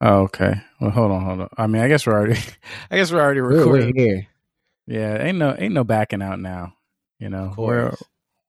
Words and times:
Oh, 0.00 0.22
okay. 0.22 0.60
Well, 0.80 0.90
hold 0.90 1.10
on, 1.10 1.24
hold 1.24 1.40
on. 1.40 1.48
I 1.56 1.66
mean, 1.66 1.82
I 1.82 1.88
guess 1.88 2.06
we're 2.06 2.14
already, 2.14 2.38
I 2.90 2.96
guess 2.96 3.10
we're 3.10 3.20
already 3.20 3.40
recording. 3.40 3.94
we're 3.96 4.04
here. 4.04 4.26
Yeah, 4.86 5.22
ain't 5.22 5.38
no, 5.38 5.54
ain't 5.58 5.74
no 5.74 5.84
backing 5.84 6.22
out 6.22 6.38
now. 6.38 6.74
You 7.18 7.30
know, 7.30 7.54
we're 7.56 7.94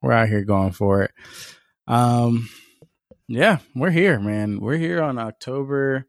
we're 0.02 0.12
out 0.12 0.28
here 0.28 0.44
going 0.44 0.72
for 0.72 1.04
it. 1.04 1.12
Um, 1.88 2.50
yeah, 3.28 3.60
we're 3.76 3.92
here, 3.92 4.20
man. 4.20 4.60
We're 4.60 4.78
here 4.78 5.02
on 5.02 5.18
October. 5.18 6.06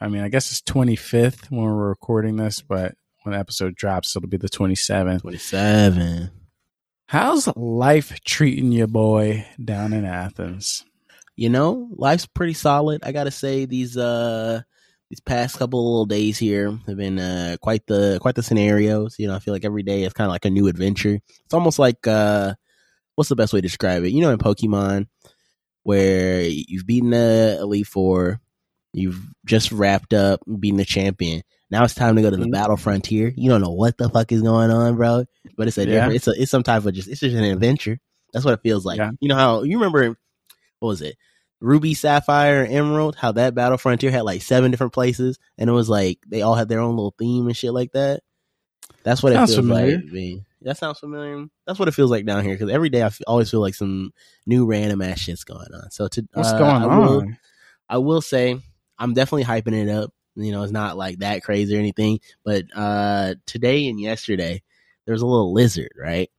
I 0.00 0.08
mean, 0.08 0.22
I 0.22 0.28
guess 0.28 0.50
it's 0.50 0.62
twenty 0.62 0.96
fifth 0.96 1.50
when 1.50 1.62
we're 1.62 1.88
recording 1.88 2.36
this, 2.36 2.62
but 2.62 2.94
when 3.22 3.34
the 3.34 3.38
episode 3.38 3.74
drops, 3.76 4.16
it'll 4.16 4.28
be 4.28 4.36
the 4.36 4.48
twenty 4.48 4.74
seventh. 4.74 5.22
27. 5.22 6.30
How's 7.08 7.46
life 7.56 8.18
treating 8.24 8.72
you, 8.72 8.88
boy, 8.88 9.46
down 9.62 9.92
in 9.92 10.04
Athens? 10.04 10.84
You 11.36 11.50
know, 11.50 11.88
life's 11.92 12.26
pretty 12.26 12.54
solid. 12.54 13.02
I 13.04 13.12
gotta 13.12 13.30
say 13.30 13.66
these 13.66 13.96
uh 13.96 14.62
these 15.10 15.20
past 15.20 15.58
couple 15.58 15.78
of 15.80 15.84
little 15.84 16.06
days 16.06 16.38
here 16.38 16.70
have 16.86 16.96
been 16.96 17.18
uh 17.18 17.56
quite 17.60 17.86
the 17.86 18.18
quite 18.22 18.34
the 18.34 18.42
scenarios. 18.42 19.16
You 19.18 19.28
know, 19.28 19.34
I 19.34 19.38
feel 19.38 19.52
like 19.54 19.64
every 19.64 19.82
day 19.82 20.02
is 20.04 20.12
kind 20.14 20.26
of 20.28 20.32
like 20.32 20.46
a 20.46 20.50
new 20.50 20.66
adventure. 20.66 21.20
It's 21.44 21.54
almost 21.54 21.78
like 21.78 22.06
uh 22.06 22.54
what's 23.16 23.28
the 23.28 23.36
best 23.36 23.52
way 23.52 23.58
to 23.60 23.66
describe 23.66 24.04
it? 24.04 24.10
You 24.12 24.22
know, 24.22 24.30
in 24.30 24.38
Pokemon, 24.38 25.08
where 25.82 26.40
you've 26.42 26.86
beaten 26.86 27.10
the 27.10 27.58
Elite 27.60 27.86
Four, 27.86 28.40
you've 28.94 29.20
just 29.44 29.72
wrapped 29.72 30.14
up 30.14 30.40
beating 30.58 30.78
the 30.78 30.84
champion. 30.84 31.42
Now 31.70 31.84
it's 31.84 31.94
time 31.94 32.16
to 32.16 32.22
go 32.22 32.30
to 32.30 32.36
the 32.36 32.46
Mhm. 32.46 32.52
battle 32.52 32.76
frontier. 32.76 33.32
You 33.36 33.50
don't 33.50 33.60
know 33.60 33.72
what 33.72 33.98
the 33.98 34.08
fuck 34.08 34.32
is 34.32 34.40
going 34.42 34.70
on, 34.70 34.96
bro. 34.96 35.24
But 35.56 35.68
it's 35.68 35.76
a 35.78 35.82
Yeah. 35.84 35.92
different. 36.08 36.14
It's 36.16 36.28
a 36.28 36.32
it's 36.42 36.50
some 36.50 36.62
type 36.62 36.84
of 36.86 36.94
just. 36.94 37.08
It's 37.08 37.20
just 37.20 37.36
an 37.36 37.44
adventure. 37.44 37.98
That's 38.32 38.44
what 38.44 38.54
it 38.54 38.60
feels 38.62 38.84
like. 38.86 38.98
Yeah. 38.98 39.10
You 39.20 39.28
know 39.28 39.36
how 39.36 39.62
you 39.64 39.76
remember? 39.78 40.16
What 40.80 40.88
was 40.88 41.02
it? 41.02 41.16
Ruby, 41.60 41.94
Sapphire, 41.94 42.62
and 42.64 42.72
Emerald. 42.72 43.16
How 43.16 43.32
that 43.32 43.54
battle 43.54 43.78
frontier 43.78 44.10
had 44.10 44.22
like 44.24 44.42
seven 44.42 44.70
different 44.70 44.92
places, 44.92 45.38
and 45.56 45.70
it 45.70 45.72
was 45.72 45.88
like 45.88 46.18
they 46.26 46.42
all 46.42 46.54
had 46.54 46.68
their 46.68 46.80
own 46.80 46.96
little 46.96 47.14
theme 47.18 47.46
and 47.46 47.56
shit 47.56 47.72
like 47.72 47.92
that. 47.92 48.20
That's 49.02 49.22
what 49.22 49.32
Sounds 49.32 49.50
it 49.50 49.54
feels 49.54 49.66
familiar. 49.66 49.96
like. 49.96 50.12
Man. 50.12 50.46
That 50.62 50.76
sounds 50.78 50.98
familiar. 50.98 51.46
That's 51.66 51.78
what 51.78 51.86
it 51.88 51.94
feels 51.94 52.10
like 52.10 52.26
down 52.26 52.42
here. 52.44 52.54
Because 52.54 52.70
every 52.70 52.88
day 52.88 53.02
I 53.02 53.06
f- 53.06 53.20
always 53.26 53.50
feel 53.50 53.60
like 53.60 53.74
some 53.74 54.12
new 54.46 54.66
random 54.66 55.00
ass 55.00 55.20
shit's 55.20 55.44
going 55.44 55.72
on. 55.72 55.90
So 55.92 56.08
to 56.08 56.26
What's 56.32 56.48
uh, 56.50 56.58
going 56.58 56.82
I 56.82 56.86
will- 56.98 57.20
on? 57.20 57.38
I 57.88 57.98
will 57.98 58.20
say 58.20 58.58
I'm 58.98 59.14
definitely 59.14 59.44
hyping 59.44 59.74
it 59.80 59.88
up. 59.88 60.12
You 60.34 60.50
know, 60.52 60.62
it's 60.64 60.72
not 60.72 60.96
like 60.96 61.20
that 61.20 61.42
crazy 61.44 61.74
or 61.76 61.78
anything. 61.78 62.20
But 62.44 62.64
uh 62.74 63.34
today 63.46 63.88
and 63.88 64.00
yesterday, 64.00 64.62
there 65.04 65.12
was 65.12 65.22
a 65.22 65.26
little 65.26 65.52
lizard, 65.54 65.92
right? 65.98 66.30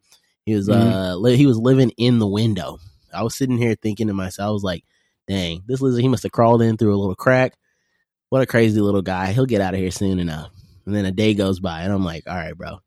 He 0.46 0.54
was 0.56 0.68
uh 0.70 1.16
li- 1.18 1.38
he 1.38 1.46
was 1.48 1.58
living 1.58 1.92
in 1.98 2.20
the 2.20 2.28
window. 2.28 2.80
I 3.14 3.24
was 3.24 3.36
sitting 3.36 3.58
here 3.58 3.76
thinking 3.76 4.08
to 4.08 4.14
myself, 4.14 4.48
I 4.50 4.52
was 4.52 4.64
like, 4.64 4.84
dang, 5.28 5.64
this 5.68 5.82
lizard 5.82 6.02
he 6.02 6.08
must 6.08 6.24
have 6.24 6.32
crawled 6.32 6.62
in 6.62 6.78
through 6.78 6.96
a 6.96 6.98
little 7.00 7.16
crack. 7.16 7.54
What 8.30 8.42
a 8.42 8.46
crazy 8.46 8.82
little 8.82 9.02
guy. 9.02 9.32
He'll 9.32 9.46
get 9.46 9.62
out 9.62 9.74
of 9.74 9.80
here 9.80 9.92
soon 9.92 10.20
enough. 10.20 10.52
And 10.86 10.96
then 10.96 11.06
a 11.06 11.12
day 11.12 11.34
goes 11.34 11.60
by 11.60 11.82
and 11.82 11.92
I'm 11.94 12.04
like, 12.06 12.24
all 12.28 12.36
right, 12.36 12.56
bro. 12.58 12.80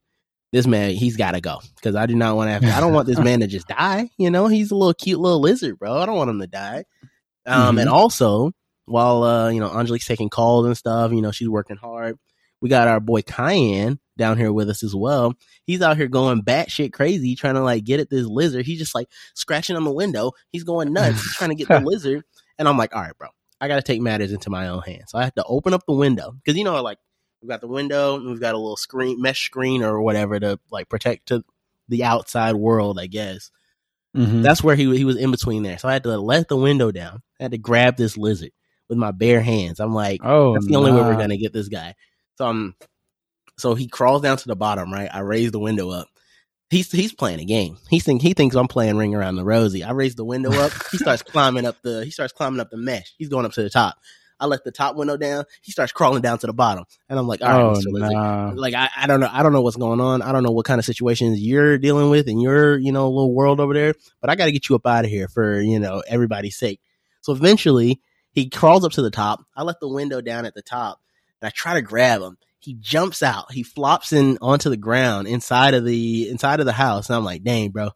This 0.52 0.66
man, 0.66 0.91
he's 0.91 1.16
got 1.16 1.32
to 1.32 1.41
go 1.41 1.58
because 1.76 1.94
I 1.94 2.06
do 2.06 2.14
not 2.16 2.34
want 2.36 2.48
to 2.48 2.52
have. 2.52 2.64
I 2.64 2.80
don't 2.80 2.92
want 2.92 3.06
this 3.06 3.18
man 3.20 3.41
to 3.41 3.46
just 3.46 3.68
die. 3.68 4.10
You 4.18 4.30
know, 4.30 4.48
he's 4.48 4.70
a 4.70 4.74
little 4.74 4.94
cute 4.94 5.20
little 5.20 5.41
lizard, 5.41 5.78
bro. 5.78 5.96
I 5.98 6.06
don't 6.06 6.16
want 6.16 6.30
him 6.30 6.41
to 6.41 6.46
die. 6.48 6.84
Um, 7.46 7.76
Mhm. 7.76 7.82
and 7.82 7.88
also 7.91 8.50
while 8.86 9.22
uh, 9.22 9.50
you 9.50 9.60
know 9.60 9.70
Angelique's 9.70 10.06
taking 10.06 10.28
calls 10.28 10.66
and 10.66 10.76
stuff, 10.76 11.12
you 11.12 11.22
know 11.22 11.30
she's 11.30 11.48
working 11.48 11.76
hard. 11.76 12.18
We 12.61 12.69
got 12.69 12.89
our 12.89 13.00
boy 13.00 13.22
Cayenne 13.22 13.98
down 14.19 14.36
here 14.36 14.53
with 14.53 14.69
us 14.69 14.83
as 14.83 14.94
well. 14.94 15.34
He's 15.64 15.80
out 15.80 15.97
here 15.97 16.08
going 16.08 16.42
batshit 16.42 16.92
crazy, 16.92 17.34
trying 17.34 17.55
to 17.55 17.62
like 17.62 17.84
get 17.84 18.00
at 18.00 18.11
this 18.11 18.27
lizard. 18.27 18.66
He's 18.66 18.78
just 18.78 18.94
like 18.94 19.08
scratching 19.34 19.77
on 19.77 19.84
the 19.84 19.92
window. 19.92 20.33
He's 20.53 20.64
going 20.64 20.92
nuts. 20.92 21.22
He's 21.22 21.36
trying 21.36 21.50
to 21.50 21.56
get 21.56 21.69
the 21.69 21.81
lizard. 21.84 22.22
And 22.58 22.69
I'm 22.69 22.77
like, 22.77 22.94
all 22.94 23.00
right, 23.03 23.16
bro, 23.16 23.28
I 23.61 23.69
got 23.69 23.77
to 23.77 23.83
take 23.83 24.03
matters 24.03 24.33
into 24.33 24.50
my 24.50 24.69
own 24.69 24.83
hands. 24.83 25.05
So 25.08 25.19
I 25.19 25.25
have 25.25 25.34
to 25.36 25.44
open 25.44 25.72
up 25.72 25.84
the 25.86 25.94
window 25.94 26.33
because 26.33 26.58
you 26.58 26.64
know, 26.64 26.83
like 26.83 26.98
we've 27.41 27.48
got 27.48 27.62
the 27.62 27.66
window 27.69 28.16
and 28.16 28.27
we've 28.31 28.41
got 28.41 28.55
a 28.55 28.58
little 28.58 28.77
screen, 28.77 29.22
mesh 29.22 29.44
screen 29.47 29.83
or 29.83 30.03
whatever 30.03 30.38
to 30.38 30.61
like 30.70 30.88
protect 30.91 31.28
to 31.28 31.42
the 31.88 32.05
outside 32.05 32.56
world, 32.56 32.98
I 33.00 33.06
guess. 33.06 33.50
Mhm. 34.15 34.42
That's 34.42 34.62
where 34.62 34.77
he 34.77 34.94
he 34.97 35.04
was 35.04 35.16
in 35.16 35.31
between 35.31 35.62
there. 35.62 35.78
So 35.78 35.88
I 35.88 35.92
had 35.94 36.03
to 36.03 36.19
let 36.19 36.48
the 36.48 36.56
window 36.56 36.91
down. 36.91 37.22
I 37.38 37.44
had 37.44 37.53
to 37.53 37.59
grab 37.59 37.97
this 37.97 38.19
lizard 38.19 38.50
with 38.88 38.98
my 38.98 39.12
bare 39.12 39.41
hands. 39.41 39.81
I'm 39.81 39.94
like, 39.94 40.21
oh, 40.22 40.53
that's 40.54 40.66
the 40.66 40.77
only 40.77 40.92
way 40.92 41.00
we're 41.00 41.16
gonna 41.16 41.37
get 41.37 41.53
this 41.53 41.69
guy. 41.69 41.94
So 42.41 42.47
um, 42.47 42.75
so 43.59 43.75
he 43.75 43.87
crawls 43.87 44.23
down 44.23 44.39
to 44.39 44.49
the 44.49 44.56
bottom. 44.56 44.91
Right, 44.91 45.11
I 45.12 45.21
raise 45.21 45.53
the 45.53 45.59
window 45.59 45.91
up. 45.91 46.09
He's 46.71 46.91
he's 46.91 47.12
playing 47.12 47.41
a 47.41 47.45
game. 47.45 47.77
He 47.91 48.01
think 48.01 48.23
he 48.23 48.33
thinks 48.33 48.56
I'm 48.56 48.67
playing 48.67 48.97
Ring 48.97 49.15
Around 49.15 49.37
the 49.37 49.45
Rosie. 49.45 49.84
I 49.84 49.91
raise 49.91 50.15
the 50.15 50.25
window 50.25 50.51
up. 50.53 50.73
He 50.91 50.97
starts 50.97 51.23
climbing 51.27 51.67
up 51.67 51.77
the 51.83 52.03
he 52.03 52.11
starts 52.11 52.33
climbing 52.33 52.61
up 52.61 52.71
the 52.71 52.78
mesh. 52.78 53.12
He's 53.19 53.28
going 53.28 53.45
up 53.45 53.53
to 53.53 53.62
the 53.62 53.69
top. 53.69 53.99
I 54.43 54.47
let 54.47 54.65
the 54.65 54.73
top 54.73 54.97
window 54.97 55.19
down. 55.19 55.45
He 55.61 55.71
starts 55.71 55.93
crawling 55.93 56.23
down 56.23 56.39
to 56.39 56.47
the 56.47 56.55
bottom, 56.55 56.84
and 57.11 57.19
I'm 57.19 57.28
like, 57.28 57.43
all 57.43 57.49
right, 57.49 57.61
oh, 57.61 57.73
Mr. 57.73 57.93
Lizard 57.93 58.12
nah. 58.12 58.53
like 58.55 58.72
I, 58.72 58.89
I 58.97 59.07
don't 59.07 59.21
know 59.21 59.28
I 59.31 59.43
don't 59.43 59.53
know 59.53 59.61
what's 59.61 59.77
going 59.77 60.01
on. 60.01 60.22
I 60.22 60.33
don't 60.33 60.43
know 60.43 60.53
what 60.53 60.65
kind 60.65 60.78
of 60.78 60.87
situations 60.87 61.41
you're 61.41 61.77
dealing 61.77 62.09
with 62.09 62.27
in 62.27 62.41
your, 62.41 62.78
you 62.78 62.91
know, 62.91 63.11
little 63.11 63.34
world 63.34 63.61
over 63.61 63.75
there, 63.75 63.93
but 64.22 64.31
I 64.31 64.37
got 64.37 64.47
to 64.47 64.53
get 64.53 64.71
you 64.71 64.77
up 64.77 64.87
out 64.87 65.05
of 65.05 65.11
here 65.11 65.28
for, 65.28 65.61
you 65.61 65.78
know, 65.78 66.03
everybody's 66.09 66.57
sake. 66.57 66.81
So 67.21 67.34
eventually, 67.34 68.01
he 68.33 68.49
crawls 68.49 68.87
up 68.87 68.93
to 68.93 69.03
the 69.03 69.11
top. 69.11 69.45
I 69.55 69.62
let 69.62 69.78
the 69.81 69.89
window 69.89 70.22
down 70.22 70.47
at 70.47 70.55
the 70.55 70.62
top 70.62 71.01
and 71.41 71.47
I 71.49 71.51
try 71.51 71.75
to 71.75 71.83
grab 71.83 72.21
him. 72.23 72.37
He 72.59 72.75
jumps 72.75 73.23
out. 73.23 73.53
He 73.53 73.62
flops 73.62 74.12
in 74.12 74.39
onto 74.43 74.69
the 74.69 74.77
ground 74.77 75.27
inside 75.28 75.75
of 75.75 75.84
the 75.84 76.28
inside 76.28 76.61
of 76.61 76.67
the 76.67 76.73
house 76.73 77.09
and 77.09 77.17
I'm 77.17 77.25
like, 77.25 77.43
"Dang, 77.43 77.71
bro. 77.71 77.91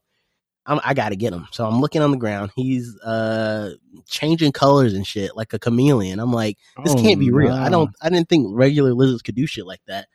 I'm, 0.66 0.80
I 0.82 0.94
got 0.94 1.10
to 1.10 1.16
get 1.16 1.34
him." 1.34 1.46
So 1.52 1.66
I'm 1.66 1.80
looking 1.82 2.00
on 2.00 2.10
the 2.10 2.16
ground. 2.16 2.50
He's 2.56 2.98
uh 3.00 3.72
changing 4.06 4.52
colors 4.52 4.94
and 4.94 5.06
shit 5.06 5.36
like 5.36 5.52
a 5.52 5.58
chameleon. 5.58 6.18
I'm 6.18 6.32
like, 6.32 6.56
this 6.82 6.94
Oh, 6.94 7.02
can't 7.02 7.20
be 7.20 7.30
real. 7.30 7.50
nah. 7.50 7.62
I 7.64 7.68
don't. 7.68 7.90
I 8.00 8.08
didn't 8.08 8.28
think 8.30 8.46
regular 8.50 8.94
lizards 8.94 9.20
could 9.22 9.34
do 9.34 9.46
shit 9.46 9.66
like 9.66 9.82
that. 9.86 10.08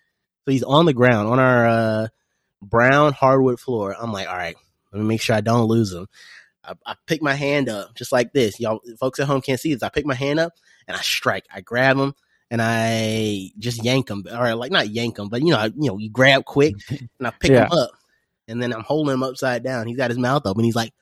So 0.45 0.51
he's 0.51 0.63
on 0.63 0.85
the 0.85 0.93
ground 0.93 1.27
on 1.27 1.39
our 1.39 1.67
uh, 1.67 2.07
brown 2.61 3.13
hardwood 3.13 3.59
floor. 3.59 3.95
I'm 3.99 4.11
like, 4.11 4.27
all 4.27 4.35
right, 4.35 4.55
let 4.91 4.99
me 4.99 5.05
make 5.07 5.21
sure 5.21 5.35
I 5.35 5.41
don't 5.41 5.67
lose 5.67 5.93
him. 5.93 6.07
I, 6.63 6.73
I 6.87 6.95
pick 7.05 7.21
my 7.21 7.35
hand 7.35 7.69
up 7.69 7.93
just 7.93 8.11
like 8.11 8.33
this. 8.33 8.59
Y'all, 8.59 8.79
folks 8.99 9.19
at 9.19 9.27
home 9.27 9.41
can't 9.41 9.59
see 9.59 9.73
this. 9.73 9.83
I 9.83 9.89
pick 9.89 10.07
my 10.07 10.15
hand 10.15 10.39
up 10.39 10.53
and 10.87 10.97
I 10.97 11.01
strike. 11.01 11.45
I 11.53 11.61
grab 11.61 11.97
him 11.97 12.15
and 12.51 12.61
I 12.61 13.51
just 13.57 13.83
yank 13.83 14.09
him, 14.09 14.25
or 14.31 14.55
like 14.55 14.71
not 14.71 14.89
yank 14.89 15.19
him, 15.19 15.29
but 15.29 15.41
you 15.41 15.51
know, 15.51 15.57
I, 15.59 15.65
you 15.65 15.87
know, 15.89 15.97
you 15.97 16.09
grab 16.09 16.45
quick 16.45 16.75
and 16.89 17.27
I 17.27 17.31
pick 17.31 17.51
Yeah. 17.51 17.65
him 17.65 17.71
up, 17.71 17.91
and 18.47 18.61
then 18.61 18.73
I'm 18.73 18.83
holding 18.83 19.13
him 19.13 19.23
upside 19.23 19.63
down. 19.63 19.87
He's 19.87 19.97
got 19.97 20.09
his 20.09 20.17
mouth 20.17 20.43
open. 20.45 20.63
He's 20.63 20.75
like, 20.75 20.93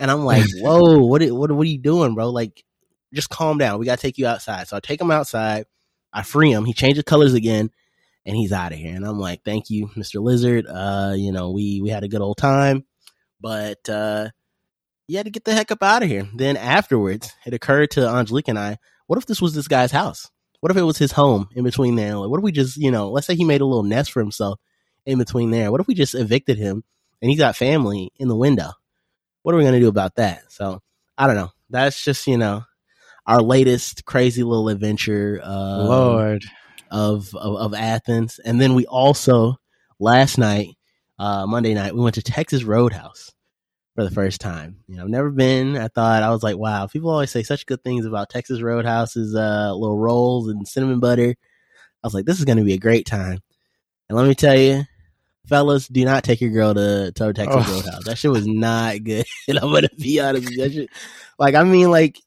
and 0.00 0.10
I'm 0.10 0.24
like, 0.24 0.44
whoa, 0.60 0.98
what, 1.06 1.22
what, 1.22 1.50
what 1.52 1.66
are 1.66 1.70
you 1.70 1.78
doing, 1.78 2.14
bro? 2.14 2.30
Like, 2.30 2.64
just 3.12 3.30
calm 3.30 3.58
down. 3.58 3.78
We 3.78 3.86
got 3.86 3.98
to 3.98 4.02
take 4.02 4.18
you 4.18 4.26
outside. 4.26 4.66
So 4.68 4.76
I 4.76 4.80
take 4.80 5.00
him 5.00 5.10
outside. 5.10 5.66
I 6.12 6.22
free 6.22 6.50
him. 6.50 6.64
He 6.64 6.72
changes 6.72 7.04
colors 7.04 7.34
again 7.34 7.70
and 8.26 8.36
he's 8.36 8.52
out 8.52 8.72
of 8.72 8.78
here. 8.78 8.94
And 8.94 9.04
I'm 9.06 9.18
like, 9.18 9.42
thank 9.44 9.70
you, 9.70 9.88
Mr. 9.96 10.20
Lizard. 10.22 10.66
Uh, 10.68 11.12
you 11.16 11.30
know, 11.30 11.50
we, 11.50 11.80
we 11.80 11.90
had 11.90 12.02
a 12.04 12.08
good 12.08 12.20
old 12.20 12.38
time, 12.38 12.84
but, 13.40 13.88
uh, 13.88 14.30
you 15.06 15.16
had 15.18 15.26
to 15.26 15.30
get 15.30 15.44
the 15.44 15.52
heck 15.54 15.70
up 15.70 15.82
out 15.82 16.02
of 16.02 16.08
here. 16.08 16.26
Then 16.34 16.56
afterwards, 16.56 17.32
it 17.44 17.52
occurred 17.54 17.90
to 17.92 18.08
Angelique 18.08 18.48
and 18.48 18.58
I, 18.58 18.78
what 19.06 19.18
if 19.18 19.26
this 19.26 19.42
was 19.42 19.54
this 19.54 19.68
guy's 19.68 19.92
house? 19.92 20.30
What 20.64 20.70
if 20.70 20.78
it 20.78 20.82
was 20.84 20.96
his 20.96 21.12
home 21.12 21.50
in 21.54 21.62
between 21.62 21.94
there? 21.94 22.16
Like, 22.16 22.30
what 22.30 22.38
if 22.38 22.42
we 22.42 22.50
just, 22.50 22.78
you 22.78 22.90
know, 22.90 23.10
let's 23.10 23.26
say 23.26 23.34
he 23.34 23.44
made 23.44 23.60
a 23.60 23.66
little 23.66 23.82
nest 23.82 24.10
for 24.10 24.20
himself 24.20 24.58
in 25.04 25.18
between 25.18 25.50
there. 25.50 25.70
What 25.70 25.82
if 25.82 25.86
we 25.86 25.92
just 25.92 26.14
evicted 26.14 26.56
him 26.56 26.82
and 27.20 27.30
he's 27.30 27.38
got 27.38 27.54
family 27.54 28.12
in 28.16 28.28
the 28.28 28.34
window? 28.34 28.70
What 29.42 29.54
are 29.54 29.58
we 29.58 29.64
going 29.64 29.74
to 29.74 29.80
do 29.80 29.88
about 29.88 30.14
that? 30.14 30.50
So 30.50 30.80
I 31.18 31.26
don't 31.26 31.36
know. 31.36 31.50
That's 31.68 32.02
just, 32.02 32.26
you 32.26 32.38
know, 32.38 32.64
our 33.26 33.42
latest 33.42 34.06
crazy 34.06 34.42
little 34.42 34.70
adventure. 34.70 35.38
Uh, 35.44 35.84
Lord. 35.84 36.44
of, 36.90 37.34
of 37.34 37.56
of 37.56 37.74
Athens, 37.74 38.40
and 38.42 38.58
then 38.58 38.74
we 38.74 38.86
also 38.86 39.56
last 39.98 40.38
night, 40.38 40.68
uh, 41.18 41.46
Monday 41.46 41.74
night, 41.74 41.94
we 41.94 42.00
went 42.00 42.14
to 42.14 42.22
Texas 42.22 42.64
Roadhouse 42.64 43.33
for 43.94 44.04
the 44.04 44.10
first 44.10 44.40
time. 44.40 44.76
You 44.88 44.96
know, 44.96 45.02
I've 45.04 45.08
never 45.08 45.30
been. 45.30 45.76
I 45.76 45.88
thought 45.88 46.22
I 46.22 46.30
was 46.30 46.42
like, 46.42 46.56
wow, 46.56 46.86
people 46.86 47.10
always 47.10 47.30
say 47.30 47.42
such 47.42 47.66
good 47.66 47.82
things 47.84 48.06
about 48.06 48.28
Texas 48.30 48.60
Roadhouse's 48.60 49.34
uh, 49.34 49.72
little 49.74 49.98
rolls 49.98 50.48
and 50.48 50.66
cinnamon 50.66 51.00
butter. 51.00 51.34
I 52.02 52.06
was 52.06 52.14
like, 52.14 52.24
this 52.26 52.38
is 52.38 52.44
going 52.44 52.58
to 52.58 52.64
be 52.64 52.74
a 52.74 52.78
great 52.78 53.06
time. 53.06 53.38
And 54.08 54.18
let 54.18 54.26
me 54.26 54.34
tell 54.34 54.56
you, 54.56 54.82
fellas, 55.46 55.88
do 55.88 56.04
not 56.04 56.24
take 56.24 56.40
your 56.40 56.50
girl 56.50 56.74
to, 56.74 57.12
to 57.14 57.32
Texas 57.32 57.64
Oh. 57.66 57.72
Roadhouse. 57.74 58.04
That 58.04 58.18
shit 58.18 58.30
was 58.30 58.46
not 58.46 59.02
good. 59.04 59.24
and 59.48 59.58
I'm 59.58 59.72
gonna 59.72 59.88
be 59.98 60.20
honest 60.20 60.44
with 60.44 60.52
you. 60.56 60.62
That 60.64 60.72
shit, 60.72 60.90
like, 61.38 61.54
I 61.54 61.62
mean, 61.64 61.90
like, 61.90 62.18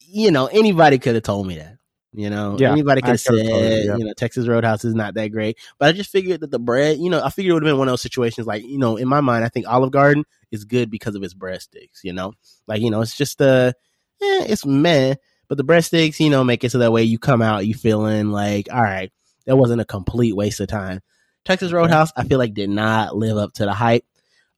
you 0.00 0.30
know, 0.30 0.46
anybody 0.46 0.98
could 0.98 1.14
have 1.14 1.24
told 1.24 1.46
me 1.46 1.56
that. 1.58 1.75
You 2.16 2.30
know, 2.30 2.56
Yeah, 2.58 2.72
anybody 2.72 3.02
could 3.02 3.08
I 3.08 3.12
have 3.12 3.20
said, 3.20 3.32
could've 3.32 3.46
you, 3.46 3.90
yeah. 3.90 3.96
you 3.98 4.04
know, 4.06 4.14
Texas 4.14 4.48
Roadhouse 4.48 4.86
is 4.86 4.94
not 4.94 5.12
that 5.14 5.28
great. 5.28 5.58
But 5.78 5.90
I 5.90 5.92
just 5.92 6.10
figured 6.10 6.40
that 6.40 6.50
the 6.50 6.58
bread, 6.58 6.96
you 6.96 7.10
know, 7.10 7.22
I 7.22 7.28
figured 7.28 7.50
it 7.50 7.54
would 7.54 7.62
have 7.62 7.70
been 7.70 7.78
one 7.78 7.88
of 7.88 7.92
those 7.92 8.00
situations 8.00 8.46
like, 8.46 8.64
you 8.64 8.78
know, 8.78 8.96
in 8.96 9.06
my 9.06 9.20
mind, 9.20 9.44
I 9.44 9.48
think 9.50 9.68
Olive 9.68 9.90
Garden 9.90 10.24
is 10.50 10.64
good 10.64 10.90
because 10.90 11.14
of 11.14 11.22
its 11.22 11.34
breadsticks, 11.34 12.02
you 12.02 12.14
know? 12.14 12.32
Like, 12.66 12.80
you 12.80 12.90
know, 12.90 13.02
it's 13.02 13.14
just 13.14 13.42
uh 13.42 13.72
eh, 14.22 14.46
it's 14.48 14.64
meh. 14.64 15.16
But 15.48 15.58
the 15.58 15.64
breadsticks, 15.64 16.18
you 16.18 16.30
know, 16.30 16.42
make 16.42 16.64
it 16.64 16.72
so 16.72 16.78
that 16.78 16.90
way 16.90 17.02
you 17.02 17.18
come 17.18 17.42
out, 17.42 17.66
you 17.66 17.74
feeling 17.74 18.30
like, 18.30 18.72
all 18.72 18.82
right, 18.82 19.12
that 19.44 19.56
wasn't 19.56 19.82
a 19.82 19.84
complete 19.84 20.34
waste 20.34 20.60
of 20.60 20.68
time. 20.68 21.00
Texas 21.44 21.70
Roadhouse, 21.70 22.12
I 22.16 22.24
feel 22.24 22.38
like 22.38 22.54
did 22.54 22.70
not 22.70 23.14
live 23.14 23.36
up 23.36 23.52
to 23.54 23.66
the 23.66 23.74
hype. 23.74 24.06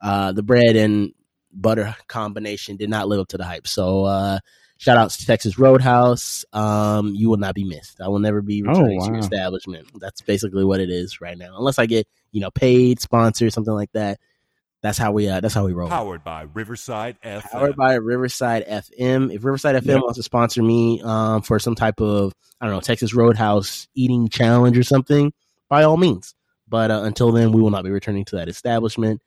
Uh, 0.01 0.31
the 0.31 0.45
bread 0.45 0.77
and 0.77 1.13
butter 1.53 1.95
combination 2.07 2.77
did 2.77 2.89
not 2.89 3.09
live 3.09 3.19
up 3.19 3.29
to 3.29 3.37
the 3.37 3.45
hype. 3.45 3.67
So, 3.67 4.05
uh, 4.05 4.39
Shout 4.79 4.97
outs 4.97 5.17
to 5.19 5.27
Texas 5.27 5.59
Roadhouse. 5.59 6.45
Um, 6.53 7.13
you 7.15 7.29
will 7.29 7.37
not 7.37 7.55
be 7.55 7.65
missed. 7.65 8.01
I 8.01 8.09
will 8.09 8.21
never 8.21 8.41
be 8.43 8.63
Oh, 8.65 8.69
returning 8.71 9.01
to 9.01 9.07
wow. 9.07 9.13
your 9.13 9.19
establishment. 9.19 9.89
That's 10.01 10.21
basically 10.23 10.65
what 10.65 10.81
it 10.81 10.89
is 10.89 11.21
right 11.21 11.37
now. 11.37 11.57
Unless 11.59 11.79
I 11.81 11.87
get 11.87 12.07
you 12.33 12.41
know 12.41 12.51
paid, 12.51 13.01
sponsored, 13.01 13.53
something 13.53 13.75
like 13.75 13.91
that. 13.93 14.19
That's 14.81 14.97
how 14.97 15.11
we. 15.11 15.29
Uh, 15.29 15.41
that's 15.41 15.55
how 15.55 15.67
we 15.67 15.73
roll. 15.73 15.89
Powered 15.89 16.23
by 16.23 16.43
Riverside 16.55 17.17
FM. 17.25 17.43
Powered 17.51 17.75
by 17.77 17.95
Riverside 17.95 18.65
FM. 18.69 19.35
If 19.35 19.43
Riverside 19.45 19.75
FM 19.83 19.87
Yep. 19.87 20.01
wants 20.03 20.17
to 20.19 20.23
sponsor 20.23 20.63
me 20.63 21.03
um, 21.03 21.43
for 21.43 21.59
some 21.59 21.75
type 21.75 22.01
of, 22.01 22.33
I 22.61 22.67
don't 22.67 22.75
know, 22.77 22.81
Texas 22.81 23.13
Roadhouse 23.13 23.89
eating 23.97 24.29
challenge 24.29 24.79
or 24.79 24.85
something, 24.85 25.33
by 25.69 25.83
all 25.83 25.97
means. 25.97 26.37
But 26.69 26.93
uh, 26.93 27.01
until 27.03 27.33
then, 27.33 27.51
we 27.51 27.61
will 27.61 27.71
not 27.71 27.83
be 27.83 27.91
returning 27.91 28.25
to 28.27 28.37
that 28.37 28.49
establishment. 28.49 29.21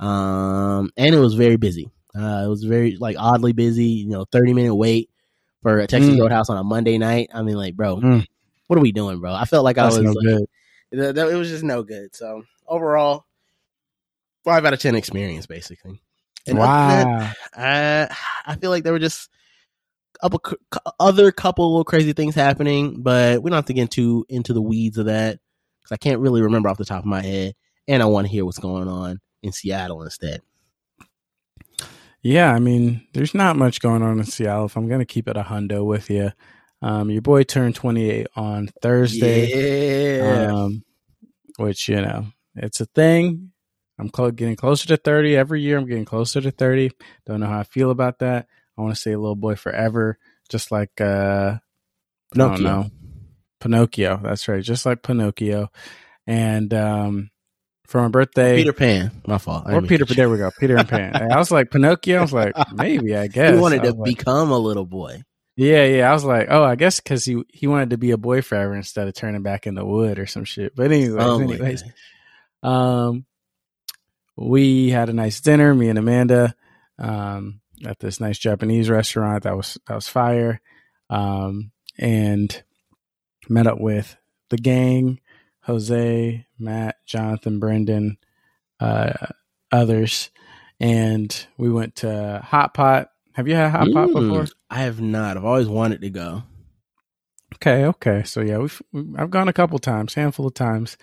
Um, 0.00 0.90
and 0.96 1.14
it 1.14 1.18
was 1.18 1.34
very 1.34 1.56
busy. 1.56 1.90
Uh, 2.14 2.42
it 2.44 2.48
was 2.48 2.64
very, 2.64 2.96
like, 2.96 3.16
oddly 3.18 3.52
busy, 3.52 3.84
you 3.84 4.08
know, 4.08 4.24
30 4.32 4.54
minute 4.54 4.74
wait 4.74 5.10
for 5.62 5.78
a 5.80 5.86
Texas 5.86 6.14
Mm. 6.14 6.20
Roadhouse 6.20 6.48
on 6.48 6.56
a 6.56 6.64
Monday 6.64 6.98
night. 6.98 7.30
I 7.34 7.42
mean, 7.42 7.56
like, 7.56 7.76
bro, 7.76 7.96
Mm. 7.96 8.24
what 8.66 8.78
are 8.78 8.82
we 8.82 8.92
doing, 8.92 9.20
bro? 9.20 9.32
I 9.34 9.44
felt 9.44 9.64
like 9.64 9.76
That's 9.76 9.96
I 9.96 10.00
was, 10.00 10.14
no 10.14 10.20
like, 10.36 10.38
th- 10.92 11.14
th- 11.14 11.28
it 11.32 11.34
was 11.36 11.48
just 11.48 11.64
no 11.64 11.82
good. 11.82 12.14
So 12.14 12.44
overall, 12.66 13.24
five 14.44 14.64
out 14.64 14.72
of 14.72 14.80
10 14.80 14.94
experience, 14.94 15.46
basically. 15.46 16.00
And 16.46 16.58
that, 16.58 17.06
Wow. 17.06 17.32
uh, 17.62 18.06
I 18.46 18.56
feel 18.56 18.70
like 18.70 18.84
there 18.84 18.92
were 18.92 18.98
just 18.98 19.28
a 20.22 20.30
couple, 20.30 20.38
cou- 20.38 20.80
other 20.98 21.30
couple 21.30 21.70
little 21.70 21.84
crazy 21.84 22.12
things 22.14 22.34
happening, 22.34 23.02
but 23.02 23.42
we 23.42 23.50
don't 23.50 23.56
have 23.58 23.66
to 23.66 23.74
get 23.74 23.82
into 23.82 24.24
into 24.30 24.52
the 24.54 24.62
weeds 24.62 24.96
of 24.96 25.06
that 25.06 25.38
because 25.82 25.92
I 25.92 25.96
can't 25.98 26.20
really 26.20 26.40
remember 26.40 26.68
off 26.70 26.78
the 26.78 26.84
top 26.86 27.00
of 27.00 27.04
my 27.06 27.20
head, 27.22 27.54
and 27.86 28.02
I 28.02 28.06
want 28.06 28.26
to 28.26 28.32
hear 28.32 28.44
what's 28.46 28.58
going 28.58 28.88
on 28.88 29.20
in 29.42 29.52
Seattle 29.52 30.02
instead. 30.02 30.40
Yeah, 32.22 32.52
I 32.52 32.58
mean, 32.58 33.06
there's 33.14 33.34
not 33.34 33.56
much 33.56 33.80
going 33.80 34.02
on 34.02 34.18
in 34.18 34.24
Seattle. 34.24 34.66
If 34.66 34.76
I'm 34.76 34.88
going 34.88 35.00
to 35.00 35.06
keep 35.06 35.28
it 35.28 35.36
a 35.36 35.42
hundo 35.42 35.84
with 35.84 36.10
you, 36.10 36.32
um, 36.82 37.10
your 37.10 37.22
boy 37.22 37.44
turned 37.44 37.74
28 37.76 38.26
on 38.36 38.68
Thursday, 38.82 40.18
Yeah, 40.18 40.52
um, 40.52 40.84
which 41.56 41.88
you 41.88 42.00
know 42.00 42.26
it's 42.56 42.80
a 42.80 42.86
thing. 42.86 43.52
I'm 43.98 44.08
clo- 44.10 44.30
getting 44.30 44.56
closer 44.56 44.86
to 44.88 44.96
30 44.96 45.36
every 45.36 45.60
year. 45.60 45.76
I'm 45.78 45.86
getting 45.86 46.04
closer 46.04 46.40
to 46.40 46.50
30. 46.52 46.90
Don't 47.26 47.40
know 47.40 47.46
how 47.46 47.60
I 47.60 47.64
feel 47.64 47.90
about 47.90 48.20
that. 48.20 48.46
I 48.76 48.80
want 48.82 48.94
to 48.94 49.00
say 49.00 49.16
little 49.16 49.34
boy 49.34 49.56
forever, 49.56 50.18
just 50.48 50.70
like 50.70 51.00
uh, 51.00 51.56
I 51.56 51.58
don't 52.36 52.60
Pinocchio. 52.60 52.62
know. 52.62 52.90
Pinocchio. 53.60 54.20
That's 54.22 54.46
right, 54.46 54.62
just 54.62 54.86
like 54.86 55.02
Pinocchio. 55.02 55.68
And 56.28 56.72
um, 56.74 57.30
for 57.88 58.00
my 58.02 58.08
birthday, 58.08 58.56
Peter 58.58 58.72
Pan. 58.72 59.10
My 59.26 59.38
fault. 59.38 59.64
I 59.66 59.74
or 59.74 59.82
Peter. 59.82 60.04
to- 60.04 60.14
There 60.14 60.30
we 60.30 60.38
go, 60.38 60.50
Peter 60.60 60.76
and 60.76 60.88
Pan. 60.88 61.16
And 61.16 61.32
I 61.32 61.38
was 61.38 61.50
like 61.50 61.70
Pinocchio. 61.72 62.18
I 62.18 62.22
was 62.22 62.32
like 62.32 62.54
maybe 62.72 63.16
I 63.16 63.26
guess 63.28 63.54
He 63.54 63.60
wanted 63.60 63.82
to 63.82 63.92
like, 63.92 64.16
become 64.16 64.50
a 64.52 64.58
little 64.58 64.86
boy. 64.86 65.24
Yeah, 65.56 65.84
yeah. 65.86 66.08
I 66.08 66.12
was 66.12 66.22
like, 66.22 66.46
oh, 66.50 66.62
I 66.62 66.76
guess 66.76 67.00
because 67.00 67.24
he 67.24 67.42
he 67.48 67.66
wanted 67.66 67.90
to 67.90 67.98
be 67.98 68.12
a 68.12 68.16
boy 68.16 68.42
forever 68.42 68.76
instead 68.76 69.08
of 69.08 69.14
turning 69.14 69.42
back 69.42 69.66
into 69.66 69.84
wood 69.84 70.20
or 70.20 70.26
some 70.26 70.44
shit. 70.44 70.76
But 70.76 70.92
anyways, 70.92 71.16
Oh 71.18 71.40
anyways, 71.40 71.82
um, 72.62 73.24
we 74.36 74.90
had 74.90 75.08
a 75.08 75.12
nice 75.12 75.40
dinner, 75.40 75.74
me 75.74 75.88
and 75.88 75.98
Amanda, 75.98 76.54
um, 76.98 77.60
at 77.84 77.98
this 77.98 78.20
nice 78.20 78.38
Japanese 78.38 78.88
restaurant. 78.88 79.42
That 79.44 79.56
was 79.56 79.78
that 79.88 79.94
was 79.94 80.06
fire. 80.08 80.60
Um, 81.10 81.72
and 81.98 82.62
met 83.48 83.66
up 83.66 83.80
with 83.80 84.16
the 84.50 84.58
gang, 84.58 85.18
Jose, 85.68 86.46
Matt, 86.58 86.96
Jonathan, 87.06 87.60
Brendan, 87.60 88.16
uh, 88.80 89.12
others, 89.70 90.30
and 90.80 91.46
we 91.58 91.70
went 91.70 91.96
to 91.96 92.40
Hot 92.42 92.72
Pot. 92.72 93.10
Have 93.34 93.46
you 93.46 93.54
had 93.54 93.70
Hot 93.70 93.88
Pot 93.92 94.08
Mm, 94.08 94.14
before? 94.14 94.46
I 94.70 94.78
have 94.80 95.00
not. 95.02 95.36
I've 95.36 95.44
always 95.44 95.68
wanted 95.68 96.00
to 96.00 96.08
go. 96.10 96.42
Okay, 97.56 97.84
okay. 97.84 98.22
So 98.24 98.40
yeah, 98.40 98.56
we've 98.58 98.80
I've 99.18 99.30
gone 99.30 99.48
a 99.48 99.52
couple 99.52 99.78
times, 99.78 100.14
handful 100.14 100.46
of 100.46 100.54
times. 100.54 100.96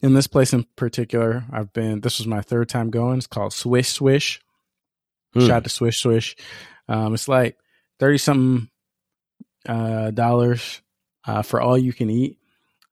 In 0.00 0.14
this 0.14 0.26
place 0.26 0.54
in 0.54 0.64
particular, 0.76 1.44
I've 1.52 1.72
been. 1.74 2.00
This 2.00 2.18
was 2.18 2.26
my 2.26 2.40
third 2.40 2.70
time 2.70 2.88
going. 2.88 3.18
It's 3.18 3.26
called 3.26 3.52
Swish 3.52 3.88
Swish. 3.90 4.40
Hmm. 5.34 5.46
Shout 5.46 5.64
to 5.64 5.70
Swish 5.70 6.00
Swish. 6.00 6.34
Um, 6.88 7.12
it's 7.12 7.28
like 7.28 7.58
thirty 7.98 8.16
something 8.16 8.70
uh, 9.68 10.12
dollars 10.12 10.80
uh, 11.26 11.42
for 11.42 11.60
all 11.60 11.76
you 11.76 11.92
can 11.92 12.08
eat. 12.08 12.37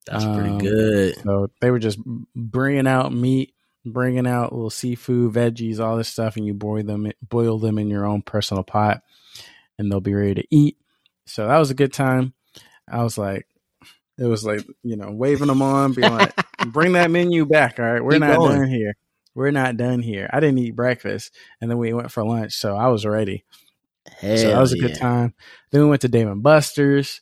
That's 0.06 0.25
Um, 0.25 0.35
pretty 0.37 0.58
good. 0.58 1.17
So 1.23 1.50
they 1.61 1.70
were 1.70 1.79
just 1.79 1.99
bringing 2.35 2.87
out 2.87 3.12
meat, 3.12 3.55
bringing 3.85 4.26
out 4.26 4.53
little 4.53 4.70
seafood, 4.70 5.32
veggies, 5.35 5.81
all 5.81 5.97
this 5.97 6.08
stuff, 6.08 6.37
and 6.37 6.47
you 6.47 6.55
boil 6.55 6.82
them, 6.85 7.11
boil 7.29 7.58
them 7.58 7.79
in 7.79 7.88
your 7.91 8.06
own 8.06 8.23
personal 8.23 8.62
pot, 8.62 9.03
and 9.79 9.91
they'll 9.91 10.00
be 10.00 10.14
ready 10.14 10.35
to 10.37 10.47
eat. 10.50 10.76
So 11.26 11.49
that 11.49 11.58
was 11.58 11.70
a 11.70 11.75
good 11.75 11.93
time. 11.93 12.35
I 12.88 13.03
was 13.03 13.19
like, 13.19 13.47
it 14.19 14.25
was 14.25 14.44
like 14.44 14.64
you 14.82 14.97
know 14.97 15.11
waving 15.11 15.49
them 15.49 15.61
on, 15.62 15.93
being 15.93 16.12
like, 16.12 16.35
bring 16.69 16.93
that 16.93 17.11
menu 17.11 17.44
back. 17.44 17.79
All 17.81 17.85
right, 17.85 18.02
we're 18.05 18.12
Keep 18.12 18.20
not 18.20 18.37
going. 18.38 18.61
done 18.61 18.69
here. 18.69 18.94
We're 19.35 19.50
not 19.50 19.76
done 19.76 20.00
here. 20.00 20.31
I 20.32 20.41
didn't 20.41 20.59
eat 20.59 20.76
breakfast, 20.76 21.35
and 21.61 21.70
then 21.70 21.79
we 21.79 21.93
went 21.93 22.11
for 22.12 22.25
lunch, 22.25 22.55
so 22.55 22.76
I 22.76 22.88
was 22.88 23.05
ready. 23.05 23.44
Hell 24.19 24.37
So 24.38 24.49
that 24.50 24.61
was 24.61 24.73
a 24.73 24.76
yeah. 24.76 24.82
good 24.88 24.94
time. 24.97 25.35
Then 25.70 25.82
we 25.82 25.88
went 25.88 26.02
to 26.02 26.09
Dave 26.09 26.29
and 26.29 26.43
Buster's. 26.43 27.20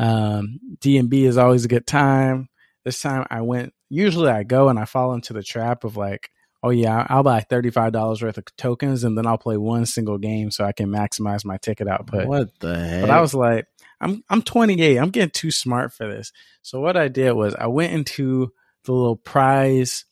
Um, 0.00 0.58
D 0.80 0.96
and 0.98 1.10
B 1.10 1.24
is 1.24 1.36
always 1.36 1.64
a 1.64 1.68
good 1.68 1.86
time. 1.86 2.48
This 2.84 3.00
time 3.00 3.26
I 3.30 3.42
went. 3.42 3.74
Usually 3.88 4.30
I 4.30 4.44
go 4.44 4.68
and 4.68 4.78
I 4.78 4.84
fall 4.84 5.12
into 5.12 5.32
the 5.32 5.42
trap 5.42 5.84
of 5.84 5.96
like, 5.96 6.30
oh 6.62 6.70
yeah, 6.70 7.06
I'll 7.08 7.22
buy 7.22 7.40
thirty 7.40 7.70
five 7.70 7.92
dollars 7.92 8.22
worth 8.22 8.38
of 8.38 8.44
tokens 8.56 9.04
and 9.04 9.16
then 9.16 9.26
I'll 9.26 9.38
play 9.38 9.56
one 9.56 9.84
single 9.86 10.18
game 10.18 10.50
so 10.50 10.64
I 10.64 10.72
can 10.72 10.88
maximize 10.88 11.44
my 11.44 11.58
ticket 11.58 11.88
output. 11.88 12.26
What 12.26 12.58
the 12.60 12.78
heck? 12.78 13.00
But 13.02 13.10
I 13.10 13.20
was 13.20 13.34
like, 13.34 13.66
I'm 14.00 14.24
I'm 14.30 14.42
28. 14.42 14.96
I'm 14.96 15.10
getting 15.10 15.30
too 15.30 15.50
smart 15.50 15.92
for 15.92 16.08
this. 16.08 16.32
So 16.62 16.80
what 16.80 16.96
I 16.96 17.08
did 17.08 17.32
was 17.32 17.54
I 17.54 17.66
went 17.66 17.92
into 17.92 18.52
the 18.84 18.92
little 18.92 19.16
prize 19.16 20.06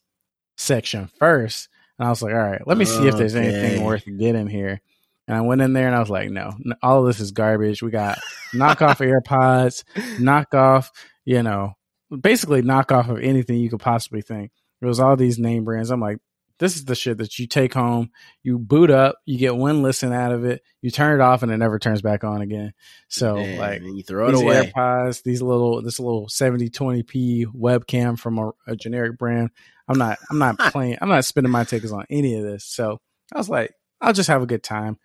section 0.57 1.09
first, 1.17 1.69
and 1.97 2.05
I 2.07 2.11
was 2.11 2.21
like, 2.21 2.33
all 2.33 2.39
right, 2.39 2.65
let 2.67 2.77
me 2.77 2.85
see 2.85 3.07
if 3.07 3.17
there's 3.17 3.35
anything 3.35 3.83
worth 3.83 4.03
getting 4.05 4.47
here. 4.47 4.81
And 5.29 5.37
I 5.37 5.41
went 5.41 5.61
in 5.61 5.73
there 5.73 5.85
and 5.85 5.95
I 5.95 5.99
was 5.99 6.09
like, 6.09 6.31
no, 6.31 6.55
all 6.81 7.01
of 7.01 7.05
this 7.05 7.19
is 7.19 7.31
garbage. 7.31 7.83
We 7.83 7.91
got 7.91 8.17
knockoff 8.51 8.97
AirPods, 9.23 9.83
knockoff, 10.17 10.89
you 11.23 11.43
know, 11.43 11.73
basically 12.19 12.63
knockoff 12.63 13.09
of 13.09 13.19
anything 13.19 13.59
you 13.59 13.69
could 13.69 13.79
possibly 13.79 14.23
think. 14.23 14.51
It 14.81 14.87
was 14.87 14.99
all 14.99 15.15
these 15.15 15.37
name 15.37 15.65
brands. 15.65 15.91
I'm 15.91 15.99
like, 16.01 16.17
this 16.57 16.75
is 16.75 16.85
the 16.85 16.95
shit 16.95 17.19
that 17.19 17.37
you 17.37 17.45
take 17.45 17.75
home, 17.75 18.09
you 18.41 18.57
boot 18.57 18.89
up, 18.89 19.17
you 19.25 19.37
get 19.37 19.55
one 19.55 19.83
listen 19.83 20.11
out 20.11 20.31
of 20.31 20.45
it, 20.45 20.63
you 20.81 20.89
turn 20.89 21.19
it 21.19 21.23
off, 21.23 21.43
and 21.43 21.51
it 21.51 21.57
never 21.57 21.77
turns 21.77 22.01
back 22.01 22.23
on 22.23 22.41
again. 22.41 22.73
So 23.07 23.35
Damn, 23.35 23.59
like 23.59 23.81
you 23.83 24.01
throw 24.01 24.29
it 24.29 24.31
these 24.31 24.41
away. 24.41 24.71
AirPods, 24.75 25.21
these 25.21 25.43
little 25.43 25.83
this 25.83 25.99
little 25.99 26.25
7020p 26.25 27.45
webcam 27.55 28.17
from 28.17 28.39
a, 28.39 28.51
a 28.65 28.75
generic 28.75 29.19
brand. 29.19 29.51
I'm 29.87 29.99
not 29.99 30.17
I'm 30.31 30.39
not 30.39 30.57
playing 30.71 30.97
I'm 30.99 31.09
not 31.09 31.23
spending 31.23 31.51
my 31.51 31.65
tickets 31.65 31.93
on 31.93 32.05
any 32.09 32.35
of 32.35 32.43
this. 32.43 32.65
So 32.65 32.99
I 33.31 33.37
was 33.37 33.47
like, 33.47 33.73
I'll 34.01 34.13
just 34.13 34.29
have 34.29 34.41
a 34.41 34.47
good 34.47 34.63
time. 34.63 34.97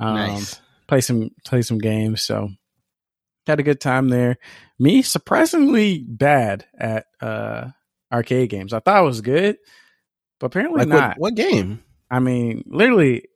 Um 0.00 0.14
nice. 0.14 0.60
play 0.88 1.00
some 1.00 1.30
play 1.44 1.62
some 1.62 1.78
games. 1.78 2.22
So 2.22 2.48
had 3.46 3.60
a 3.60 3.64
good 3.64 3.80
time 3.80 4.08
there. 4.08 4.38
Me 4.78 5.02
surprisingly 5.02 5.98
bad 6.06 6.64
at 6.78 7.06
uh 7.20 7.68
arcade 8.12 8.50
games. 8.50 8.72
I 8.72 8.80
thought 8.80 8.96
I 8.96 9.00
was 9.02 9.20
good, 9.20 9.56
but 10.38 10.46
apparently 10.46 10.80
Like 10.80 10.88
not. 10.88 11.08
what, 11.18 11.18
what 11.18 11.34
game? 11.34 11.82
I 12.10 12.18
mean, 12.18 12.64
literally, 12.66 13.28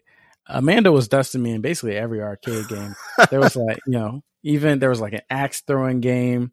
Amanda 0.47 0.93
was 0.93 1.09
dusting 1.09 1.43
me 1.43 1.53
in 1.53 1.61
basically 1.63 1.97
every 1.97 2.21
arcade 2.23 2.69
game. 2.69 2.95
There 3.31 3.41
was 3.41 3.57
like, 3.57 3.79
you 3.87 3.93
know, 3.99 4.23
even 4.43 4.79
there 4.79 4.91
was 4.91 5.01
like 5.01 5.15
an 5.15 5.23
axe 5.31 5.63
throwing 5.67 6.01
game. 6.01 6.53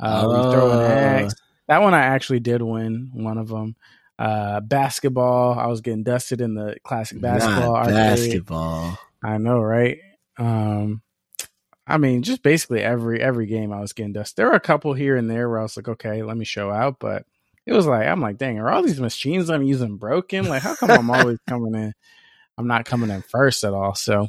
Uh, 0.00 0.26
where 0.26 0.36
you 0.38 0.50
throw 0.50 0.70
an 0.70 0.78
Oh. 0.78 0.86
axe. 1.24 1.34
That 1.66 1.82
one 1.82 1.92
I 1.92 2.00
actually 2.04 2.40
did 2.40 2.62
win 2.62 3.10
one 3.12 3.36
of 3.36 3.48
them. 3.48 3.76
Uh, 4.18 4.60
basketball. 4.60 5.56
I 5.58 5.66
was 5.68 5.80
getting 5.80 6.02
dusted 6.02 6.40
in 6.40 6.54
the 6.54 6.76
classic 6.82 7.20
basketball 7.20 7.74
Not 7.74 7.86
arcade. 7.86 7.94
basketball. 7.94 8.98
I 9.22 9.38
know, 9.38 9.60
right? 9.60 9.98
Um, 10.38 11.02
I 11.86 11.98
mean, 11.98 12.22
just 12.22 12.42
basically 12.42 12.82
every 12.82 13.20
every 13.22 13.46
game 13.46 13.72
I 13.72 13.80
was 13.80 13.92
getting 13.92 14.12
dusted. 14.12 14.36
There 14.36 14.46
were 14.46 14.56
a 14.56 14.60
couple 14.60 14.92
here 14.92 15.16
and 15.16 15.30
there 15.30 15.48
where 15.48 15.60
I 15.60 15.62
was 15.62 15.76
like, 15.76 15.88
okay, 15.88 16.22
let 16.22 16.36
me 16.36 16.44
show 16.44 16.70
out, 16.70 16.96
but 16.98 17.24
it 17.64 17.72
was 17.72 17.86
like 17.86 18.06
I'm 18.06 18.20
like, 18.20 18.38
dang, 18.38 18.58
are 18.58 18.70
all 18.70 18.82
these 18.82 19.00
machines 19.00 19.50
I'm 19.50 19.62
using 19.62 19.96
broken? 19.96 20.48
Like, 20.48 20.62
how 20.62 20.74
come 20.74 20.90
I'm 20.90 21.10
always 21.10 21.38
coming 21.48 21.74
in? 21.74 21.94
I'm 22.58 22.66
not 22.66 22.84
coming 22.84 23.10
in 23.10 23.22
first 23.22 23.62
at 23.62 23.72
all. 23.72 23.94
So, 23.94 24.28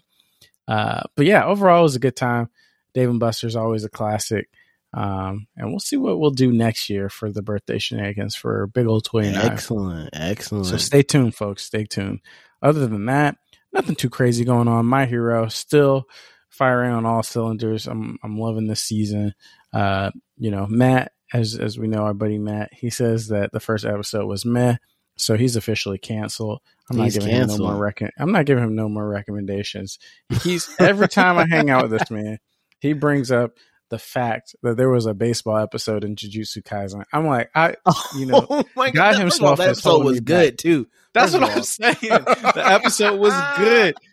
uh, 0.67 1.01
but 1.15 1.25
yeah, 1.25 1.45
overall 1.45 1.79
it 1.79 1.83
was 1.83 1.95
a 1.95 1.99
good 1.99 2.15
time. 2.15 2.49
Dave 2.93 3.09
and 3.09 3.19
Buster's 3.19 3.55
always 3.55 3.83
a 3.83 3.89
classic. 3.89 4.49
Um, 4.93 5.47
and 5.55 5.69
we'll 5.69 5.79
see 5.79 5.97
what 5.97 6.19
we'll 6.19 6.31
do 6.31 6.51
next 6.51 6.89
year 6.89 7.09
for 7.09 7.31
the 7.31 7.41
birthday 7.43 7.77
shenanigans 7.77 8.35
for 8.35 8.67
Big 8.67 8.87
Old 8.87 9.05
29. 9.05 9.35
Excellent. 9.35 10.09
Excellent. 10.13 10.65
So 10.65 10.77
stay 10.77 11.03
tuned, 11.03 11.35
folks. 11.35 11.63
Stay 11.63 11.85
tuned. 11.85 12.21
Other 12.61 12.87
than 12.87 13.05
that, 13.05 13.37
nothing 13.71 13.95
too 13.95 14.09
crazy 14.09 14.43
going 14.43 14.67
on. 14.67 14.85
My 14.85 15.05
hero 15.05 15.47
still 15.47 16.05
firing 16.49 16.91
on 16.91 17.05
all 17.05 17.23
cylinders. 17.23 17.87
I'm 17.87 18.17
I'm 18.23 18.37
loving 18.37 18.67
this 18.67 18.81
season. 18.81 19.33
Uh, 19.71 20.09
you 20.37 20.49
know, 20.51 20.65
Matt, 20.67 21.11
as 21.33 21.55
as 21.55 21.77
we 21.77 21.87
know, 21.87 21.99
our 21.99 22.13
buddy 22.15 22.39
Matt, 22.39 22.73
he 22.73 22.89
says 22.89 23.27
that 23.27 23.51
the 23.51 23.59
first 23.59 23.85
episode 23.85 24.25
was 24.25 24.43
meh. 24.43 24.77
so 25.17 25.37
he's 25.37 25.55
officially 25.55 25.99
canceled. 25.99 26.61
I'm 26.89 26.97
He's 26.97 27.15
not 27.15 27.21
giving 27.25 27.35
him 27.35 27.47
no 27.47 27.57
more 27.59 27.77
rec- 27.77 28.13
I'm 28.17 28.31
not 28.31 28.45
giving 28.45 28.63
him 28.63 28.75
no 28.75 28.89
more 28.89 29.07
recommendations. 29.07 29.99
He's 30.41 30.67
every 30.79 31.07
time 31.07 31.37
I 31.37 31.45
hang 31.47 31.69
out 31.69 31.83
with 31.83 31.91
this 31.91 32.09
man, 32.09 32.39
he 32.79 32.93
brings 32.93 33.31
up 33.31 33.51
the 33.89 33.99
fact 33.99 34.55
that 34.63 34.77
there 34.77 34.89
was 34.89 35.05
a 35.05 35.13
baseball 35.13 35.57
episode 35.57 36.03
in 36.03 36.15
Jujutsu 36.15 36.63
Kaisen. 36.63 37.03
I'm 37.11 37.25
like, 37.25 37.49
I 37.55 37.75
oh 37.85 38.09
You 38.17 38.27
know, 38.27 38.45
oh 38.49 38.63
my 38.75 38.91
God 38.91 39.15
of 39.15 39.19
himself 39.19 39.57
that 39.57 39.71
is 39.71 39.77
episode 39.79 40.05
was 40.05 40.19
good 40.21 40.57
too. 40.57 40.87
that's 41.13 41.33
what 41.33 41.43
I'm 41.43 41.63
saying. 41.63 41.95
The 42.01 42.63
episode 42.65 43.19
was 43.19 43.33
good. 43.57 43.95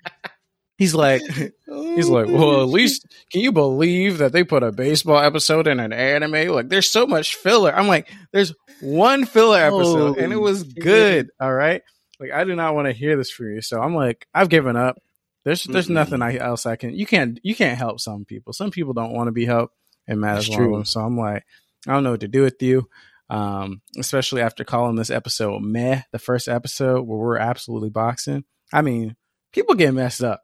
He's 0.78 0.94
like, 0.94 1.22
he's 1.22 2.10
like, 2.10 2.26
well, 2.26 2.52
at 2.52 2.58
oh, 2.58 2.64
least 2.66 3.06
can 3.32 3.40
you 3.40 3.50
believe 3.50 4.18
that 4.18 4.32
they 4.32 4.44
put 4.44 4.62
a 4.62 4.70
baseball 4.70 5.18
episode 5.18 5.66
in 5.66 5.80
an 5.80 5.92
anime? 5.92 6.48
Like, 6.54 6.68
there's 6.68 6.88
so 6.88 7.06
much 7.06 7.34
filler. 7.34 7.74
I'm 7.74 7.88
like, 7.88 8.12
there's 8.30 8.52
one 8.82 9.24
filler 9.24 9.58
episode, 9.58 10.18
and 10.18 10.34
it 10.34 10.36
was 10.36 10.64
good. 10.64 11.30
All 11.40 11.52
right, 11.52 11.80
like 12.20 12.30
I 12.30 12.44
do 12.44 12.54
not 12.54 12.74
want 12.74 12.88
to 12.88 12.92
hear 12.92 13.16
this 13.16 13.30
from 13.30 13.54
you. 13.54 13.62
So 13.62 13.80
I'm 13.80 13.94
like, 13.94 14.26
I've 14.34 14.50
given 14.50 14.76
up. 14.76 14.98
There's 15.46 15.62
there's 15.62 15.86
Mm-mm. 15.86 15.92
nothing 15.92 16.22
I, 16.22 16.38
else 16.38 16.66
I 16.66 16.74
can. 16.74 16.92
You 16.92 17.06
can't 17.06 17.38
you 17.44 17.54
can't 17.54 17.78
help 17.78 18.00
some 18.00 18.24
people. 18.24 18.52
Some 18.52 18.72
people 18.72 18.94
don't 18.94 19.12
want 19.12 19.28
to 19.28 19.32
be 19.32 19.44
helped, 19.46 19.76
and 20.08 20.20
Matt 20.20 20.38
is 20.38 20.46
That's 20.46 20.56
one 20.56 20.60
of 20.60 20.66
true. 20.66 20.76
them. 20.78 20.84
So 20.84 21.00
I'm 21.00 21.16
like, 21.16 21.44
I 21.86 21.92
don't 21.92 22.02
know 22.02 22.10
what 22.10 22.20
to 22.20 22.28
do 22.28 22.42
with 22.42 22.60
you. 22.60 22.88
Um, 23.30 23.80
especially 23.96 24.42
after 24.42 24.64
calling 24.64 24.96
this 24.96 25.08
episode 25.08 25.62
meh, 25.62 26.02
the 26.10 26.18
first 26.18 26.48
episode 26.48 27.06
where 27.06 27.18
we're 27.18 27.38
absolutely 27.38 27.90
boxing. 27.90 28.42
I 28.72 28.82
mean, 28.82 29.14
people 29.52 29.76
get 29.76 29.94
messed 29.94 30.24
up. 30.24 30.42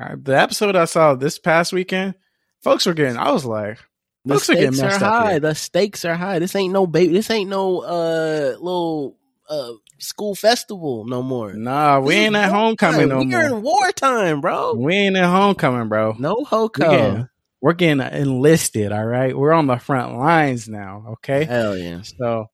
All 0.00 0.08
right, 0.08 0.24
the 0.24 0.36
episode 0.36 0.74
I 0.74 0.86
saw 0.86 1.14
this 1.14 1.38
past 1.38 1.72
weekend, 1.72 2.16
folks 2.64 2.84
were 2.84 2.94
getting. 2.94 3.18
I 3.18 3.30
was 3.30 3.44
like, 3.44 3.78
The 4.24 4.34
Folks 4.34 4.50
are 4.50 4.54
getting 4.54 4.72
stakes 4.72 4.96
are 4.96 4.98
high. 4.98 5.38
The 5.38 5.54
stakes 5.54 6.04
are 6.04 6.16
high. 6.16 6.40
This 6.40 6.56
ain't 6.56 6.72
no 6.72 6.88
baby. 6.88 7.12
This 7.12 7.30
ain't 7.30 7.48
no 7.48 7.78
uh 7.82 8.56
little 8.58 9.18
uh 9.52 9.72
school 9.98 10.34
festival 10.34 11.04
no 11.06 11.22
more. 11.22 11.52
nah, 11.52 12.00
we 12.00 12.14
ain't 12.14 12.34
at 12.36 12.50
homecoming 12.50 13.08
no 13.08 13.18
We're 13.18 13.24
more. 13.24 13.58
in 13.58 13.62
wartime, 13.62 14.40
bro. 14.40 14.74
We 14.74 14.94
ain't 14.94 15.16
at 15.16 15.26
homecoming, 15.30 15.88
bro. 15.88 16.16
No 16.18 16.36
We 16.38 16.44
hoko. 16.44 16.78
getting, 16.90 17.28
we're 17.60 17.72
getting 17.74 18.00
enlisted. 18.00 18.90
All 18.92 19.04
right, 19.04 19.36
we're 19.36 19.52
on 19.52 19.66
the 19.66 19.76
front 19.78 20.16
lines 20.16 20.68
now. 20.68 21.04
Okay, 21.14 21.44
Hell 21.44 21.76
yeah. 21.76 22.02
so 22.02 22.46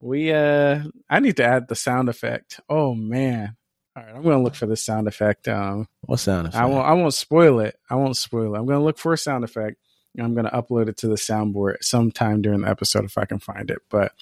we 0.00 0.32
uh, 0.32 0.80
I 1.10 1.20
need 1.20 1.36
to 1.38 1.44
add 1.44 1.68
the 1.68 1.74
sound 1.76 2.08
effect. 2.08 2.60
Oh 2.68 2.94
man. 2.94 3.56
All 3.96 4.02
right, 4.02 4.14
I'm 4.16 4.22
gonna 4.22 4.42
look 4.42 4.54
for 4.56 4.66
the 4.66 4.76
sound 4.76 5.06
effect. 5.08 5.46
Um, 5.48 5.86
What 6.02 6.18
sound 6.20 6.48
effect? 6.48 6.62
I 6.62 6.66
won't. 6.66 6.86
I 6.86 6.92
won't 6.94 7.14
spoil 7.14 7.60
it. 7.60 7.76
I 7.88 7.94
won't 7.96 8.16
spoil 8.16 8.54
it. 8.54 8.58
I'm 8.58 8.66
gonna 8.66 8.82
look 8.82 8.98
for 8.98 9.12
a 9.12 9.18
sound 9.18 9.44
effect. 9.44 9.76
I'm 10.18 10.34
gonna 10.34 10.50
upload 10.50 10.88
it 10.88 10.96
to 10.98 11.08
the 11.08 11.14
soundboard 11.16 11.76
sometime 11.82 12.40
during 12.42 12.60
the 12.62 12.68
episode 12.68 13.04
if 13.04 13.16
I 13.18 13.24
can 13.24 13.38
find 13.40 13.70
it. 13.70 13.78
But 13.90 14.12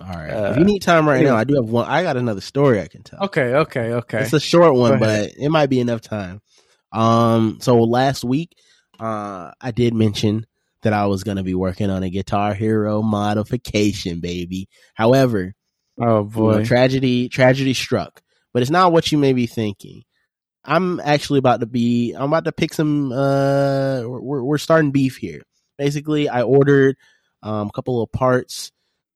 All 0.00 0.08
right. 0.08 0.30
Uh, 0.30 0.50
if 0.50 0.58
you 0.58 0.64
need 0.64 0.80
time 0.80 1.08
right 1.08 1.22
yeah. 1.22 1.30
now, 1.30 1.36
I 1.36 1.44
do 1.44 1.54
have 1.54 1.66
one. 1.66 1.86
I 1.86 2.02
got 2.02 2.16
another 2.16 2.40
story 2.40 2.80
I 2.80 2.88
can 2.88 3.02
tell. 3.02 3.24
okay, 3.24 3.54
okay, 3.54 3.92
okay. 3.92 4.22
It's 4.22 4.32
a 4.32 4.40
short 4.40 4.74
one, 4.74 4.98
but 4.98 5.32
it 5.38 5.50
might 5.50 5.70
be 5.70 5.80
enough 5.80 6.00
time. 6.00 6.40
Um, 6.92 7.58
so 7.60 7.76
last 7.78 8.24
week, 8.24 8.56
uh, 8.98 9.52
I 9.60 9.70
did 9.70 9.94
mention 9.94 10.46
that 10.82 10.92
I 10.92 11.06
was 11.06 11.24
going 11.24 11.36
to 11.36 11.42
be 11.42 11.54
working 11.54 11.90
on 11.90 12.02
a 12.02 12.10
Guitar 12.10 12.54
Hero 12.54 13.02
modification, 13.02 14.20
baby. 14.20 14.68
However, 14.94 15.54
oh 16.00 16.04
you 16.04 16.06
know, 16.06 16.24
boy. 16.24 16.64
tragedy, 16.64 17.28
tragedy 17.28 17.74
struck, 17.74 18.20
but 18.52 18.62
it's 18.62 18.70
not 18.70 18.92
what 18.92 19.10
you 19.10 19.18
may 19.18 19.32
be 19.32 19.46
thinking. 19.46 20.02
I'm 20.64 21.00
actually 21.00 21.40
about 21.40 21.60
to 21.60 21.66
be, 21.66 22.14
I'm 22.14 22.32
about 22.32 22.44
to 22.44 22.52
pick 22.52 22.72
some, 22.72 23.12
uh, 23.12 24.02
we're, 24.02 24.42
we're 24.42 24.58
starting 24.58 24.92
beef 24.92 25.16
here. 25.16 25.42
Basically, 25.76 26.28
I 26.28 26.42
ordered, 26.42 26.96
um, 27.42 27.68
a 27.68 27.72
couple 27.72 28.02
of 28.02 28.10
parts, 28.12 28.72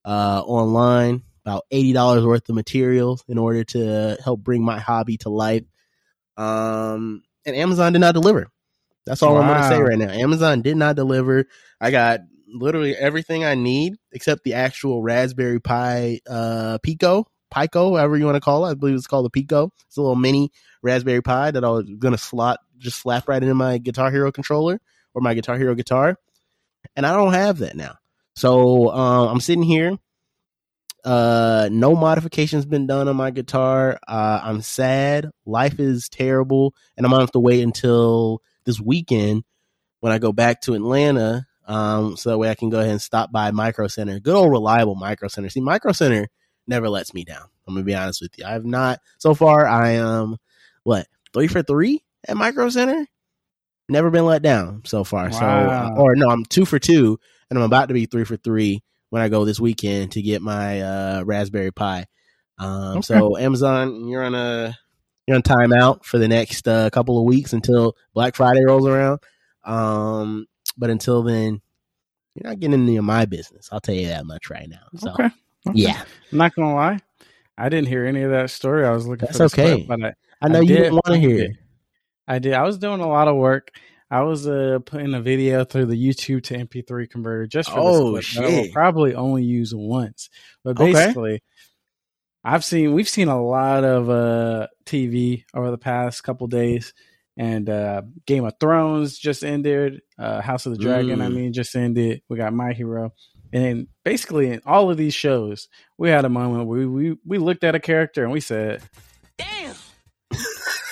uh, 0.09 0.43
online, 0.47 1.23
about 1.45 1.65
$80 1.71 2.27
worth 2.27 2.49
of 2.49 2.55
materials 2.55 3.23
in 3.29 3.37
order 3.37 3.63
to 3.65 4.17
help 4.25 4.41
bring 4.41 4.65
my 4.65 4.79
hobby 4.79 5.19
to 5.19 5.29
life. 5.29 5.65
Um, 6.39 7.23
and 7.45 7.55
Amazon 7.55 7.93
did 7.93 7.99
not 7.99 8.15
deliver. 8.15 8.49
That's 9.05 9.23
all 9.23 9.37
I'm 9.37 9.47
going 9.47 9.61
to 9.63 9.69
say 9.69 9.81
right 9.81 9.99
now. 9.99 10.11
Amazon 10.11 10.63
did 10.63 10.79
not 10.79 10.97
deliver. 10.97 11.45
I 11.79 11.91
got 11.91 12.21
literally 12.47 12.97
everything 12.97 13.45
I 13.45 13.55
need 13.55 13.97
except 14.11 14.45
the 14.45 14.55
actual 14.55 15.03
Raspberry 15.03 15.61
Pi 15.61 16.21
uh 16.29 16.79
Pico, 16.83 17.27
Pico, 17.55 17.97
however 17.97 18.17
you 18.17 18.25
want 18.25 18.37
to 18.37 18.41
call 18.41 18.67
it. 18.67 18.71
I 18.71 18.75
believe 18.75 18.95
it's 18.95 19.07
called 19.07 19.27
the 19.27 19.31
Pico. 19.31 19.71
It's 19.87 19.99
a 19.99 20.01
little 20.01 20.17
mini 20.17 20.53
Raspberry 20.83 21.23
Pi 21.23 21.51
that 21.51 21.65
I 21.65 21.69
was 21.69 21.85
gonna 21.99 22.19
slot 22.19 22.61
just 22.79 23.01
slap 23.01 23.29
right 23.29 23.43
into 23.43 23.55
my 23.55 23.79
Guitar 23.79 24.11
Hero 24.11 24.33
controller 24.33 24.81
or 25.15 25.21
my 25.21 25.35
Guitar 25.35 25.59
Hero 25.59 25.75
guitar. 25.75 26.17
And 26.97 27.05
I 27.05 27.15
don't 27.15 27.33
have 27.33 27.59
that 27.59 27.77
now. 27.77 27.97
So 28.39 28.91
um, 28.91 29.29
I'm 29.31 29.41
sitting 29.41 29.65
here. 29.65 29.99
Uh, 31.05 31.69
no 31.73 31.97
modifications 31.97 32.67
been 32.67 32.87
done 32.87 33.09
on 33.09 33.17
my 33.17 33.33
guitar. 33.33 33.99
Uh, 34.07 34.41
I'm 34.43 34.63
sad. 34.63 35.29
Life 35.45 35.81
is 35.81 36.09
terrible, 36.09 36.73
and 36.97 37.05
I'm 37.05 37.11
gonna 37.11 37.23
have 37.23 37.33
to 37.33 37.41
wait 37.41 37.63
until 37.63 38.41
this 38.65 38.81
weekend 38.81 39.43
when 40.01 40.13
I 40.13 40.19
go 40.19 40.33
back 40.33 40.61
to 40.63 40.75
Atlanta. 40.75 41.47
Um, 41.67 42.17
so 42.17 42.31
that 42.31 42.39
way 42.39 42.49
I 42.49 42.55
can 42.55 42.71
go 42.71 42.79
ahead 42.79 42.93
and 42.93 43.03
stop 43.03 43.33
by 43.33 43.51
Micro 43.51 43.89
Center. 43.89 44.21
Good 44.21 44.37
old 44.37 44.53
reliable 44.53 44.95
Micro 44.95 45.29
Center. 45.29 45.49
See, 45.49 45.61
Micro 45.61 45.91
Center 45.91 46.29
never 46.67 46.89
lets 46.89 47.13
me 47.13 47.25
down. 47.25 47.45
I'm 47.67 47.75
gonna 47.75 47.85
be 47.85 47.95
honest 47.97 48.23
with 48.23 48.39
you. 48.39 48.45
I 48.45 48.53
have 48.53 48.65
not 48.65 49.01
so 49.19 49.35
far. 49.35 49.67
I 49.67 49.93
am 49.93 50.37
what 50.85 51.09
three 51.33 51.49
for 51.49 51.63
three 51.63 52.05
at 52.27 52.37
Micro 52.37 52.69
Center. 52.69 53.05
Never 53.89 54.11
been 54.11 54.27
let 54.27 54.43
down 54.43 54.83
so 54.85 55.03
far. 55.03 55.33
So, 55.33 55.45
or 55.97 56.15
no, 56.15 56.29
I'm 56.29 56.45
two 56.45 56.67
for 56.67 56.79
two, 56.79 57.19
and 57.51 57.59
I'm 57.59 57.65
about 57.65 57.89
to 57.89 57.95
be 57.95 58.07
three 58.07 58.25
for 58.25 58.37
three 58.37 58.83
when 59.11 59.23
I 59.23 59.29
go 59.29 59.45
this 59.45 59.59
weekend 59.61 60.13
to 60.13 60.23
get 60.23 60.43
my 60.43 60.81
uh, 60.81 61.23
Raspberry 61.25 61.71
Pi. 61.73 62.07
Um, 62.59 62.99
Okay. 62.99 63.01
So 63.03 63.37
Amazon, 63.39 64.09
you're 64.09 64.23
on 64.25 64.35
a 64.35 64.77
you're 65.27 65.37
on 65.37 65.43
timeout 65.43 66.05
for 66.05 66.19
the 66.19 66.29
next 66.29 66.67
uh, 66.67 66.91
couple 66.91 67.19
of 67.19 67.25
weeks 67.25 67.53
until 67.53 67.95
Black 68.15 68.35
Friday 68.35 68.65
rolls 68.65 68.87
around. 68.87 69.21
Um, 69.65 70.47
but 70.77 70.91
until 70.91 71.23
then, 71.23 71.61
you're 72.35 72.51
not 72.51 72.61
getting 72.61 72.87
into 72.89 73.03
my 73.03 73.27
business. 73.27 73.69
I'll 73.73 73.81
tell 73.81 73.95
you 73.95 74.09
that 74.09 74.25
much 74.27 74.49
right 74.51 74.69
now. 74.69 74.87
So 74.97 75.11
okay. 75.13 75.25
okay. 75.25 75.33
yeah, 75.75 76.03
I'm 76.33 76.39
not 76.39 76.55
gonna 76.55 76.75
lie. 76.75 76.99
I 77.57 77.69
didn't 77.69 77.89
hear 77.89 78.07
any 78.07 78.23
of 78.23 78.31
that 78.31 78.51
story. 78.51 78.87
I 78.87 78.91
was 78.93 79.07
looking 79.07 79.27
That's 79.27 79.39
for 79.39 79.45
okay. 79.45 79.85
clip, 79.85 79.89
but 79.89 80.05
I, 80.05 80.15
I 80.41 80.49
know 80.49 80.59
I 80.61 80.63
you 80.63 80.69
did- 80.69 80.77
didn't 80.77 80.93
want 80.95 81.07
to 81.07 81.19
hear 81.19 81.45
it. 81.45 81.51
I 82.27 82.39
did. 82.39 82.53
I 82.53 82.63
was 82.63 82.79
doing 82.79 83.01
a 83.01 83.09
lot 83.09 83.27
of 83.27 83.37
work. 83.37 83.71
I 84.11 84.23
was 84.23 84.47
uh, 84.49 84.79
putting 84.87 85.13
a 85.15 85.21
video 85.21 85.65
through 85.65 85.87
the 85.87 86.09
YouTube 86.09 86.43
to 86.45 86.55
MP3 86.57 87.11
converter 87.11 87.47
just 87.47 87.71
for 87.71 87.81
Oh, 87.81 88.17
this 88.17 88.25
clip 88.33 88.45
that 88.45 88.45
I 88.45 88.49
will 88.49 88.63
shit. 88.63 88.73
probably 88.73 89.15
only 89.15 89.45
use 89.45 89.75
once. 89.75 90.31
But 90.65 90.79
Okay. 90.79 90.93
basically, 90.93 91.43
I've 92.45 92.65
seen 92.65 92.95
we've 92.95 93.09
seen 93.09 93.29
a 93.29 93.43
lot 93.43 93.85
of 93.85 94.09
uh, 94.09 94.69
TV 94.87 95.45
over 95.55 95.71
the 95.71 95.79
past 95.79 96.23
couple 96.25 96.47
days, 96.47 96.95
and 97.37 97.69
uh, 97.69 98.03
Game 98.27 98.45
of 98.45 98.55
Thrones 98.59 99.19
just 99.19 99.45
ended. 99.45 100.01
Uh, 100.19 100.41
House 100.41 100.65
of 100.65 100.73
the 100.73 100.79
Dragon, 100.79 101.21
I 101.21 101.29
Mm. 101.29 101.35
mean, 101.35 101.53
just 101.53 101.77
ended. 101.77 102.23
We 102.31 102.39
got 102.39 102.55
My 102.55 102.73
Hero, 102.73 103.13
and 103.53 103.63
then 103.65 103.89
basically 104.05 104.51
in 104.51 104.63
all 104.65 104.91
of 104.91 104.97
these 104.97 105.15
shows, 105.15 105.69
we 105.99 106.09
had 106.09 106.25
a 106.25 106.31
moment 106.31 106.67
where 106.67 106.79
we 106.79 106.87
we, 107.11 107.17
we 107.27 107.39
looked 107.39 107.65
at 107.65 107.75
a 107.75 107.81
character 107.81 108.23
and 108.23 108.33
we 108.33 108.41
said. 108.41 108.83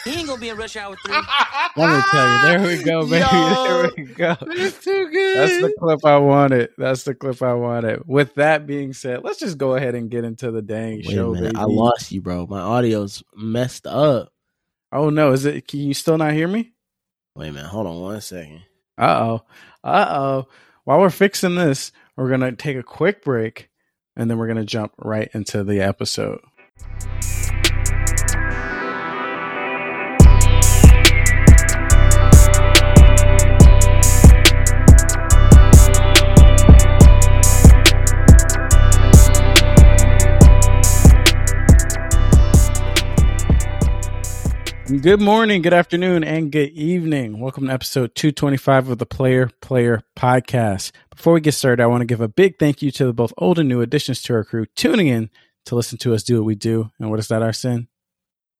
He 0.07 0.19
ain't 0.21 0.29
gonna 0.29 0.41
be 0.41 0.49
in 0.49 0.57
rush 0.57 0.77
hour 0.77 0.97
three. 1.05 1.15
Let 1.77 1.97
me 1.97 2.03
tell 2.11 2.33
you, 2.33 2.43
there 2.43 2.77
we 2.77 2.83
go, 2.83 3.07
baby. 3.11 3.27
there 3.31 3.91
we 3.97 4.05
go. 4.05 4.37
That's 4.41 4.85
too 4.85 5.11
good. 5.11 5.37
That's 5.37 5.61
the 5.63 5.75
clip 5.79 6.05
I 6.05 6.19
wanted. 6.19 6.71
That's 6.79 7.03
the 7.03 7.15
clip 7.15 7.43
I 7.43 7.55
wanted. 7.55 8.03
With 8.07 8.35
that 8.37 8.67
being 8.67 8.93
said, 8.93 9.25
let's 9.25 9.39
just 9.39 9.59
go 9.59 9.75
ahead 9.75 9.95
and 9.95 10.11
get 10.11 10.25
into 10.25 10.51
the 10.51 10.63
dang 10.63 10.99
Wait 10.99 11.07
show, 11.07 11.31
a 11.31 11.35
minute, 11.35 11.55
baby. 11.55 11.63
I 11.63 11.65
lost 11.65 12.13
you, 12.13 12.21
bro. 12.21 12.47
My 12.47 12.61
audio's 12.61 13.23
messed 13.35 13.87
up. 13.87 14.33
oh 14.93 15.11
no, 15.11 15.33
is 15.33 15.45
it? 15.45 15.67
Can 15.67 15.81
you 15.81 15.95
still 15.95 16.19
not 16.19 16.33
hear 16.33 16.49
me? 16.49 16.73
Wait 17.35 17.49
a 17.49 17.53
minute, 17.53 17.69
hold 17.69 17.87
on 17.87 18.01
one 18.01 18.21
second. 18.21 18.63
Uh 18.97 19.19
oh. 19.21 19.43
Uh 19.85 20.07
oh. 20.09 20.49
While 20.85 21.01
we're 21.01 21.11
fixing 21.11 21.57
this, 21.57 21.93
we're 22.17 22.31
gonna 22.31 22.53
take 22.53 22.77
a 22.77 22.83
quick 22.83 23.25
break, 23.25 23.71
and 24.17 24.31
then 24.31 24.39
we're 24.39 24.47
gonna 24.47 24.65
jump 24.65 24.93
right 24.99 25.29
into 25.35 25.65
the 25.65 25.81
episode. 25.81 26.41
Good 44.87 45.21
morning, 45.21 45.63
good 45.63 45.75
afternoon, 45.75 46.23
and 46.23 46.53
good 46.53 46.71
evening. 46.71 47.41
Welcome 47.41 47.67
to 47.67 47.73
episode 47.73 48.15
225 48.15 48.91
of 48.91 48.99
the 48.99 49.05
Player 49.05 49.51
Player 49.61 50.03
Podcast. 50.17 50.93
Before 51.11 51.33
we 51.33 51.41
get 51.41 51.55
started, 51.55 51.83
I 51.83 51.87
want 51.87 52.03
to 52.03 52.07
give 52.07 52.21
a 52.21 52.29
big 52.29 52.61
thank 52.61 52.83
you 52.83 52.93
to 52.93 53.07
the 53.07 53.13
both 53.13 53.33
old 53.37 53.59
and 53.59 53.69
new 53.69 53.81
additions 53.81 54.23
to 54.23 54.35
our 54.35 54.45
crew 54.45 54.67
tuning 54.77 55.09
in 55.09 55.29
to 55.65 55.75
listen 55.75 55.99
to 55.99 56.15
us 56.15 56.23
do 56.23 56.37
what 56.37 56.47
we 56.47 56.55
do. 56.55 56.93
And 57.01 57.11
what 57.11 57.19
is 57.19 57.27
that, 57.29 57.43
Arsene? 57.43 57.89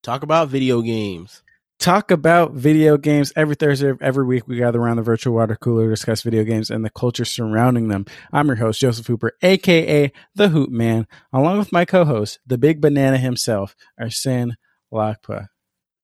Talk 0.03 0.25
about 0.25 0.49
video 0.49 0.83
games. 0.83 1.45
talk 1.79 2.11
about 2.11 2.55
video 2.55 2.97
games 2.97 3.33
every 3.37 3.55
Thursday, 3.55 3.93
every 4.01 4.25
week. 4.25 4.49
We 4.49 4.57
gather 4.57 4.81
around 4.81 4.97
the 4.97 5.03
virtual 5.03 5.35
water 5.35 5.55
cooler 5.55 5.85
to 5.85 5.91
discuss 5.91 6.23
video 6.23 6.43
games 6.43 6.71
and 6.71 6.85
the 6.85 6.91
culture 6.91 7.25
surrounding 7.25 7.87
them. 7.87 8.05
I'm 8.33 8.49
your 8.49 8.57
host, 8.57 8.81
Joseph 8.81 9.07
Hooper, 9.07 9.33
aka 9.43 10.13
the 10.35 10.49
Hoop 10.49 10.71
Man, 10.71 11.07
along 11.33 11.59
with 11.59 11.71
my 11.71 11.85
co-host, 11.85 12.41
the 12.45 12.59
Big 12.59 12.81
Banana 12.81 13.19
himself, 13.19 13.77
Arsene 14.01 14.57
Lakpa. 14.93 15.47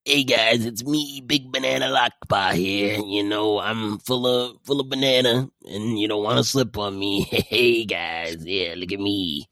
Hey 0.04 0.24
guys, 0.24 0.64
it's 0.66 0.84
me, 0.84 1.22
Big 1.24 1.52
Banana 1.52 1.86
Lakpa 1.86 2.54
here. 2.54 2.98
You 2.98 3.22
know, 3.22 3.60
I'm 3.60 3.98
full 3.98 4.26
of 4.26 4.56
full 4.64 4.80
of 4.80 4.88
banana, 4.88 5.48
and 5.64 5.98
you 5.98 6.08
don't 6.08 6.24
want 6.24 6.38
to 6.38 6.44
slip 6.44 6.76
on 6.76 6.98
me. 6.98 7.22
Hey 7.48 7.84
guys, 7.84 8.44
yeah, 8.44 8.74
look 8.76 8.90
at 8.92 8.98
me. 8.98 9.48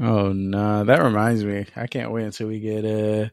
Oh 0.00 0.32
no, 0.32 0.84
that 0.84 1.02
reminds 1.02 1.44
me. 1.44 1.66
I 1.76 1.86
can't 1.86 2.10
wait 2.12 2.24
until 2.24 2.48
we 2.48 2.60
get 2.60 2.84
uh 2.86 3.28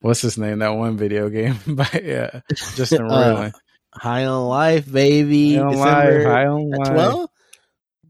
what's 0.00 0.20
his 0.22 0.36
name? 0.36 0.58
That 0.58 0.70
one 0.74 0.96
video 0.96 1.28
game 1.28 1.58
by 1.68 1.84
uh, 2.32 2.40
Justin 2.74 3.06
Uh, 3.08 3.52
Roiland. 3.52 3.52
High 3.92 4.24
on 4.24 4.48
life, 4.48 4.90
baby. 4.90 5.54
High 5.54 5.62
on 5.62 5.72
December 5.72 6.18
life, 6.18 6.26
high 6.26 6.46
on 6.46 6.70
life. 6.70 6.88
twelve. 6.88 7.30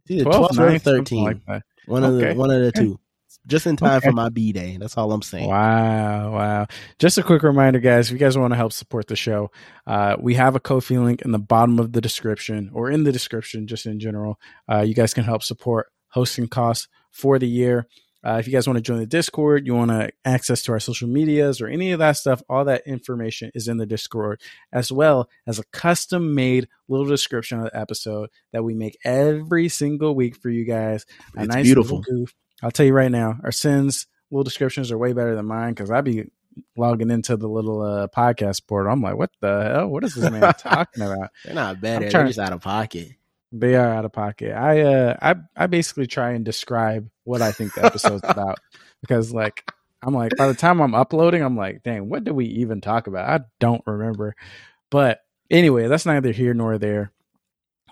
Either 0.09 0.25
12, 0.25 0.57
12 0.57 0.59
or 0.59 0.71
9, 0.71 0.81
something 0.81 1.05
13. 1.05 1.25
like 1.25 1.63
one 1.87 2.05
of 2.05 2.15
Okay. 2.15 2.33
the 2.33 2.39
one 2.39 2.51
of 2.51 2.63
the 2.63 2.73
two. 2.73 2.99
Just 3.47 3.67
in 3.67 3.77
time 3.77 3.99
Okay. 3.99 4.09
for 4.09 4.13
my 4.13 4.31
B 4.31 4.53
day. 4.53 4.79
That's 4.81 4.97
all 4.97 5.13
I'm 5.13 5.21
saying. 5.23 5.49
Wow, 5.49 6.33
wow. 6.33 6.67
Just 6.99 7.19
a 7.19 7.23
quick 7.23 7.43
reminder, 7.43 7.79
guys, 7.79 8.07
if 8.09 8.13
you 8.13 8.19
guys 8.19 8.39
want 8.39 8.53
to 8.53 8.57
help 8.57 8.73
support 8.73 9.07
the 9.07 9.17
show, 9.17 9.51
uh, 9.87 10.17
we 10.19 10.35
have 10.35 10.57
a 10.57 10.61
Ko-fi 10.61 10.97
link 10.99 11.23
in 11.23 11.31
the 11.33 11.39
bottom 11.39 11.79
of 11.79 11.93
the 11.93 12.01
description 12.01 12.71
or 12.73 12.91
in 12.91 13.05
the 13.05 13.13
description, 13.13 13.67
just 13.67 13.85
in 13.87 14.01
general. 14.01 14.39
Uh, 14.71 14.81
you 14.81 14.95
guys 14.95 15.13
can 15.13 15.25
help 15.25 15.43
support 15.43 15.89
hosting 16.09 16.49
costs 16.49 16.89
for 17.11 17.39
the 17.39 17.47
year. 17.49 17.87
Uh, 18.27 18.39
if 18.41 18.47
you 18.47 18.53
guys 18.55 18.67
want 18.67 18.79
to 18.79 18.81
join 18.83 18.97
the 18.99 19.05
Discord, 19.05 19.67
you 19.67 19.75
want 19.75 19.91
to 19.91 20.11
access 20.25 20.63
to 20.63 20.73
our 20.73 20.81
social 20.81 21.07
medias 21.07 21.61
or 21.61 21.67
any 21.69 21.93
of 21.93 21.99
that 21.99 22.13
stuff, 22.13 22.43
all 22.49 22.65
that 22.65 22.81
information 22.87 23.51
is 23.55 23.69
in 23.69 23.77
the 23.77 23.85
Discord, 23.85 24.41
as 24.73 24.91
well 24.91 25.29
as 25.47 25.59
a 25.59 25.65
custom 25.75 26.35
made 26.35 26.67
little 26.89 27.05
description 27.05 27.59
of 27.59 27.65
the 27.67 27.79
episode 27.79 28.31
that 28.55 28.65
we 28.65 28.73
make 28.73 28.97
every 29.05 29.69
single 29.69 30.15
week 30.15 30.37
for 30.37 30.49
you 30.49 30.65
guys. 30.65 31.05
A 31.37 31.41
It's 31.43 31.55
nice 31.55 31.65
beautiful. 31.67 32.01
goof. 32.01 32.35
I'll 32.63 32.71
tell 32.71 32.87
you 32.87 32.93
right 32.93 33.11
now, 33.11 33.39
Arsene's 33.45 34.07
little 34.31 34.45
descriptions 34.45 34.91
are 34.91 34.99
way 34.99 35.13
better 35.13 35.35
than 35.35 35.47
mine 35.47 35.75
because 35.75 35.91
I'd 35.91 36.05
be 36.05 36.31
logging 36.77 37.11
into 37.11 37.37
the 37.37 37.49
little 37.49 37.83
uh, 37.83 38.09
podcast 38.09 38.67
portal. 38.67 38.93
I'm 38.93 39.03
like, 39.03 39.17
what 39.17 39.31
the 39.41 39.73
hell? 39.75 39.89
What 39.89 40.05
is 40.05 40.15
this 40.15 40.31
man 40.31 40.53
talking 40.59 41.03
about? 41.03 41.31
They're 41.45 41.55
not 41.55 41.77
I'm 41.77 41.81
bad. 41.81 42.03
They're 42.03 42.27
just 42.27 42.39
out 42.39 42.53
of 42.53 42.61
pocket. 42.61 43.13
They 43.53 43.77
are 43.77 43.95
out 43.95 44.05
of 44.05 44.13
pocket. 44.13 44.53
I 44.53 44.81
uh 44.81 45.17
I 45.23 45.35
I 45.57 45.67
basically 45.69 46.09
try 46.09 46.33
and 46.33 46.45
describe 46.45 47.09
what 47.23 47.41
I 47.41 47.53
think 47.53 47.75
the 47.75 47.85
episode's 47.85 48.25
about 48.29 48.59
because 49.01 49.33
like 49.33 49.71
I'm 50.03 50.13
like 50.13 50.33
by 50.37 50.49
the 50.49 50.55
time 50.55 50.81
I'm 50.81 50.95
uploading, 50.95 51.43
I'm 51.43 51.57
like, 51.57 51.85
dang, 51.85 52.09
what 52.09 52.25
did 52.25 52.33
we 52.33 52.47
even 52.47 52.81
talk 52.81 53.07
about? 53.07 53.29
I 53.29 53.45
don't 53.61 53.83
remember. 53.87 54.35
But 54.91 55.21
anyway, 55.51 55.87
that's 55.87 56.07
neither 56.07 56.33
here 56.33 56.53
nor 56.53 56.79
there. 56.79 57.13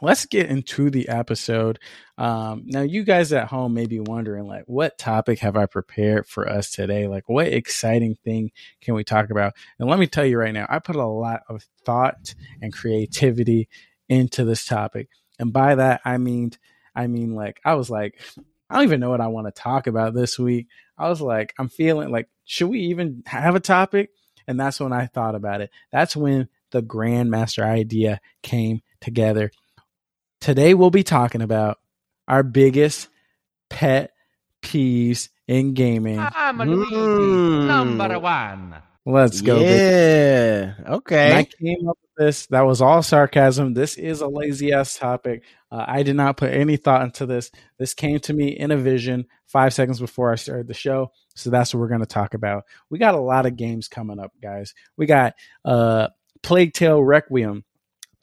Let's 0.03 0.27
get 0.27 0.51
into 0.51 0.91
the 0.91 1.09
episode. 1.09 1.79
Um, 2.19 2.65
now, 2.67 2.83
you 2.83 3.05
guys 3.05 3.33
at 3.33 3.47
home 3.47 3.73
may 3.73 3.87
be 3.87 4.01
wondering, 4.01 4.49
like, 4.49 4.65
what 4.67 4.99
topic 4.99 5.39
have 5.39 5.57
I 5.57 5.67
prepared 5.67 6.27
for 6.27 6.49
us 6.49 6.73
today? 6.73 7.07
Like, 7.07 7.29
what 7.29 7.47
exciting 7.47 8.17
thing 8.25 8.51
can 8.81 8.95
we 8.95 9.05
talk 9.05 9.31
about? 9.31 9.55
And 9.79 9.89
let 9.89 10.01
me 10.01 10.09
tell 10.09 10.27
you 10.27 10.39
right 10.39 10.53
now, 10.53 10.67
I 10.69 10.81
put 10.81 10.97
a 10.97 11.07
lot 11.07 11.43
of 11.49 11.65
thought 11.87 12.35
and 12.61 12.73
creativity 12.73 13.69
into 14.09 14.45
this 14.45 14.65
topic. 14.65 15.09
And 15.39 15.53
by 15.53 15.77
that, 15.77 16.01
I 16.05 16.19
mean, 16.19 16.51
I 16.97 17.07
mean, 17.07 17.37
like, 17.37 17.61
I 17.65 17.75
was 17.75 17.89
like, 17.89 18.21
I 18.69 18.75
don't 18.75 18.85
even 18.85 18.99
know 18.99 19.11
what 19.11 19.21
I 19.21 19.29
want 19.29 19.47
to 19.47 19.63
talk 19.63 19.87
about 19.87 20.15
this 20.15 20.37
week. 20.37 20.67
I 20.99 21.09
was 21.09 21.21
like, 21.21 21.55
I'm 21.61 21.69
feeling 21.69 22.11
like, 22.11 22.29
should 22.45 22.71
we 22.71 22.81
even 22.81 23.23
have 23.27 23.55
a 23.55 23.61
topic? 23.61 24.11
And 24.49 24.59
that's 24.59 24.81
when 24.81 24.93
I 24.93 25.07
thought 25.07 25.37
about 25.37 25.61
it. 25.61 25.71
That's 25.93 26.17
when 26.17 26.49
the 26.73 26.83
Grandmaster 26.83 27.63
idea 27.63 28.21
came 28.43 28.81
together. 29.01 29.53
Today, 30.43 30.75
we'll 30.75 30.91
be 30.91 31.05
talking 31.05 31.41
about 31.41 31.79
our 32.27 32.43
biggest 32.43 33.09
pet 33.71 34.13
peeves 34.61 35.29
in 35.47 35.73
gaming. 35.75 36.19
I'm 36.19 36.61
a 36.61 36.65
Mm. 36.65 37.67
number 37.69 38.19
one. 38.19 38.75
Let's 39.07 39.41
go. 39.41 39.61
big 39.61 39.69
Yeah. 39.71 40.75
And 40.79 40.87
I 40.89 40.93
Okay. 40.95 41.45
came 41.61 41.89
up 41.89 41.97
with 42.03 42.27
this. 42.27 42.47
That 42.49 42.63
was 42.63 42.83
all 42.83 43.05
sarcasm. 43.05 43.75
This 43.75 43.97
is 43.97 44.21
a 44.21 44.27
lazy 44.27 44.73
ass 44.73 44.99
topic. 44.99 45.45
Uh, 45.71 45.85
I 45.87 46.03
did 46.03 46.17
not 46.17 46.37
put 46.37 46.53
any 46.53 46.77
thought 46.77 47.03
into 47.03 47.25
this. 47.25 47.53
This 47.79 47.95
came 47.95 48.19
to 48.21 48.33
me 48.33 48.49
in 48.49 48.73
a 48.73 48.77
vision 48.77 49.27
five 49.47 49.73
seconds 49.73 50.01
before 50.01 50.33
I 50.33 50.35
started 50.35 50.67
the 50.67 50.75
show. 50.75 51.13
So 51.37 51.51
that's 51.51 51.73
what 51.73 51.79
we're 51.79 51.89
going 51.89 52.01
to 52.01 52.07
talk 52.07 52.35
about. 52.35 52.65
We 52.91 52.99
got 52.99 53.15
a 53.15 53.21
lot 53.21 53.47
of 53.47 53.57
games 53.57 53.87
coming 53.87 54.19
up, 54.19 54.33
guys. 54.43 54.75
We 54.97 55.07
got 55.07 55.35
uh, 55.65 56.09
Plague 56.43 56.73
Tale 56.73 57.01
Requiem. 57.01 57.63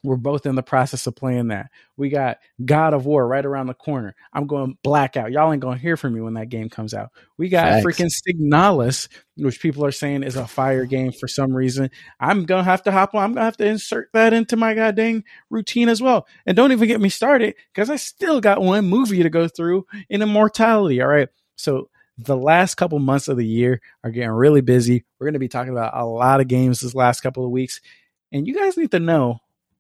We're 0.02 0.16
both 0.16 0.46
in 0.46 0.56
the 0.56 0.64
process 0.64 1.08
of 1.08 1.16
playing 1.16 1.50
that. 1.50 1.72
We 1.98 2.08
got 2.10 2.38
God 2.64 2.94
of 2.94 3.06
War 3.06 3.28
right 3.28 3.46
around 3.46 3.68
the 3.68 3.74
corner. 3.74 4.16
I'm 4.32 4.48
going 4.48 4.78
blackout. 4.82 5.32
Y'all 5.32 5.52
ain't 5.52 5.62
going 5.62 5.78
to 5.78 5.82
hear 5.82 5.98
from 5.98 6.14
me 6.14 6.22
when 6.22 6.36
that 6.36 6.48
game 6.48 6.70
comes 6.70 6.94
out. 6.94 7.10
We 7.38 7.50
got 7.50 7.84
Facts. 7.84 7.86
freaking 7.86 8.10
Signalis, 8.10 9.10
which 9.36 9.60
people 9.60 9.84
are 9.86 9.92
saying 9.92 10.24
is 10.24 10.38
a 10.38 10.48
fire 10.48 10.86
game 10.86 11.12
for 11.12 11.28
some 11.28 11.54
reason. 11.54 11.90
I'm 12.20 12.46
gonna 12.46 12.64
have 12.64 12.84
to 12.84 12.92
hop 12.92 13.14
on. 13.14 13.24
I'm 13.24 13.34
gonna 13.34 13.46
have 13.46 13.58
to 13.58 13.66
insert 13.66 14.10
that 14.14 14.34
into 14.34 14.56
my 14.56 14.74
goddamn 14.74 15.24
routine 15.50 15.90
as 15.90 16.02
well. 16.02 16.28
And 16.46 16.56
don't 16.56 16.72
even 16.72 16.88
get 16.88 17.02
me 17.02 17.10
started 17.10 17.56
because 17.74 17.90
I 17.90 17.98
still 17.98 18.40
got 18.40 18.62
one 18.62 18.86
movie 18.86 19.24
to 19.24 19.30
go 19.30 19.48
through 19.48 19.86
in 20.10 20.22
Immortality. 20.22 21.02
All 21.02 21.10
right. 21.10 21.30
So 21.56 21.90
the 22.18 22.38
last 22.38 22.76
couple 22.76 23.00
months 23.00 23.28
of 23.28 23.38
the 23.38 23.46
year 23.46 23.82
are 24.04 24.12
getting 24.12 24.30
really 24.30 24.62
busy. 24.62 25.04
We're 25.20 25.28
gonna 25.28 25.40
be 25.40 25.48
talking 25.50 25.74
about 25.74 25.98
a 25.98 26.06
lot 26.06 26.40
of 26.40 26.48
games 26.48 26.80
this 26.80 26.96
last 26.96 27.22
couple 27.22 27.46
of 27.46 27.52
weeks, 27.52 27.82
and 28.32 28.48
you 28.48 28.56
guys 28.56 28.78
need 28.78 28.92
to 28.92 29.00
know 29.00 29.40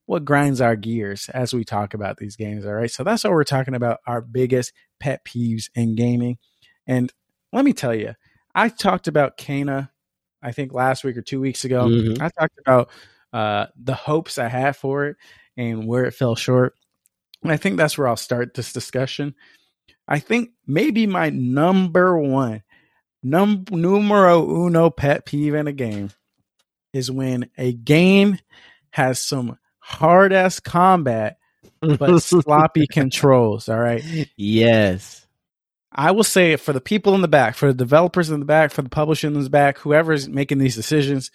what 0.09 0.25
grinds 0.25 0.59
our 0.59 0.75
gears 0.75 1.29
as 1.35 1.53
we 1.53 1.63
talk 1.63 1.93
about 1.93 2.17
these 2.17 2.35
games. 2.35 2.65
All 2.65 2.73
right. 2.73 2.89
So 2.89 3.03
that's 3.03 3.23
what 3.23 3.31
we're 3.31 3.43
talking 3.43 3.75
about. 3.75 3.99
Our 4.07 4.21
biggest 4.21 4.73
pet 4.99 5.23
peeves 5.23 5.69
in 5.75 5.93
gaming. 5.93 6.39
And 6.87 7.13
let 7.53 7.63
me 7.63 7.73
tell 7.73 7.93
you, 7.93 8.15
I 8.55 8.69
talked 8.69 9.07
about 9.07 9.37
Kana, 9.37 9.91
I 10.41 10.51
think 10.51 10.73
last 10.73 11.03
week 11.03 11.15
or 11.15 11.21
two 11.21 11.39
weeks 11.39 11.63
ago. 11.63 11.85
Mhm. 11.85 12.19
I 12.19 12.29
talked 12.29 12.57
about 12.57 12.89
uh, 13.33 13.67
the 13.79 13.93
hopes 13.93 14.39
I 14.39 14.47
had 14.47 14.75
for 14.75 15.05
it 15.05 15.17
and 15.55 15.85
where 15.85 16.05
it 16.05 16.15
fell 16.15 16.35
short. 16.35 16.73
And 17.43 17.51
I 17.51 17.57
think 17.57 17.77
that's 17.77 17.95
where 17.95 18.07
I'll 18.07 18.17
start 18.17 18.55
this 18.55 18.73
discussion. 18.73 19.35
I 20.07 20.17
think 20.17 20.49
maybe 20.65 21.05
my 21.05 21.29
number 21.29 22.17
one, 22.17 22.63
num 23.21 23.63
numero 23.69 24.43
uno 24.65 24.89
pet 24.89 25.27
peeve 25.27 25.53
in 25.53 25.67
a 25.67 25.71
game 25.71 26.09
is 26.93 27.11
when 27.11 27.51
a 27.59 27.73
game 27.73 28.39
has 28.89 29.21
some 29.21 29.59
hard 29.89 30.31
ass 30.33 30.59
combat 30.59 31.37
but 31.81 32.19
sloppy 32.23 32.87
controls. 32.87 33.69
All 33.69 33.79
right. 33.79 34.03
yes. 34.37 35.25
I 35.91 36.11
will 36.11 36.23
say 36.23 36.51
it 36.53 36.59
for 36.59 36.71
the 36.73 36.81
people 36.81 37.15
in 37.15 37.21
the 37.21 37.27
back, 37.27 37.55
for 37.55 37.67
the 37.67 37.73
developers 37.73 38.29
in 38.29 38.39
the 38.39 38.45
back, 38.45 38.71
for 38.71 38.81
the 38.83 38.89
publishers 38.89 39.33
in 39.35 39.41
the 39.43 39.49
back, 39.49 39.79
whoever's 39.79 40.29
making 40.29 40.59
these 40.59 40.75
decisions. 40.75 41.31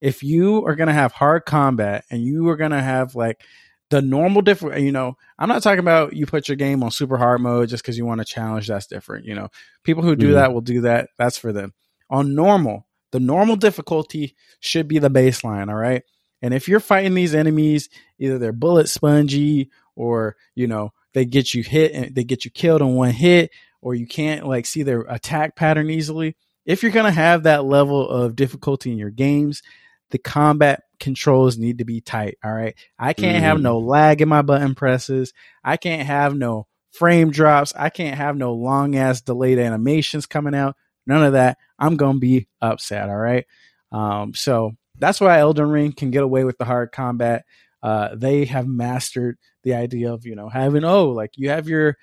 If 0.00 0.22
you 0.22 0.64
are 0.66 0.74
going 0.76 0.86
to 0.86 0.94
have 0.94 1.12
hard 1.12 1.44
combat 1.44 2.04
and 2.10 2.22
you 2.22 2.48
are 2.48 2.56
going 2.56 2.70
to 2.70 2.80
have 2.80 3.14
like 3.14 3.42
the 3.90 4.00
normal 4.00 4.42
different, 4.42 4.80
you 4.82 4.92
know, 4.92 5.16
I'm 5.38 5.48
not 5.48 5.62
talking 5.62 5.80
about 5.80 6.14
you 6.14 6.24
put 6.24 6.48
your 6.48 6.56
game 6.56 6.82
on 6.82 6.90
super 6.90 7.18
hard 7.18 7.40
mode 7.40 7.68
just 7.68 7.82
because 7.82 7.98
you 7.98 8.06
want 8.06 8.20
to 8.20 8.24
challenge. 8.24 8.68
That's 8.68 8.86
different. 8.86 9.26
You 9.26 9.34
know, 9.34 9.48
people 9.84 10.02
who 10.02 10.16
do 10.16 10.30
Mhm. 10.30 10.34
that 10.34 10.52
will 10.54 10.60
do 10.60 10.82
that. 10.82 11.10
That's 11.18 11.36
for 11.36 11.52
them. 11.52 11.74
On 12.10 12.34
normal, 12.34 12.86
the 13.12 13.20
normal 13.20 13.56
difficulty 13.56 14.34
should 14.60 14.88
be 14.88 14.98
the 14.98 15.10
baseline. 15.10 15.68
All 15.68 15.74
right. 15.74 16.04
And 16.42 16.54
if 16.54 16.68
you're 16.68 16.80
fighting 16.80 17.14
these 17.14 17.34
enemies, 17.34 17.88
either 18.18 18.38
they're 18.38 18.52
bullet 18.52 18.88
spongy 18.88 19.70
or, 19.96 20.36
you 20.54 20.66
know, 20.66 20.92
they 21.14 21.24
get 21.24 21.54
you 21.54 21.62
hit 21.62 21.92
and 21.92 22.14
they 22.14 22.24
get 22.24 22.44
you 22.44 22.50
killed 22.50 22.80
in 22.80 22.94
one 22.94 23.10
hit, 23.10 23.50
or 23.80 23.94
you 23.94 24.06
can't 24.06 24.46
like 24.46 24.66
see 24.66 24.82
their 24.82 25.00
attack 25.02 25.56
pattern 25.56 25.90
easily. 25.90 26.36
If 26.64 26.82
you're 26.82 26.92
going 26.92 27.06
to 27.06 27.10
have 27.10 27.44
that 27.44 27.64
level 27.64 28.08
of 28.08 28.36
difficulty 28.36 28.92
in 28.92 28.98
your 28.98 29.10
games, 29.10 29.62
the 30.10 30.18
combat 30.18 30.82
controls 31.00 31.58
need 31.58 31.78
to 31.78 31.84
be 31.84 32.00
tight. 32.00 32.38
All 32.44 32.52
right. 32.52 32.74
I 32.98 33.12
can't 33.12 33.42
have 33.42 33.58
Mhm. 33.58 33.62
no 33.62 33.78
lag 33.78 34.20
in 34.20 34.28
my 34.28 34.42
button 34.42 34.74
presses. 34.74 35.32
I 35.64 35.76
can't 35.76 36.06
have 36.06 36.34
no 36.36 36.66
frame 36.92 37.30
drops. 37.30 37.72
I 37.76 37.90
can't 37.90 38.16
have 38.16 38.36
no 38.36 38.52
long 38.54 38.96
ass 38.96 39.20
delayed 39.20 39.58
animations 39.58 40.26
coming 40.26 40.54
out. 40.54 40.76
None 41.06 41.22
of 41.24 41.32
that. 41.34 41.58
I'm 41.78 41.96
going 41.96 42.14
to 42.16 42.20
be 42.20 42.48
upset. 42.60 43.08
All 43.08 43.16
right. 43.16 43.46
Um, 43.92 44.34
so 44.34 44.72
that's 44.98 45.20
why 45.20 45.38
Elden 45.38 45.68
Ring 45.70 45.92
can 45.92 46.10
get 46.10 46.22
away 46.22 46.44
with 46.44 46.58
the 46.58 46.64
hard 46.64 46.92
combat. 46.92 47.44
Uh, 47.82 48.10
they 48.14 48.44
have 48.46 48.66
mastered 48.66 49.38
the 49.62 49.74
idea 49.74 50.12
of, 50.12 50.26
you 50.26 50.34
know, 50.34 50.48
having, 50.48 50.84
oh, 50.84 51.10
like 51.10 51.30
you 51.36 51.50
have 51.50 51.68
your 51.68 51.96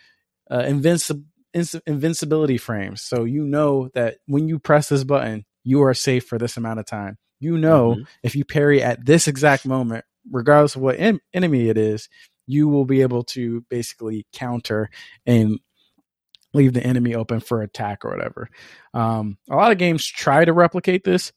uh, 0.49 0.61
invinci- 0.61 1.23
ins- 1.53 1.75
invincibility 1.85 2.57
frames. 2.57 3.01
So 3.01 3.23
you 3.23 3.43
know 3.43 3.89
that 3.93 4.17
when 4.27 4.47
you 4.47 4.59
press 4.59 4.89
this 4.89 5.03
button, 5.03 5.45
you 5.63 5.81
are 5.83 5.93
safe 5.93 6.25
for 6.25 6.37
this 6.37 6.57
amount 6.57 6.79
of 6.79 6.85
time. 6.85 7.17
You 7.39 7.57
know, 7.57 7.95
Mhm. 7.95 8.07
if 8.23 8.35
you 8.35 8.45
parry 8.45 8.81
at 8.81 9.05
this 9.05 9.27
exact 9.27 9.65
moment, 9.65 10.05
regardless 10.31 10.75
of 10.75 10.81
what 10.81 10.99
en- 10.99 11.19
enemy 11.33 11.69
it 11.69 11.77
is, 11.77 12.07
you 12.47 12.67
will 12.67 12.85
be 12.85 13.01
able 13.01 13.23
to 13.23 13.65
basically 13.69 14.25
counter 14.31 14.89
and 15.25 15.59
leave 16.53 16.73
the 16.73 16.85
enemy 16.85 17.15
open 17.15 17.39
for 17.39 17.61
attack 17.61 18.05
or 18.05 18.11
whatever. 18.11 18.49
Um, 18.93 19.37
a 19.49 19.55
lot 19.55 19.71
of 19.71 19.77
games 19.77 20.05
try 20.05 20.45
to 20.45 20.53
replicate 20.53 21.03
this, 21.03 21.33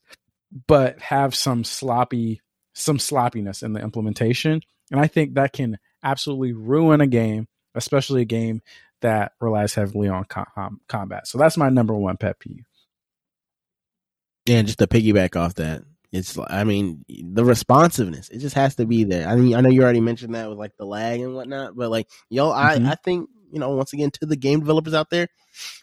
but 0.66 0.98
have 1.00 1.34
some 1.34 1.64
sloppy 1.64 2.40
some 2.74 2.98
sloppiness 2.98 3.62
in 3.62 3.72
the 3.72 3.80
implementation. 3.80 4.60
And 4.90 5.00
I 5.00 5.08
think 5.08 5.34
that 5.34 5.52
can 5.52 5.78
absolutely 6.02 6.52
ruin 6.52 7.00
a 7.00 7.06
game, 7.08 7.48
especially 7.74 8.22
a 8.22 8.26
game 8.26 8.62
that 9.00 9.32
relies 9.40 9.74
heavily 9.74 10.08
on 10.08 10.24
com- 10.24 10.80
combat. 10.88 11.26
So 11.26 11.38
that's 11.38 11.56
my 11.56 11.68
number 11.68 11.94
one 11.94 12.16
pet 12.16 12.38
peeve. 12.38 12.64
Yeah, 14.46 14.62
just 14.62 14.78
to 14.78 14.86
piggyback 14.86 15.36
off 15.36 15.54
that, 15.56 15.82
it's 16.10 16.38
I 16.48 16.64
mean 16.64 17.04
the 17.08 17.44
responsiveness. 17.44 18.30
It 18.30 18.38
just 18.38 18.54
has 18.54 18.76
to 18.76 18.86
be 18.86 19.04
there. 19.04 19.28
I 19.28 19.36
mean, 19.36 19.54
I 19.54 19.60
know 19.60 19.68
you 19.68 19.82
already 19.82 20.00
mentioned 20.00 20.34
that 20.34 20.48
with 20.48 20.58
like 20.58 20.72
the 20.78 20.86
lag 20.86 21.20
and 21.20 21.34
whatnot, 21.34 21.76
but 21.76 21.90
like 21.90 22.08
yo, 22.30 22.50
Mhm. 22.50 22.86
I 22.86 22.92
I 22.92 22.94
think 22.94 23.28
you 23.52 23.58
know 23.58 23.70
once 23.70 23.92
again 23.92 24.10
to 24.12 24.26
the 24.26 24.36
game 24.36 24.60
developers 24.60 24.94
out 24.94 25.10
there, 25.10 25.28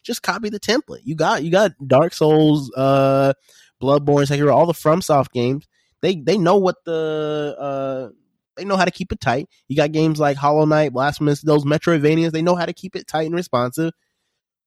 just 0.04 0.24
copy 0.24 0.50
the 0.50 0.60
template. 0.60 1.02
You 1.04 1.16
got 1.16 1.44
you 1.44 1.52
got 1.52 1.74
Dark 1.86 2.14
Souls, 2.14 2.72
uh, 2.76 3.34
Bloodborne, 3.82 4.28
Sekiro, 4.28 4.54
all 4.54 4.66
the 4.66 4.74
FromSoft 4.74 5.32
games. 5.32 5.68
They 6.02 6.16
they 6.16 6.38
know 6.38 6.58
what 6.58 6.76
the 6.86 7.56
uh 7.60 8.10
they 8.58 8.64
know 8.66 8.78
how 8.78 8.86
to 8.86 8.92
keep 8.92 9.12
it 9.12 9.20
tight. 9.20 9.48
You 9.68 9.76
got 9.76 9.92
games 9.92 10.20
like 10.20 10.38
Hollow 10.38 10.66
Knight, 10.66 10.94
Blasphemous, 10.94 11.42
those 11.42 11.66
Metroidvanias. 11.66 12.32
They 12.32 12.42
know 12.42 12.56
how 12.56 12.66
to 12.66 12.74
keep 12.74 12.96
it 12.96 13.08
tight 13.08 13.26
and 13.26 13.36
responsive. 13.36 13.92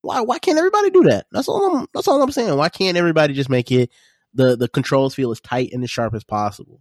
Why 0.03 0.21
why 0.21 0.38
can't 0.38 0.59
everybody 0.59 0.90
do 0.90 1.05
that? 1.05 1.27
That's 1.33 1.49
all 1.49 1.77
I'm 1.77 1.87
that's 1.94 2.09
all 2.09 2.23
I'm 2.23 2.33
saying. 2.33 2.57
Why 2.57 2.68
can't 2.68 2.97
everybody 2.97 3.35
just 3.35 3.51
make 3.51 3.71
it 3.73 3.90
the 4.35 4.57
the 4.57 4.68
controls 4.68 5.14
feel 5.14 5.31
as 5.31 5.40
tight 5.40 5.71
and 5.73 5.83
as 5.83 5.90
sharp 5.90 6.14
as 6.14 6.25
possible? 6.25 6.81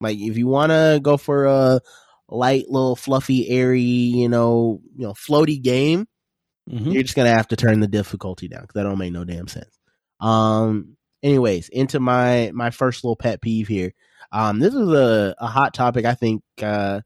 Like 0.00 0.18
if 0.18 0.36
you 0.36 0.46
want 0.46 0.70
to 0.72 1.00
go 1.02 1.16
for 1.16 1.46
a 1.46 1.80
light, 2.28 2.64
little 2.68 2.96
fluffy, 2.96 3.48
airy, 3.48 3.80
you 3.82 4.28
know, 4.28 4.80
you 4.96 5.06
know, 5.06 5.12
floaty 5.14 5.60
game, 5.62 6.06
Mhm. 6.70 6.92
you're 6.92 7.02
just 7.04 7.14
gonna 7.14 7.30
have 7.30 7.48
to 7.48 7.56
turn 7.56 7.80
the 7.80 7.86
difficulty 7.86 8.48
down 8.48 8.62
because 8.62 8.74
that 8.74 8.82
don't 8.82 8.98
make 8.98 9.12
no 9.12 9.24
damn 9.24 9.48
sense. 9.48 9.78
Um. 10.20 10.96
Anyways, 11.22 11.68
into 11.70 12.00
my 12.00 12.50
my 12.54 12.70
first 12.70 13.04
little 13.04 13.16
pet 13.16 13.40
peeve 13.40 13.68
here. 13.68 13.92
Um. 14.32 14.58
This 14.58 14.74
is 14.74 14.88
a 14.88 15.34
a 15.38 15.46
hot 15.46 15.74
topic. 15.74 16.04
I 16.04 16.14
think 16.14 16.42
uh 16.62 17.00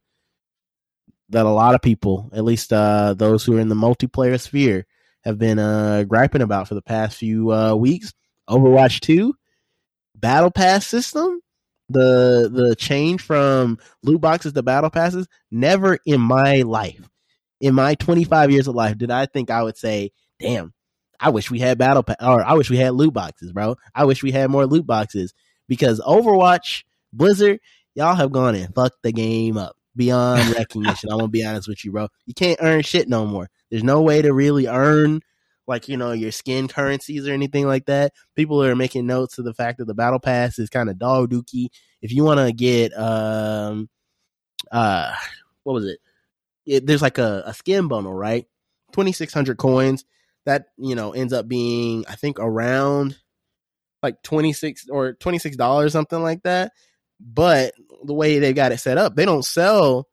that 1.30 1.46
a 1.46 1.50
lot 1.50 1.74
of 1.74 1.82
people, 1.82 2.30
at 2.32 2.44
least 2.44 2.72
uh 2.72 3.14
those 3.14 3.44
who 3.44 3.56
are 3.56 3.60
in 3.60 3.68
the 3.68 3.74
multiplayer 3.74 4.40
sphere, 4.40 4.86
have 5.24 5.38
been 5.38 5.58
uh 5.58 6.04
griping 6.04 6.42
about 6.42 6.68
for 6.68 6.74
the 6.74 6.82
past 6.82 7.16
few 7.18 7.52
uh 7.52 7.74
weeks. 7.74 8.12
Overwatch 8.48 9.00
Two 9.00 9.34
battle 10.16 10.50
pass 10.50 10.86
system. 10.86 11.40
The 11.88 12.48
the 12.52 12.76
change 12.76 13.22
from 13.22 13.78
loot 14.02 14.20
boxes 14.20 14.52
to 14.52 14.62
battle 14.62 14.90
passes. 14.90 15.26
Never 15.50 15.98
in 16.06 16.20
my 16.20 16.62
life 16.62 17.08
in 17.60 17.74
my 17.74 17.94
25 17.94 18.50
years 18.50 18.68
of 18.68 18.74
life 18.74 18.96
did 18.98 19.10
I 19.10 19.26
think 19.26 19.50
I 19.50 19.62
would 19.62 19.76
say, 19.76 20.12
damn, 20.40 20.72
I 21.20 21.30
wish 21.30 21.50
we 21.50 21.58
had 21.58 21.78
battle 21.78 22.02
pa- 22.02 22.16
or 22.20 22.42
I 22.42 22.54
wish 22.54 22.70
we 22.70 22.76
had 22.76 22.94
loot 22.94 23.12
boxes, 23.12 23.52
bro. 23.52 23.76
I 23.94 24.04
wish 24.04 24.22
we 24.22 24.32
had 24.32 24.50
more 24.50 24.66
loot 24.66 24.86
boxes 24.86 25.34
because 25.68 26.00
Overwatch, 26.00 26.84
Blizzard, 27.12 27.60
y'all 27.94 28.14
have 28.14 28.32
gone 28.32 28.54
and 28.54 28.74
fucked 28.74 29.02
the 29.02 29.12
game 29.12 29.56
up 29.56 29.76
beyond 29.94 30.48
recognition. 30.56 31.10
I'm 31.10 31.18
gonna 31.18 31.28
be 31.28 31.44
honest 31.44 31.68
with 31.68 31.84
you, 31.84 31.92
bro. 31.92 32.08
You 32.26 32.34
can't 32.34 32.58
earn 32.62 32.82
shit 32.82 33.08
no 33.08 33.26
more. 33.26 33.50
There's 33.70 33.84
no 33.84 34.02
way 34.02 34.22
to 34.22 34.32
really 34.32 34.66
earn 34.66 35.20
like 35.66 35.88
you 35.88 35.96
know 35.96 36.12
your 36.12 36.32
skin 36.32 36.68
currencies 36.68 37.28
or 37.28 37.32
anything 37.32 37.66
like 37.66 37.86
that. 37.86 38.12
People 38.34 38.62
are 38.64 38.74
making 38.74 39.06
notes 39.06 39.38
of 39.38 39.44
the 39.44 39.54
fact 39.54 39.78
that 39.78 39.86
the 39.86 39.94
battle 39.94 40.20
pass 40.20 40.58
is 40.58 40.70
kind 40.70 40.88
of 40.88 40.98
dog 40.98 41.30
dookie. 41.30 41.68
If 42.02 42.12
you 42.12 42.24
want 42.24 42.40
to 42.40 42.52
get 42.52 42.96
um 42.98 43.88
uh 44.72 45.14
what 45.64 45.74
was 45.74 45.84
it? 45.84 45.98
it, 46.66 46.86
there's 46.86 47.02
like 47.02 47.18
a, 47.18 47.42
a 47.46 47.54
skin 47.54 47.88
bundle, 47.88 48.14
right? 48.14 48.46
2600 48.92 49.56
coins 49.56 50.04
that, 50.46 50.66
you 50.76 50.94
know, 50.94 51.12
ends 51.12 51.32
up 51.32 51.48
being, 51.48 52.04
I 52.08 52.14
think 52.14 52.38
around 52.38 53.16
like 54.02 54.22
26 54.22 54.86
or 54.90 55.14
$26, 55.14 55.90
something 55.92 56.22
like 56.22 56.42
that. 56.44 56.72
But 57.20 57.74
the 58.04 58.14
way 58.14 58.38
they 58.38 58.52
got 58.52 58.72
it 58.72 58.78
set 58.78 58.98
up, 58.98 59.14
they 59.14 59.24
don't 59.24 59.44
sell 59.44 60.08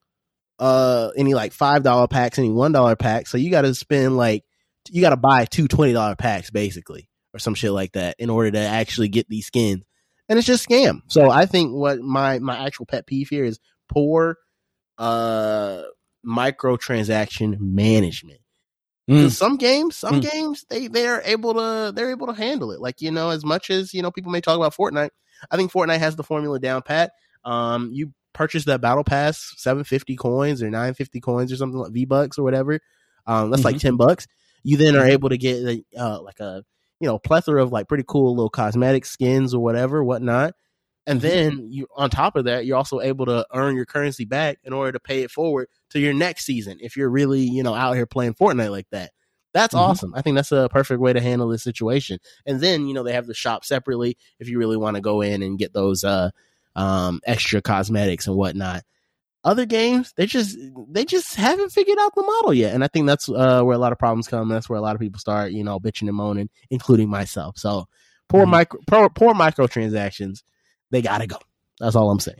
uh 0.59 1.11
any 1.15 1.33
like 1.33 1.53
$5 1.53 2.09
packs, 2.09 2.39
any 2.39 2.49
$1 2.49 2.99
packs. 2.99 3.31
So 3.31 3.37
you 3.37 3.51
got 3.51 3.61
to 3.61 3.73
spend 3.75 4.17
like, 4.17 4.43
you 4.89 5.01
got 5.01 5.11
to 5.11 5.17
buy 5.17 5.45
two 5.45 5.67
$20 5.67 6.17
packs 6.17 6.49
basically 6.49 7.09
or 7.33 7.39
some 7.39 7.53
shit 7.53 7.71
like 7.71 7.93
that 7.93 8.15
in 8.19 8.29
order 8.29 8.51
to 8.51 8.59
actually 8.59 9.09
get 9.09 9.29
these 9.29 9.45
skins. 9.45 9.83
And 10.29 10.37
it's 10.37 10.47
just 10.47 10.67
scam. 10.67 11.01
So 11.07 11.29
I 11.29 11.45
think 11.45 11.73
what 11.73 11.99
my, 11.99 12.39
my 12.39 12.65
actual 12.65 12.85
pet 12.85 13.07
peeve 13.07 13.29
here 13.29 13.45
is 13.45 13.59
poor, 13.87 14.37
uh, 14.97 15.83
microtransaction 16.25 17.57
management. 17.59 18.41
'Cause 19.09 19.37
Some 19.37 19.57
games, 19.57 19.95
some 19.95 20.19
Mm. 20.21 20.31
games, 20.31 20.65
they 20.69 20.87
they're 20.87 21.21
able 21.25 21.53
to 21.55 21.91
they're 21.95 22.11
able 22.11 22.27
to 22.27 22.33
handle 22.33 22.71
it. 22.71 22.81
Like 22.81 23.01
you 23.01 23.11
know, 23.11 23.29
as 23.29 23.45
much 23.45 23.69
as 23.69 23.93
you 23.93 24.01
know, 24.01 24.11
people 24.11 24.31
may 24.31 24.41
talk 24.41 24.57
about 24.57 24.75
Fortnite. 24.75 25.11
I 25.51 25.57
think 25.57 25.71
Fortnite 25.71 25.99
has 25.99 26.15
the 26.15 26.23
formula 26.23 26.59
down 26.59 26.81
pat. 26.81 27.11
Um, 27.45 27.89
you 27.93 28.11
purchase 28.33 28.65
that 28.65 28.81
battle 28.81 29.03
pass, 29.03 29.53
seven 29.57 29.83
fifty 29.83 30.15
coins 30.15 30.61
or 30.61 30.69
nine 30.69 30.93
fifty 30.93 31.19
coins 31.21 31.51
or 31.51 31.55
something 31.55 31.79
like 31.79 31.91
V 31.93 32.05
bucks 32.05 32.37
or 32.37 32.43
whatever. 32.43 32.79
Um, 33.25 33.49
that's 33.51 33.63
like 33.65 33.77
ten 33.77 33.95
bucks. 33.97 34.27
You 34.63 34.77
then 34.77 34.95
are 34.97 35.05
able 35.05 35.29
to 35.29 35.37
get 35.37 35.61
like, 35.63 35.85
uh 35.97 36.21
like 36.21 36.39
a 36.41 36.63
you 36.99 37.07
know 37.07 37.17
plethora 37.19 37.63
of 37.63 37.71
like 37.71 37.87
pretty 37.87 38.03
cool 38.07 38.35
little 38.35 38.49
cosmetic 38.49 39.05
skins 39.05 39.53
or 39.53 39.63
whatever, 39.63 40.03
whatnot. 40.03 40.53
And 41.07 41.21
then 41.21 41.69
you 41.71 41.87
on 41.95 42.09
top 42.11 42.35
of 42.35 42.45
that, 42.45 42.65
you're 42.65 42.77
also 42.77 42.99
able 42.99 43.25
to 43.27 43.47
earn 43.53 43.75
your 43.75 43.85
currency 43.85 44.25
back 44.25 44.59
in 44.63 44.73
order 44.73 44.91
to 44.91 44.99
pay 44.99 45.23
it 45.23 45.31
forward 45.31 45.69
to 45.91 45.99
your 45.99 46.13
next 46.13 46.45
season 46.45 46.77
if 46.81 46.97
you're 46.97 47.09
really, 47.09 47.41
you 47.41 47.63
know, 47.63 47.73
out 47.73 47.93
here 47.93 48.05
playing 48.05 48.33
Fortnite 48.35 48.71
like 48.71 48.87
that. 48.91 49.11
That's 49.53 49.73
Mhm. 49.73 49.79
awesome. 49.79 50.13
I 50.13 50.21
think 50.21 50.35
that's 50.35 50.51
a 50.51 50.69
perfect 50.69 50.99
way 50.99 51.13
to 51.13 51.21
handle 51.21 51.47
this 51.47 51.63
situation. 51.63 52.19
And 52.45 52.59
then, 52.61 52.87
you 52.87 52.93
know, 52.93 53.03
they 53.03 53.13
have 53.13 53.25
the 53.25 53.33
shop 53.33 53.65
separately 53.65 54.17
if 54.39 54.49
you 54.49 54.59
really 54.59 54.77
want 54.77 54.95
to 54.95 55.01
go 55.01 55.21
in 55.21 55.41
and 55.41 55.57
get 55.57 55.73
those 55.73 56.03
uh 56.03 56.29
um 56.75 57.21
extra 57.25 57.61
cosmetics 57.61 58.27
and 58.27 58.35
whatnot. 58.35 58.83
Other 59.43 59.65
games, 59.65 60.13
they 60.17 60.25
just 60.25 60.57
they 60.89 61.05
just 61.05 61.35
haven't 61.35 61.71
figured 61.71 61.97
out 62.01 62.13
the 62.15 62.23
model 62.23 62.53
yet. 62.53 62.73
And 62.73 62.83
I 62.83 62.87
think 62.89 63.07
that's 63.07 63.29
uh 63.29 63.61
where 63.63 63.75
a 63.75 63.79
lot 63.79 63.93
of 63.93 63.97
problems 63.99 64.27
come. 64.27 64.49
That's 64.49 64.67
where 64.69 64.77
a 64.77 64.81
lot 64.81 64.95
of 64.95 64.99
people 65.01 65.19
start, 65.19 65.53
you 65.53 65.63
know, 65.63 65.79
bitching 65.79 66.09
and 66.09 66.17
moaning, 66.17 66.49
including 66.69 67.09
myself. 67.09 67.57
So 67.57 67.87
poor 68.27 68.45
Mhm. 68.45 68.49
micro 68.49 68.79
poor, 68.87 69.09
poor 69.09 69.33
microtransactions, 69.33 70.43
they 70.91 71.01
gotta 71.01 71.27
go. 71.27 71.37
That's 71.79 71.95
all 71.95 72.09
I'm 72.11 72.19
saying. 72.19 72.37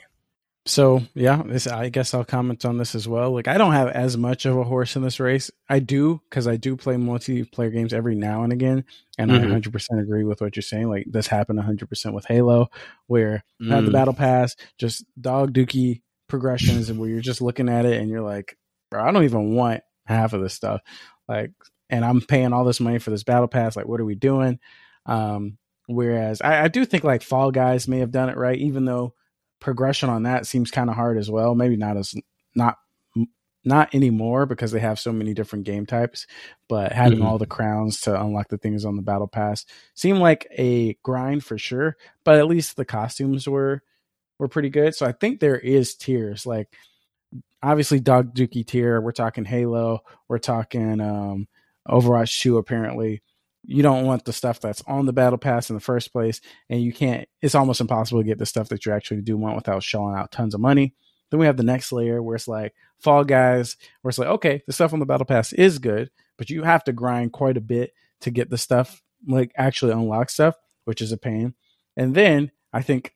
So 0.66 1.02
yeah, 1.16 1.42
this 1.46 1.66
I 1.66 1.88
guess 1.88 2.14
I'll 2.14 2.26
comment 2.26 2.66
on 2.66 2.78
this 2.78 2.94
as 2.94 3.08
well. 3.08 3.32
Like 3.32 3.48
I 3.48 3.58
don't 3.58 3.72
have 3.72 3.88
as 3.88 4.18
much 4.18 4.46
of 4.46 4.58
a 4.58 4.66
horse 4.66 4.98
in 4.98 5.02
this 5.02 5.20
race. 5.20 5.50
I 5.70 5.80
do 5.80 6.22
because 6.30 6.46
I 6.46 6.58
do 6.58 6.76
play 6.76 6.96
multiplayer 6.96 7.72
games 7.72 7.94
every 7.94 8.16
now 8.16 8.44
and 8.44 8.52
again, 8.52 8.84
and 9.18 9.32
I 9.32 9.36
Mhm. 9.38 9.44
100 9.44 9.72
percent 9.72 10.02
agree 10.02 10.26
with 10.26 10.42
what 10.42 10.56
you're 10.58 10.64
saying. 10.64 10.90
Like 10.90 11.06
this 11.10 11.28
happened 11.28 11.58
100 11.60 11.88
percent 11.88 12.16
with 12.16 12.26
Halo, 12.26 12.68
where 13.08 13.44
have 13.70 13.86
the 13.86 13.92
Mm. 13.92 13.94
battle 13.94 14.14
pass, 14.14 14.56
just 14.78 15.06
dog 15.22 15.54
dookie 15.54 16.02
progressions, 16.28 16.90
and 16.90 17.00
where 17.00 17.10
you're 17.10 17.22
just 17.22 17.42
looking 17.42 17.70
at 17.70 17.86
it 17.86 18.02
and 18.02 18.10
you're 18.10 18.22
like, 18.22 18.58
bro, 18.92 19.02
I 19.02 19.12
don't 19.12 19.24
even 19.24 19.56
want 19.56 19.84
half 20.06 20.34
of 20.34 20.42
this 20.42 20.54
stuff. 20.54 20.82
Like, 21.30 21.52
and 21.90 22.04
I'm 22.04 22.20
paying 22.20 22.52
all 22.52 22.66
this 22.66 22.82
money 22.82 23.00
for 23.00 23.10
this 23.12 23.24
battle 23.24 23.48
pass. 23.48 23.78
Like, 23.78 23.88
what 23.88 24.02
are 24.02 24.06
we 24.06 24.16
doing? 24.16 24.60
Um, 25.06 25.58
whereas 25.88 26.42
I, 26.42 26.66
I 26.66 26.68
do 26.68 26.86
think 26.86 27.04
like 27.04 27.24
Fall 27.24 27.52
Guys 27.52 27.88
may 27.88 28.00
have 28.00 28.12
done 28.12 28.30
it 28.30 28.38
right, 28.38 28.58
even 28.60 28.86
though 28.86 29.14
progression 29.60 30.10
on 30.10 30.24
that 30.24 30.46
seems 30.46 30.70
kind 30.72 30.90
of 30.90 30.96
hard 30.96 31.18
as 31.18 31.32
well. 31.32 31.56
Maybe 31.56 31.76
not 31.78 31.98
as 31.98 32.14
not 32.56 32.78
not 33.66 33.94
anymore 33.94 34.46
because 34.46 34.72
they 34.72 34.80
have 34.80 34.98
so 35.00 35.12
many 35.12 35.34
different 35.34 35.66
game 35.66 35.86
types. 35.86 36.26
But 36.70 36.94
having 36.94 37.20
Mhm. 37.20 37.26
all 37.26 37.38
the 37.38 37.46
crowns 37.48 38.00
to 38.02 38.22
unlock 38.22 38.48
the 38.48 38.58
things 38.58 38.86
on 38.86 38.96
the 38.96 39.02
battle 39.02 39.28
pass 39.28 39.66
seemed 39.94 40.20
like 40.20 40.48
a 40.58 40.94
grind 41.04 41.44
for 41.44 41.58
sure. 41.58 41.98
But 42.24 42.36
at 42.36 42.48
least 42.48 42.78
the 42.78 42.86
costumes 42.86 43.48
were 43.48 43.82
were 44.40 44.48
pretty 44.48 44.70
good. 44.70 44.94
So 44.96 45.06
I 45.06 45.12
think 45.12 45.40
there 45.40 45.58
is 45.60 45.96
tiers 45.96 46.46
like 46.46 46.74
obviously 47.64 48.00
Dog 48.00 48.34
Dookie 48.36 48.66
tier. 48.66 49.02
We're 49.02 49.12
talking 49.12 49.44
Halo. 49.46 50.00
We're 50.30 50.38
talking 50.38 51.02
um, 51.02 51.48
Overwatch 51.90 52.40
Two. 52.40 52.58
Apparently, 52.58 53.22
you 53.66 53.84
don't 53.84 54.06
want 54.06 54.26
the 54.26 54.34
stuff 54.34 54.60
that's 54.60 54.82
on 54.88 55.06
the 55.06 55.14
battle 55.14 55.38
pass 55.38 55.70
in 55.70 55.76
the 55.76 55.82
first 55.82 56.12
place, 56.12 56.40
and 56.70 56.82
you 56.82 56.94
can't. 56.94 57.28
It's 57.42 57.56
almost 57.56 57.82
impossible 57.82 58.22
to 58.22 58.28
get 58.28 58.38
the 58.38 58.46
stuff 58.46 58.70
that 58.70 58.86
you 58.86 58.94
actually 58.94 59.22
do 59.22 59.38
want 59.38 59.56
without 59.56 59.84
shelling 59.84 60.16
out 60.16 60.32
tons 60.32 60.54
of 60.54 60.62
money. 60.62 60.94
Then 61.30 61.40
we 61.40 61.46
have 61.46 61.58
the 61.58 61.64
next 61.64 61.92
layer 61.92 62.24
where 62.24 62.36
it's 62.36 62.48
like 62.48 62.74
Fall 63.00 63.24
Guys, 63.26 63.76
where 64.02 64.10
it's 64.10 64.18
like, 64.18 64.30
okay, 64.30 64.64
the 64.66 64.74
stuff 64.74 64.94
on 64.94 65.00
the 65.00 65.06
battle 65.06 65.26
pass 65.26 65.52
is 65.52 65.80
good, 65.80 66.10
but 66.38 66.50
you 66.50 66.64
have 66.64 66.84
to 66.86 66.94
grind 66.94 67.34
quite 67.34 67.58
a 67.58 67.62
bit 67.62 67.92
to 68.22 68.32
get 68.32 68.50
the 68.50 68.58
stuff 68.58 69.02
like 69.28 69.52
actually 69.58 69.92
unlock 69.92 70.30
stuff, 70.30 70.56
which 70.86 71.02
is 71.02 71.12
a 71.12 71.18
pain. 71.18 71.54
And 71.98 72.16
then 72.16 72.52
I 72.72 72.82
think 72.82 73.14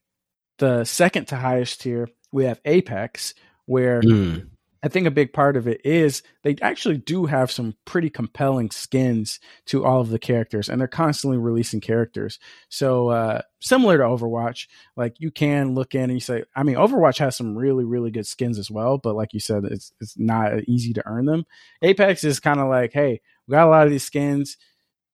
the 0.57 0.83
second 0.83 1.29
to 1.29 1.37
highest 1.37 1.81
tier 1.81 2.09
we 2.33 2.45
have 2.45 2.59
Apex, 2.65 3.33
where 3.65 4.01
Mm. 4.01 4.49
I 4.83 4.87
think 4.87 5.05
a 5.05 5.11
big 5.11 5.31
part 5.31 5.57
of 5.57 5.67
it 5.67 5.81
is 5.85 6.23
they 6.43 6.55
actually 6.61 6.97
do 6.97 7.27
have 7.27 7.51
some 7.51 7.75
pretty 7.85 8.09
compelling 8.09 8.71
skins 8.71 9.39
to 9.67 9.85
all 9.85 10.01
of 10.01 10.09
the 10.09 10.17
characters, 10.17 10.69
and 10.69 10.81
they're 10.81 10.87
constantly 10.87 11.37
releasing 11.37 11.81
characters. 11.81 12.39
So 12.69 13.09
uh, 13.09 13.41
similar 13.59 13.97
to 13.99 14.03
Overwatch, 14.03 14.67
like 14.97 15.15
you 15.19 15.29
can 15.29 15.75
look 15.75 15.93
in 15.93 16.03
and 16.03 16.13
you 16.13 16.19
say, 16.19 16.43
I 16.55 16.63
mean, 16.63 16.77
Overwatch 16.77 17.19
has 17.19 17.35
some 17.35 17.55
really 17.55 17.85
really 17.85 18.09
good 18.09 18.25
skins 18.25 18.57
as 18.57 18.71
well, 18.71 18.97
but 18.97 19.15
like 19.15 19.33
you 19.33 19.39
said, 19.39 19.65
it's 19.65 19.93
it's 20.01 20.17
not 20.17 20.63
easy 20.67 20.93
to 20.93 21.03
earn 21.05 21.25
them. 21.25 21.45
Apex 21.83 22.23
is 22.23 22.39
kind 22.39 22.59
of 22.59 22.67
like, 22.67 22.91
hey, 22.91 23.21
we 23.47 23.51
got 23.51 23.67
a 23.67 23.69
lot 23.69 23.85
of 23.85 23.91
these 23.91 24.03
skins. 24.03 24.57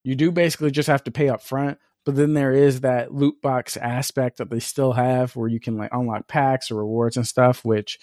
You 0.03 0.15
do 0.15 0.31
basically 0.31 0.71
just 0.71 0.87
have 0.87 1.03
to 1.03 1.11
pay 1.11 1.27
up 1.27 1.41
front, 1.41 1.77
but 2.05 2.15
then 2.15 2.33
there 2.33 2.53
is 2.53 2.81
that 2.81 3.13
loot 3.13 3.41
box 3.41 3.75
aspect 3.75 4.37
that 4.37 4.49
they 4.49 4.61
still 4.61 4.93
have 4.93 5.35
where 5.35 5.49
you 5.49 5.59
can 5.59 5.77
like 5.77 5.89
unlock 5.91 6.29
packs 6.29 6.71
or 6.71 6.75
rewards 6.75 7.17
and 7.17 7.27
stuff, 7.27 7.65
which 7.65 7.99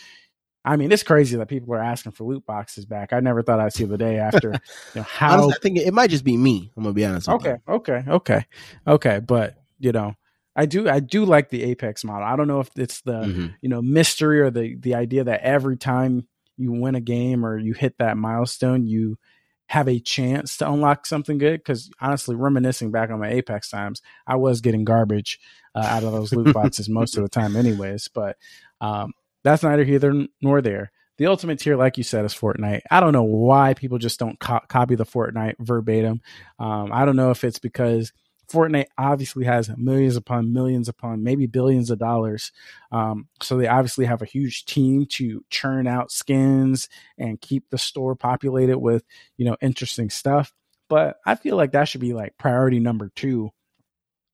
I 0.64 0.76
mean, 0.76 0.90
it's 0.92 1.02
crazy 1.02 1.36
that 1.36 1.48
people 1.48 1.74
are 1.74 1.82
asking 1.82 2.12
for 2.12 2.24
loot 2.24 2.46
boxes 2.46 2.86
back. 2.86 3.12
I 3.12 3.20
never 3.20 3.42
thought 3.42 3.60
I'd 3.60 3.72
see 3.74 3.84
the 3.84 3.98
day 3.98 4.18
after. 4.18 4.52
You 4.94 5.00
know, 5.00 5.02
how 5.02 5.32
Honestly, 5.34 5.54
I 5.54 5.58
think 5.60 5.78
it, 5.78 5.92
might 5.94 6.10
just 6.10 6.24
be 6.24 6.36
me. 6.36 6.70
I'm 6.76 6.84
gonna 6.84 6.94
be 6.94 7.04
honest. 7.04 7.28
okay, 7.28 7.56
you. 7.68 7.74
okay, 7.74 8.04
okay, 8.08 8.46
okay, 8.86 9.18
but 9.20 9.56
you 9.78 9.92
know, 9.92 10.14
I 10.56 10.66
do, 10.66 10.88
I 10.88 11.00
do 11.00 11.24
like 11.24 11.50
the 11.50 11.64
Apex 11.64 12.04
model. 12.04 12.26
I 12.26 12.36
don't 12.36 12.46
know 12.48 12.60
if 12.60 12.70
it's 12.76 13.00
the 13.02 13.22
Mhm. 13.24 13.54
you 13.60 13.68
know 13.68 13.82
mystery 13.82 14.40
or 14.40 14.50
the 14.50 14.76
the 14.76 14.94
idea 14.94 15.24
that 15.24 15.40
every 15.42 15.76
time 15.76 16.26
you 16.56 16.70
win 16.72 16.94
a 16.94 17.00
game 17.00 17.44
or 17.44 17.58
you 17.58 17.72
hit 17.74 17.98
that 17.98 18.16
milestone, 18.16 18.86
you 18.86 19.18
have 19.66 19.88
a 19.88 19.98
chance 19.98 20.58
to 20.58 20.70
unlock 20.70 21.04
something 21.06 21.38
good. 21.38 21.58
Because 21.58 21.90
honestly, 22.00 22.36
reminiscing 22.36 22.92
back 22.92 23.10
on 23.10 23.18
my 23.18 23.30
Apex 23.30 23.68
times, 23.68 24.00
I 24.26 24.36
was 24.36 24.60
getting 24.60 24.84
garbage 24.84 25.40
uh, 25.74 25.80
out 25.80 26.04
of 26.04 26.12
those 26.12 26.32
loot 26.32 26.54
boxes 26.54 26.88
most 26.88 27.16
of 27.16 27.24
the 27.24 27.28
time, 27.28 27.56
anyways. 27.56 28.06
But 28.08 28.36
um, 28.80 29.12
that's 29.44 29.62
neither 29.62 29.84
here 29.84 30.26
nor 30.42 30.60
there. 30.60 30.90
The 31.16 31.26
ultimate 31.26 31.60
tier, 31.60 31.76
like 31.76 31.96
you 31.96 32.02
said, 32.02 32.24
is 32.24 32.34
Fortnite. 32.34 32.80
I 32.90 32.98
don't 32.98 33.12
know 33.12 33.22
why 33.22 33.74
people 33.74 33.98
just 33.98 34.18
don't 34.18 34.38
co- 34.40 34.64
copy 34.66 34.96
the 34.96 35.04
Fortnite 35.06 35.54
verbatim. 35.60 36.20
Um, 36.58 36.90
I 36.92 37.04
don't 37.04 37.14
know 37.14 37.30
if 37.30 37.44
it's 37.44 37.60
because 37.60 38.12
Fortnite 38.50 38.86
obviously 38.98 39.44
has 39.44 39.70
millions 39.76 40.16
upon 40.16 40.52
millions 40.52 40.88
upon 40.88 41.22
maybe 41.22 41.46
billions 41.46 41.90
of 41.90 42.00
dollars. 42.00 42.50
Um, 42.90 43.28
so 43.40 43.56
they 43.56 43.68
obviously 43.68 44.06
have 44.06 44.22
a 44.22 44.26
huge 44.26 44.64
team 44.64 45.06
to 45.10 45.44
churn 45.50 45.86
out 45.86 46.10
skins 46.10 46.88
and 47.16 47.40
keep 47.40 47.70
the 47.70 47.78
store 47.78 48.16
populated 48.16 48.78
with, 48.78 49.04
you 49.36 49.44
know, 49.44 49.56
interesting 49.60 50.10
stuff. 50.10 50.52
But 50.88 51.18
I 51.24 51.36
feel 51.36 51.56
like 51.56 51.72
that 51.72 51.84
should 51.84 52.00
be 52.00 52.12
like 52.12 52.36
priority 52.38 52.80
number 52.80 53.12
two. 53.14 53.50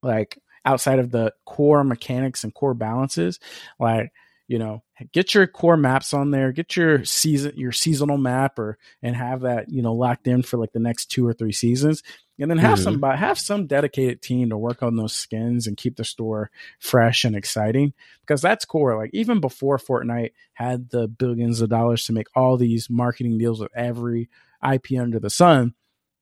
Like 0.03 0.39
outside 0.65 0.99
of 0.99 1.11
the 1.11 1.35
core 1.45 1.85
mechanics 1.85 2.43
and 2.43 2.55
core 2.55 2.75
balances, 2.75 3.39
like, 3.79 4.13
you 4.51 4.59
know, 4.59 4.83
get 5.13 5.33
your 5.33 5.47
core 5.47 5.77
maps 5.77 6.13
on 6.13 6.33
there, 6.33 6.51
get 6.51 6.77
your 6.77 7.05
season 7.05 7.53
your 7.57 7.71
seasonal 7.71 8.19
map 8.19 8.59
or 8.59 8.79
and 9.01 9.15
have 9.15 9.43
that, 9.43 9.69
you 9.71 9.81
know, 9.81 9.95
locked 9.95 10.27
in 10.27 10.43
for 10.43 10.59
like 10.59 10.73
the 10.73 10.81
next 10.81 11.07
two 11.07 11.25
or 11.25 11.33
three 11.33 11.53
seasons 11.53 12.03
and 12.41 12.51
then 12.51 12.59
have 12.59 12.79
Mhm. 12.79 12.83
some 12.83 13.03
have 13.03 13.39
some 13.39 13.67
dedicated 13.69 14.23
team 14.23 14.51
to 14.51 14.59
work 14.59 14.83
on 14.83 14.97
those 14.97 15.13
skins 15.15 15.69
and 15.69 15.77
keep 15.77 15.97
the 15.97 16.05
store 16.05 16.51
fresh 16.81 17.25
and 17.25 17.37
exciting 17.37 17.93
because 18.23 18.43
that's 18.43 18.65
core 18.65 18.97
like 18.97 19.11
even 19.13 19.41
before 19.41 19.79
fortnite 19.79 20.33
had 20.55 20.91
the 20.91 21.07
billions 21.07 21.61
of 21.61 21.69
dollars 21.71 22.05
to 22.05 22.13
make 22.13 22.27
all 22.35 22.57
these 22.57 22.91
marketing 22.91 23.39
deals 23.39 23.61
with 23.61 23.71
every 23.77 24.29
ip 24.73 24.87
under 24.99 25.21
the 25.21 25.31
sun 25.31 25.75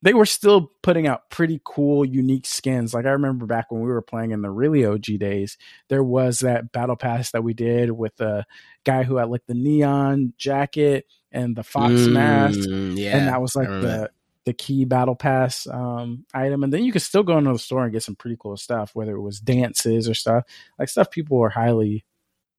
they 0.02 0.14
were 0.14 0.26
still 0.26 0.70
putting 0.82 1.06
out 1.06 1.28
pretty 1.30 1.61
cool 1.64 2.04
unique 2.04 2.46
skins 2.46 2.94
like 2.94 3.06
i 3.06 3.11
remember 3.11 3.46
back 3.46 3.70
when 3.70 3.80
we 3.80 3.88
were 3.88 4.02
playing 4.02 4.30
in 4.30 4.42
the 4.42 4.50
really 4.50 4.84
og 4.84 5.02
days 5.02 5.58
there 5.88 6.04
was 6.04 6.40
that 6.40 6.70
battle 6.72 6.96
pass 6.96 7.30
that 7.32 7.42
we 7.42 7.54
did 7.54 7.90
with 7.90 8.16
the 8.16 8.44
guy 8.84 9.02
who 9.02 9.16
had 9.16 9.28
like 9.28 9.44
the 9.46 9.54
neon 9.54 10.32
jacket 10.38 11.06
and 11.32 11.56
the 11.56 11.62
fox 11.62 12.06
mask 12.06 12.58
Mm, 12.58 12.98
yeah, 12.98 13.16
and 13.16 13.28
that 13.28 13.40
was 13.40 13.54
like 13.54 13.68
the 13.68 13.87
that. 13.87 14.11
the 14.44 14.52
key 14.52 14.84
battle 14.84 15.14
pass 15.14 15.66
um, 15.66 16.24
item. 16.32 16.64
And 16.64 16.72
then 16.72 16.84
you 16.84 16.92
could 16.92 17.02
still 17.02 17.22
go 17.22 17.37
into 17.37 17.52
the 17.52 17.58
store 17.58 17.84
and 17.84 17.92
get 17.92 18.02
some 18.02 18.16
pretty 18.16 18.37
cool 18.40 18.56
stuff, 18.56 18.94
whether 18.94 19.14
it 19.14 19.20
was 19.20 19.40
dances 19.40 20.08
or 20.08 20.14
stuff 20.14 20.44
like 20.78 20.88
stuff 20.88 21.11
people 21.11 21.37
were 21.37 21.50
highly 21.50 22.04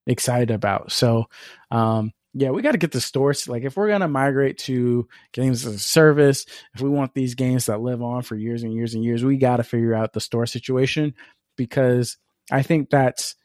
excited 0.05 0.51
about. 0.51 0.91
So, 0.91 1.25
um, 1.71 2.13
yeah, 2.33 2.51
we 2.51 2.61
got 2.61 2.73
to 2.73 2.77
get 2.77 2.91
the 2.91 3.01
stores. 3.01 3.47
Like, 3.47 3.63
if 3.63 3.75
we're 3.77 3.87
gonna 3.89 4.07
migrate 4.07 4.57
to 4.59 5.07
games 5.33 5.65
as 5.65 5.73
a 5.75 5.79
service, 5.79 6.45
if 6.75 6.81
we 6.81 6.89
want 6.89 7.13
these 7.13 7.35
games 7.35 7.65
that 7.67 7.81
live 7.81 8.01
on 8.01 8.21
for 8.21 8.35
years 8.35 8.63
and 8.63 8.73
years 8.73 8.93
and 8.93 9.03
years, 9.03 9.23
we 9.23 9.37
got 9.37 9.57
to 9.57 9.63
figure 9.63 9.93
out 9.95 10.13
the 10.13 10.21
store 10.21 10.45
situation 10.45 11.13
because 11.57 12.17
I 12.51 12.61
think 12.61 12.89
that's 12.89 13.35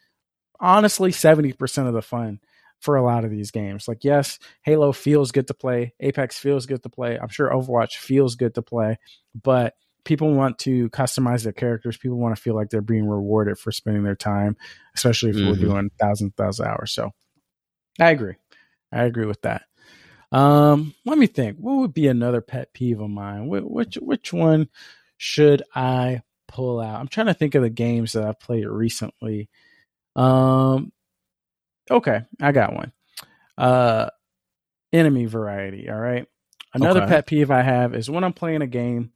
honestly 0.61 1.13
seventy 1.13 1.53
percent 1.53 1.89
of 1.89 1.95
the 1.95 2.03
fun 2.03 2.41
for 2.81 2.97
a 2.97 3.03
lot 3.03 3.25
of 3.25 3.31
these 3.31 3.51
games. 3.51 3.89
Like, 3.89 4.05
yes, 4.05 4.39
Halo 4.63 4.93
feels 4.93 5.33
good 5.33 5.47
to 5.49 5.55
play, 5.55 5.95
Apex 6.01 6.39
feels 6.39 6.67
good 6.67 6.83
to 6.83 6.91
play. 6.91 7.19
I'm 7.19 7.29
sure 7.29 7.51
Overwatch 7.51 7.97
feels 7.97 8.35
good 8.37 8.55
to 8.57 8.63
play, 8.63 8.99
but 9.35 9.75
people 10.05 10.35
want 10.35 10.59
to 10.59 10.91
customize 10.91 11.45
their 11.45 11.53
characters. 11.55 11.97
People 11.97 12.19
want 12.19 12.37
to 12.37 12.43
feel 12.43 12.55
like 12.55 12.69
they're 12.69 12.83
being 12.83 13.09
rewarded 13.09 13.59
for 13.59 13.73
spending 13.73 14.03
their 14.03 14.15
time, 14.15 14.55
especially 14.95 15.31
if 15.31 15.37
we're 15.37 15.55
Mhm. 15.55 15.61
doing 15.61 15.91
thousands, 15.99 16.35
thousand 16.37 16.67
hours. 16.67 16.93
So, 16.93 17.13
I 17.99 18.11
agree. 18.11 18.35
I 18.95 19.05
agree 19.05 19.27
with 19.27 19.43
that. 19.43 19.65
Um, 20.33 20.95
let 21.05 21.19
me 21.19 21.27
think. 21.27 21.59
What 21.59 21.77
would 21.79 21.95
be 21.95 22.09
another 22.09 22.41
pet 22.41 22.73
peeve 22.75 23.01
of 23.01 23.11
mine? 23.11 23.47
Wh- 23.49 23.71
Which 23.71 23.97
which 23.97 24.33
one 24.33 24.69
should 25.17 25.63
I 25.75 26.23
pull 26.49 26.81
out? 26.81 27.01
I'm 27.01 27.09
trying 27.09 27.29
to 27.29 27.35
think 27.35 27.55
of 27.55 27.63
the 27.63 27.71
games 27.71 28.13
that 28.15 28.25
I've 28.25 28.41
played 28.41 28.67
recently. 28.67 29.49
Um, 30.17 30.93
okay, 31.91 32.23
I 32.41 32.53
got 32.53 32.75
one. 32.75 32.93
Uh, 33.59 34.11
enemy 34.93 35.27
variety. 35.27 35.91
All 35.91 35.99
right. 35.99 36.27
Another 36.75 37.01
Okay. 37.01 37.09
pet 37.09 37.27
peeve 37.27 37.51
I 37.51 37.63
have 37.63 37.95
is 37.95 38.11
when 38.11 38.25
I'm 38.25 38.33
playing 38.33 38.63
a 38.63 38.67
game. 38.67 39.13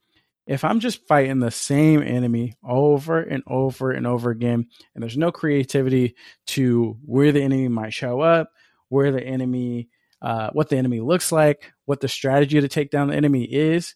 If 0.47 0.65
I'm 0.65 0.81
just 0.81 1.07
fighting 1.07 1.41
the 1.41 1.51
same 1.51 2.03
enemy 2.03 2.55
over 2.65 3.21
and 3.21 3.43
over 3.47 3.91
and 3.93 4.07
over 4.07 4.31
again, 4.31 4.67
and 4.95 5.03
there's 5.03 5.17
no 5.19 5.31
creativity 5.33 6.17
to 6.49 6.97
where 7.05 7.33
the 7.33 7.43
enemy 7.43 7.69
might 7.69 7.93
show 7.93 8.21
up, 8.23 8.51
where 8.89 9.13
the 9.13 9.23
enemy, 9.23 9.89
uh, 10.23 10.51
what 10.53 10.69
the 10.69 10.77
enemy 10.77 11.01
looks 11.01 11.33
like, 11.33 11.73
what 11.85 12.01
the 12.01 12.09
strategy 12.09 12.61
to 12.61 12.69
take 12.69 12.91
down 12.91 13.09
the 13.09 13.17
enemy 13.17 13.45
is, 13.45 13.95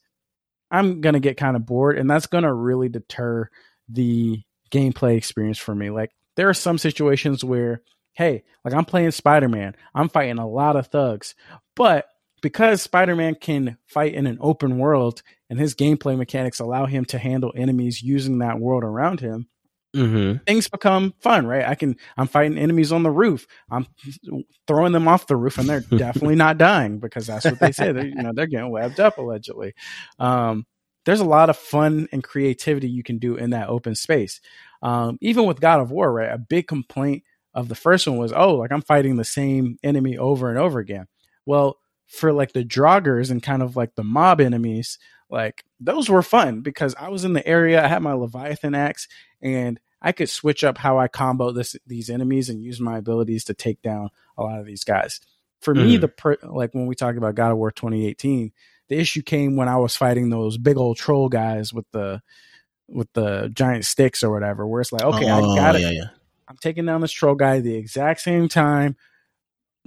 I'm 0.71 1.01
gonna 1.01 1.21
get 1.21 1.37
kind 1.37 1.57
of 1.57 1.67
bored, 1.67 1.99
and 1.99 2.09
that's 2.09 2.27
gonna 2.27 2.53
really 2.53 2.89
deter 2.89 3.49
the 3.89 4.43
gameplay 4.71 5.17
experience 5.17 5.59
for 5.59 5.75
me. 5.75 5.91
Like 5.91 6.11
there 6.37 6.49
are 6.49 6.55
some 6.55 6.79
situations 6.79 7.45
where, 7.45 7.83
hey, 8.15 8.45
like 8.65 8.75
I'm 8.75 8.87
playing 8.87 9.11
Spider 9.11 9.49
Man, 9.49 9.77
I'm 9.95 10.09
fighting 10.09 10.39
a 10.39 10.49
lot 10.49 10.77
of 10.77 10.87
thugs, 10.87 11.35
but 11.77 12.07
because 12.41 12.83
Spider 12.83 13.15
Man 13.15 13.35
can 13.35 13.79
fight 13.87 14.15
in 14.15 14.27
an 14.27 14.39
open 14.41 14.79
world 14.79 15.23
and 15.49 15.59
his 15.59 15.75
gameplay 15.75 16.17
mechanics 16.17 16.61
allow 16.61 16.87
him 16.87 17.05
to 17.07 17.19
handle 17.19 17.53
enemies 17.55 18.03
using 18.03 18.39
that 18.39 18.59
world 18.59 18.83
around 18.83 19.21
him, 19.21 19.47
Mhm. 19.95 20.41
things 20.47 20.69
become 20.69 21.15
fun, 21.21 21.47
right? 21.47 21.67
I 21.67 21.75
can 21.75 21.97
I'm 22.17 22.27
fighting 22.27 22.59
enemies 22.59 22.93
on 22.93 23.03
the 23.03 23.11
roof. 23.11 23.47
I'm 23.71 23.87
throwing 24.67 24.93
them 24.93 25.09
off 25.09 25.27
the 25.27 25.37
roof 25.37 25.59
and 25.59 25.69
they're 25.69 25.85
definitely 25.97 26.35
not 26.37 26.59
dying 26.59 26.99
because 26.99 27.27
that's 27.27 27.49
what 27.49 27.61
they 27.61 27.73
say. 27.73 27.93
They're, 27.93 28.07
you 28.07 28.23
know, 28.23 28.33
they're 28.35 28.47
getting 28.47 28.71
webbed 28.71 29.01
up 29.01 29.19
allegedly. 29.19 29.75
Um, 30.19 30.67
there's 31.05 31.21
a 31.21 31.25
lot 31.25 31.51
of 31.51 31.57
fun 31.57 32.09
and 32.13 32.23
creativity 32.23 32.89
you 32.89 33.03
can 33.03 33.19
do 33.19 33.37
in 33.37 33.51
that 33.51 33.69
open 33.69 33.95
space. 33.95 34.41
Um, 34.83 35.19
even 35.21 35.45
with 35.47 35.61
God 35.61 35.81
of 35.81 35.91
War, 35.91 36.13
right? 36.13 36.31
A 36.33 36.39
big 36.39 36.69
complaint 36.69 37.25
of 37.55 37.69
the 37.69 37.75
first 37.75 38.07
one 38.07 38.17
was, 38.19 38.33
oh, 38.33 38.55
like 38.55 38.73
I'm 38.73 38.83
fighting 38.83 39.17
the 39.17 39.25
same 39.25 39.77
enemy 39.83 40.17
over 40.17 40.49
and 40.49 40.59
over 40.59 40.79
again. 40.79 41.07
Well, 41.45 41.79
for 42.07 42.33
like 42.33 42.53
the 42.53 42.65
Draugrs 42.65 43.31
and 43.31 43.43
kind 43.43 43.63
of 43.63 43.77
like 43.77 43.95
the 43.95 44.05
mob 44.05 44.41
enemies, 44.41 44.99
like 45.33 45.65
those 45.81 46.09
were 46.09 46.23
fun 46.23 46.61
because 46.61 46.95
I 46.95 47.09
was 47.09 47.25
in 47.25 47.33
the 47.33 47.45
area, 47.47 47.83
I 47.85 47.89
had 47.89 48.03
my 48.03 48.13
Leviathan 48.13 48.75
axe, 48.77 49.09
and 49.41 49.81
I 50.01 50.13
could 50.13 50.29
switch 50.29 50.63
up 50.63 50.79
how 50.79 50.99
I 50.99 51.09
combo 51.09 51.51
this 51.51 51.75
these 51.87 52.11
enemies 52.11 52.49
and 52.49 52.63
use 52.63 52.79
my 52.81 52.99
abilities 52.99 53.45
to 53.45 53.55
take 53.55 53.83
down 53.83 54.11
a 54.37 54.43
lot 54.43 54.61
of 54.61 54.67
these 54.67 54.85
guys. 54.85 55.21
For 55.61 55.75
me, 55.75 55.97
Mhm. 55.97 56.01
the 56.03 56.09
per, 56.09 56.37
like 56.43 56.75
when 56.75 56.87
we 56.87 56.95
talk 56.95 57.17
about 57.17 57.35
God 57.35 57.51
of 57.53 57.57
War 57.57 57.71
2018, 57.71 58.53
the 58.89 58.99
issue 58.99 59.23
came 59.23 59.57
when 59.57 59.69
I 59.69 59.77
was 59.77 59.97
fighting 59.97 60.29
those 60.29 60.59
big 60.59 60.77
old 60.77 60.97
troll 60.99 61.29
guys 61.29 61.73
with 61.73 61.87
the 61.93 62.21
with 62.89 63.11
the 63.15 63.51
giant 63.55 63.87
sticks 63.87 64.23
or 64.23 64.31
whatever, 64.31 64.67
where 64.67 64.81
it's 64.83 64.93
like, 64.93 65.03
okay, 65.03 65.31
Oh, 65.31 65.55
I 65.55 65.57
got 65.57 65.77
it. 65.77 65.81
Yeah, 65.81 65.91
yeah. 65.93 66.09
I'm 66.47 66.57
taking 66.59 66.85
down 66.85 67.01
this 67.01 67.13
troll 67.13 67.37
guy 67.37 67.61
the 67.61 67.75
exact 67.77 68.21
same 68.21 68.49
time, 68.49 68.97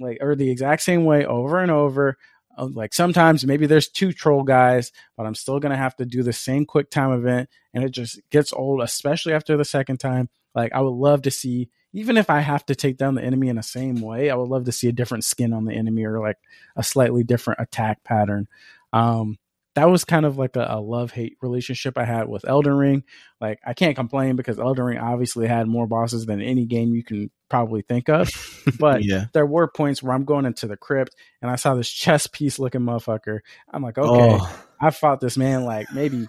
like 0.00 0.18
or 0.20 0.34
the 0.34 0.50
exact 0.50 0.82
same 0.82 1.04
way 1.04 1.24
over 1.24 1.60
and 1.60 1.70
over. 1.70 2.16
Like 2.58 2.94
sometimes 2.94 3.44
maybe 3.44 3.66
there's 3.66 3.88
two 3.88 4.12
troll 4.12 4.42
guys, 4.42 4.92
but 5.16 5.26
I'm 5.26 5.34
still 5.34 5.60
gonna 5.60 5.76
have 5.76 5.96
to 5.96 6.06
do 6.06 6.22
the 6.22 6.32
same 6.32 6.64
quick 6.64 6.90
time 6.90 7.12
event, 7.12 7.48
and 7.74 7.84
it 7.84 7.90
just 7.90 8.20
gets 8.30 8.52
old, 8.52 8.82
especially 8.82 9.32
after 9.32 9.56
the 9.56 9.64
second 9.64 9.98
time. 9.98 10.28
Like 10.54 10.72
I 10.72 10.80
would 10.80 10.94
love 10.94 11.22
to 11.22 11.30
see, 11.30 11.68
even 11.92 12.16
if 12.16 12.30
I 12.30 12.40
have 12.40 12.64
to 12.66 12.74
take 12.74 12.96
down 12.96 13.14
the 13.14 13.24
enemy 13.24 13.48
in 13.48 13.56
the 13.56 13.62
same 13.62 14.00
way, 14.00 14.30
I 14.30 14.34
would 14.34 14.48
love 14.48 14.64
to 14.64 14.72
see 14.72 14.88
a 14.88 14.92
different 14.92 15.24
skin 15.24 15.52
on 15.52 15.64
the 15.66 15.74
enemy 15.74 16.04
or 16.04 16.20
like 16.20 16.38
a 16.76 16.82
slightly 16.82 17.24
different 17.24 17.60
attack 17.60 18.02
pattern. 18.04 18.48
Um, 18.92 19.38
that 19.76 19.90
was 19.90 20.06
kind 20.06 20.24
of 20.24 20.38
like 20.38 20.56
a, 20.56 20.66
a 20.70 20.80
love 20.80 21.12
hate 21.12 21.36
relationship 21.42 21.98
I 21.98 22.06
had 22.06 22.28
with 22.28 22.48
Elden 22.48 22.72
Ring. 22.72 23.04
Like 23.42 23.60
I 23.64 23.74
can't 23.74 23.94
complain 23.94 24.34
because 24.34 24.58
Elden 24.58 24.84
Ring 24.86 24.98
obviously 24.98 25.46
had 25.46 25.68
more 25.68 25.86
bosses 25.86 26.24
than 26.24 26.40
any 26.40 26.64
game 26.64 26.94
you 26.94 27.04
can 27.04 27.30
probably 27.50 27.82
think 27.82 28.08
of. 28.08 28.30
But 28.80 29.04
yeah. 29.04 29.26
there 29.32 29.46
were 29.46 29.68
points 29.68 30.02
where 30.02 30.14
I'm 30.14 30.24
going 30.24 30.44
into 30.44 30.66
the 30.66 30.76
crypt 30.76 31.14
and 31.40 31.50
I 31.50 31.56
saw 31.56 31.74
this 31.74 31.88
chess 31.88 32.26
piece 32.26 32.58
looking 32.58 32.80
motherfucker. 32.80 33.40
I'm 33.72 33.82
like, 33.82 33.96
okay, 33.98 34.38
Oh. 34.40 34.64
I 34.80 34.90
fought 34.90 35.20
this 35.20 35.36
man 35.36 35.64
like 35.64 35.86
maybe 35.94 36.26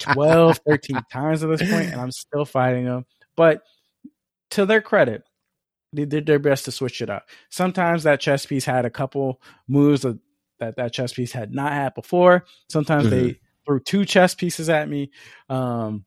12, 0.00 0.60
13 0.66 1.02
times 1.12 1.42
at 1.44 1.50
this 1.50 1.68
point, 1.68 1.92
and 1.92 2.00
I'm 2.00 2.10
still 2.12 2.44
fighting 2.44 2.86
him. 2.86 3.04
But 3.36 3.62
to 4.52 4.64
their 4.64 4.80
credit, 4.80 5.22
they 5.92 6.04
did 6.04 6.26
their 6.26 6.38
best 6.38 6.64
to 6.64 6.72
switch 6.72 7.00
it 7.00 7.10
up. 7.10 7.28
Sometimes 7.50 8.04
that 8.04 8.20
chess 8.20 8.46
piece 8.46 8.64
had 8.64 8.84
a 8.84 8.90
couple 8.90 9.40
moves 9.68 10.02
that 10.02 10.18
that, 10.58 10.76
that 10.76 10.92
chess 10.92 11.12
piece 11.12 11.32
had 11.32 11.52
not 11.52 11.72
had 11.72 11.94
before. 11.94 12.44
Sometimes 12.68 13.10
they 13.10 13.40
threw 13.66 13.80
two 13.80 14.04
chess 14.04 14.34
pieces 14.34 14.68
at 14.68 14.88
me. 14.88 15.10
Um, 15.48 16.04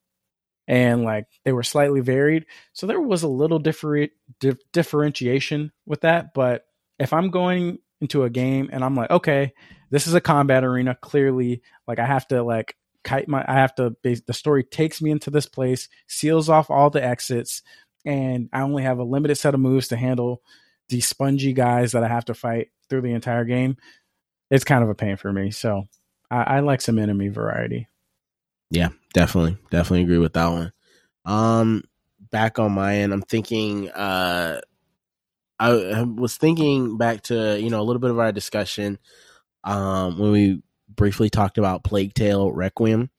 and 0.67 1.03
like 1.03 1.25
they 1.43 1.51
were 1.51 1.63
slightly 1.63 1.99
varied. 1.99 2.45
So 2.73 2.85
there 2.85 3.01
was 3.01 3.23
a 3.23 3.27
little 3.27 3.57
different 3.57 4.11
dif- 4.39 4.71
differentiation 4.71 5.71
with 5.87 6.01
that. 6.01 6.33
But 6.35 6.65
if 6.99 7.11
I'm 7.11 7.31
going 7.31 7.79
into 8.01 8.23
a 8.23 8.29
game 8.29 8.69
and 8.71 8.83
I'm 8.83 8.95
like, 8.95 9.09
okay, 9.09 9.53
this 9.89 10.05
is 10.05 10.13
a 10.13 10.21
combat 10.21 10.63
arena, 10.63 10.95
clearly, 11.01 11.63
like 11.87 11.97
I 11.97 12.05
have 12.05 12.27
to 12.27 12.43
like 12.43 12.75
kite 13.03 13.27
my, 13.27 13.43
I 13.47 13.53
have 13.55 13.73
to. 13.75 13.95
The 14.03 14.33
story 14.33 14.63
takes 14.63 15.01
me 15.01 15.09
into 15.09 15.31
this 15.31 15.47
place, 15.47 15.89
seals 16.07 16.49
off 16.49 16.69
all 16.69 16.91
the 16.91 17.03
exits, 17.03 17.63
and 18.05 18.47
I 18.53 18.61
only 18.61 18.83
have 18.83 18.99
a 18.99 19.03
limited 19.03 19.35
set 19.35 19.55
of 19.55 19.59
moves 19.59 19.87
to 19.87 19.97
handle 19.97 20.43
these 20.87 21.07
spongy 21.07 21.53
guys 21.53 21.93
that 21.93 22.03
I 22.03 22.07
have 22.07 22.25
to 22.25 22.35
fight 22.35 22.69
through 22.89 23.01
the 23.01 23.13
entire 23.13 23.45
game. 23.45 23.77
It's 24.49 24.63
kind 24.63 24.83
of 24.83 24.89
a 24.89 24.95
pain 24.95 25.17
for 25.17 25.31
me. 25.31 25.51
So 25.51 25.87
I, 26.31 26.43
I 26.43 26.59
like 26.61 26.81
some 26.81 26.99
enemy 26.99 27.29
variety. 27.29 27.87
Yeah, 28.71 28.89
definitely, 29.13 29.57
definitely 29.71 30.03
agree 30.03 30.17
with 30.19 30.33
that 30.33 30.47
one. 30.47 30.73
Um, 31.25 31.83
back 32.31 32.59
on 32.59 32.71
my 32.71 32.97
end, 32.97 33.13
I'm 33.13 33.21
thinking. 33.21 33.89
Uh, 33.89 34.61
I, 35.59 36.03
was 36.03 36.37
thinking 36.37 36.97
back 36.97 37.23
to 37.23 37.59
you 37.59 37.69
know 37.69 37.81
a 37.81 37.83
little 37.83 37.99
bit 37.99 38.11
of 38.11 38.19
our 38.19 38.31
discussion, 38.31 38.97
um, 39.63 40.17
when 40.17 40.31
we 40.31 40.61
briefly 40.87 41.29
talked 41.29 41.57
about 41.57 41.83
Plague 41.83 42.13
Tale 42.13 42.51
Requiem, 42.51 43.09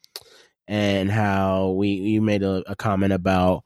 and 0.68 1.10
how 1.10 1.70
we 1.70 1.88
you 1.88 2.22
made 2.22 2.42
a, 2.42 2.62
a 2.66 2.76
comment 2.76 3.12
about 3.12 3.64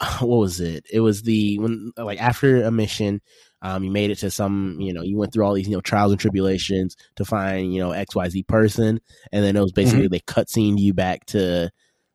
what 0.20 0.38
was 0.38 0.60
it? 0.60 0.84
It 0.92 1.00
was 1.00 1.22
the 1.22 1.58
when 1.58 1.92
like 1.96 2.20
after 2.20 2.62
a 2.62 2.70
mission, 2.70 3.20
um, 3.62 3.82
you 3.82 3.90
made 3.90 4.10
it 4.10 4.18
to 4.18 4.30
some, 4.30 4.76
you 4.80 4.92
know, 4.92 5.02
you 5.02 5.16
went 5.16 5.32
through 5.32 5.44
all 5.44 5.54
these, 5.54 5.68
you 5.68 5.74
know, 5.74 5.80
trials 5.80 6.12
and 6.12 6.20
tribulations 6.20 6.96
to 7.16 7.24
find, 7.24 7.74
you 7.74 7.80
know, 7.80 7.92
X 7.92 8.14
Y 8.14 8.28
Z 8.28 8.42
person, 8.44 9.00
and 9.32 9.44
then 9.44 9.56
it 9.56 9.60
was 9.60 9.72
basically 9.72 10.04
mm-hmm. 10.04 10.12
they 10.12 10.20
cutscene 10.20 10.78
you 10.78 10.94
back 10.94 11.24
to 11.26 11.70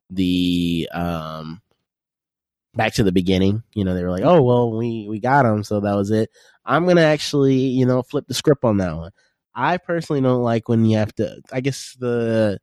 the 0.09 0.87
um 0.93 1.61
back 2.75 2.93
to 2.93 3.03
the 3.03 3.11
beginning. 3.11 3.63
You 3.73 3.83
know, 3.83 3.93
they 3.93 4.03
were 4.03 4.11
like, 4.11 4.23
"Oh, 4.23 4.41
well, 4.41 4.71
we 4.71 5.07
we 5.09 5.19
got 5.19 5.45
him, 5.45 5.63
so 5.63 5.81
that 5.81 5.95
was 5.95 6.11
it." 6.11 6.29
I'm 6.65 6.85
gonna 6.85 7.01
actually, 7.01 7.55
you 7.55 7.85
know, 7.85 8.03
flip 8.03 8.25
the 8.27 8.33
script 8.33 8.63
on 8.63 8.77
that 8.77 8.95
one. 8.95 9.11
I 9.53 9.77
personally 9.77 10.21
don't 10.21 10.43
like 10.43 10.69
when 10.69 10.85
you 10.85 10.97
have 10.97 11.13
to. 11.15 11.41
I 11.51 11.61
guess 11.61 11.95
the 11.99 12.59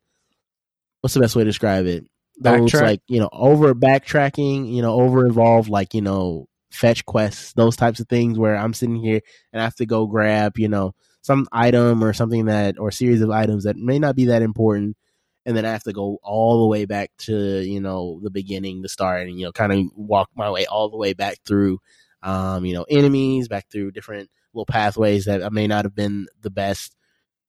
what's 1.01 1.13
the 1.13 1.19
best 1.19 1.35
way 1.35 1.43
to 1.43 1.49
describe 1.49 1.85
it? 1.85 2.05
Those 2.39 2.71
Backtrack. 2.71 2.81
like 2.81 3.01
you 3.07 3.19
know 3.19 3.29
over 3.31 3.75
backtracking, 3.75 4.73
you 4.73 4.81
know, 4.81 4.99
over 4.99 5.25
involved, 5.25 5.69
like 5.69 5.93
you 5.93 6.01
know 6.01 6.47
fetch 6.71 7.05
quests, 7.05 7.53
those 7.53 7.75
types 7.75 7.99
of 7.99 8.07
things 8.07 8.39
where 8.39 8.55
I'm 8.55 8.73
sitting 8.73 8.95
here 8.95 9.21
and 9.53 9.61
I 9.61 9.65
have 9.65 9.75
to 9.75 9.85
go 9.85 10.07
grab, 10.07 10.57
you 10.57 10.67
know, 10.67 10.93
some 11.21 11.47
item 11.51 12.03
or 12.03 12.13
something 12.13 12.45
that 12.45 12.79
or 12.79 12.91
series 12.91 13.21
of 13.21 13.29
items 13.29 13.65
that 13.65 13.77
may 13.77 13.99
not 13.99 14.15
be 14.15 14.25
that 14.25 14.41
important 14.41 14.97
and 15.45 15.57
then 15.57 15.65
I 15.65 15.71
have 15.71 15.83
to 15.83 15.93
go 15.93 16.19
all 16.21 16.61
the 16.61 16.67
way 16.67 16.85
back 16.85 17.11
to, 17.19 17.61
you 17.61 17.79
know, 17.79 18.19
the 18.21 18.29
beginning, 18.29 18.81
the 18.81 18.89
start 18.89 19.27
and 19.27 19.39
you 19.39 19.45
know, 19.45 19.51
kind 19.51 19.71
of 19.73 19.85
walk 19.95 20.29
my 20.35 20.49
way 20.49 20.65
all 20.65 20.89
the 20.89 20.97
way 20.97 21.13
back 21.13 21.37
through 21.45 21.79
um, 22.23 22.65
you 22.65 22.73
know, 22.73 22.85
enemies, 22.89 23.47
back 23.47 23.67
through 23.71 23.91
different 23.91 24.29
little 24.53 24.65
pathways 24.65 25.25
that 25.25 25.43
I 25.43 25.49
may 25.49 25.65
not 25.67 25.85
have 25.85 25.95
been 25.95 26.27
the 26.41 26.51
best 26.51 26.95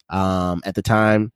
um 0.09 0.63
at 0.65 0.75
the 0.75 0.83
time. 0.83 1.33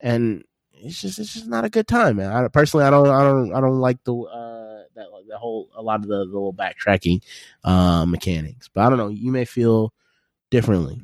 And 0.00 0.44
it's 0.72 1.00
just 1.00 1.18
it's 1.18 1.34
just 1.34 1.48
not 1.48 1.64
a 1.64 1.70
good 1.70 1.88
time, 1.88 2.16
man. 2.16 2.30
I, 2.32 2.48
personally, 2.48 2.84
I 2.84 2.90
don't 2.90 3.08
I 3.08 3.22
don't 3.22 3.54
I 3.54 3.60
don't 3.60 3.80
like 3.80 4.02
the 4.04 4.14
uh, 4.14 4.55
the 5.28 5.38
whole 5.38 5.68
a 5.74 5.82
lot 5.82 6.00
of 6.00 6.08
the, 6.08 6.18
the 6.18 6.24
little 6.24 6.54
backtracking 6.54 7.22
uh, 7.64 8.04
mechanics. 8.06 8.68
But 8.72 8.84
I 8.84 8.88
don't 8.88 8.98
know. 8.98 9.08
You 9.08 9.32
may 9.32 9.44
feel 9.44 9.92
differently. 10.50 11.00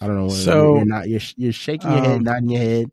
I 0.00 0.06
don't 0.06 0.16
know. 0.16 0.28
So 0.28 0.76
you're 0.76 0.84
not 0.84 1.08
you're 1.08 1.20
you're 1.36 1.52
shaking 1.52 1.90
your 1.90 2.00
um, 2.00 2.04
head, 2.04 2.22
nodding 2.22 2.50
your 2.50 2.60
head. 2.60 2.90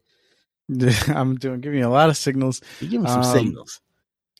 I'm 1.16 1.36
doing 1.36 1.60
giving 1.60 1.80
you 1.80 1.88
a 1.88 1.90
lot 1.90 2.10
of 2.10 2.18
signals. 2.18 2.62
You're 2.80 2.92
giving 2.92 3.08
some 3.08 3.24
um, 3.24 3.34
signals. 3.34 3.82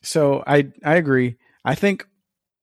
So 0.02 0.42
I 0.46 0.68
I 0.84 0.96
agree. 0.96 1.36
I 1.64 1.74
think 1.74 2.06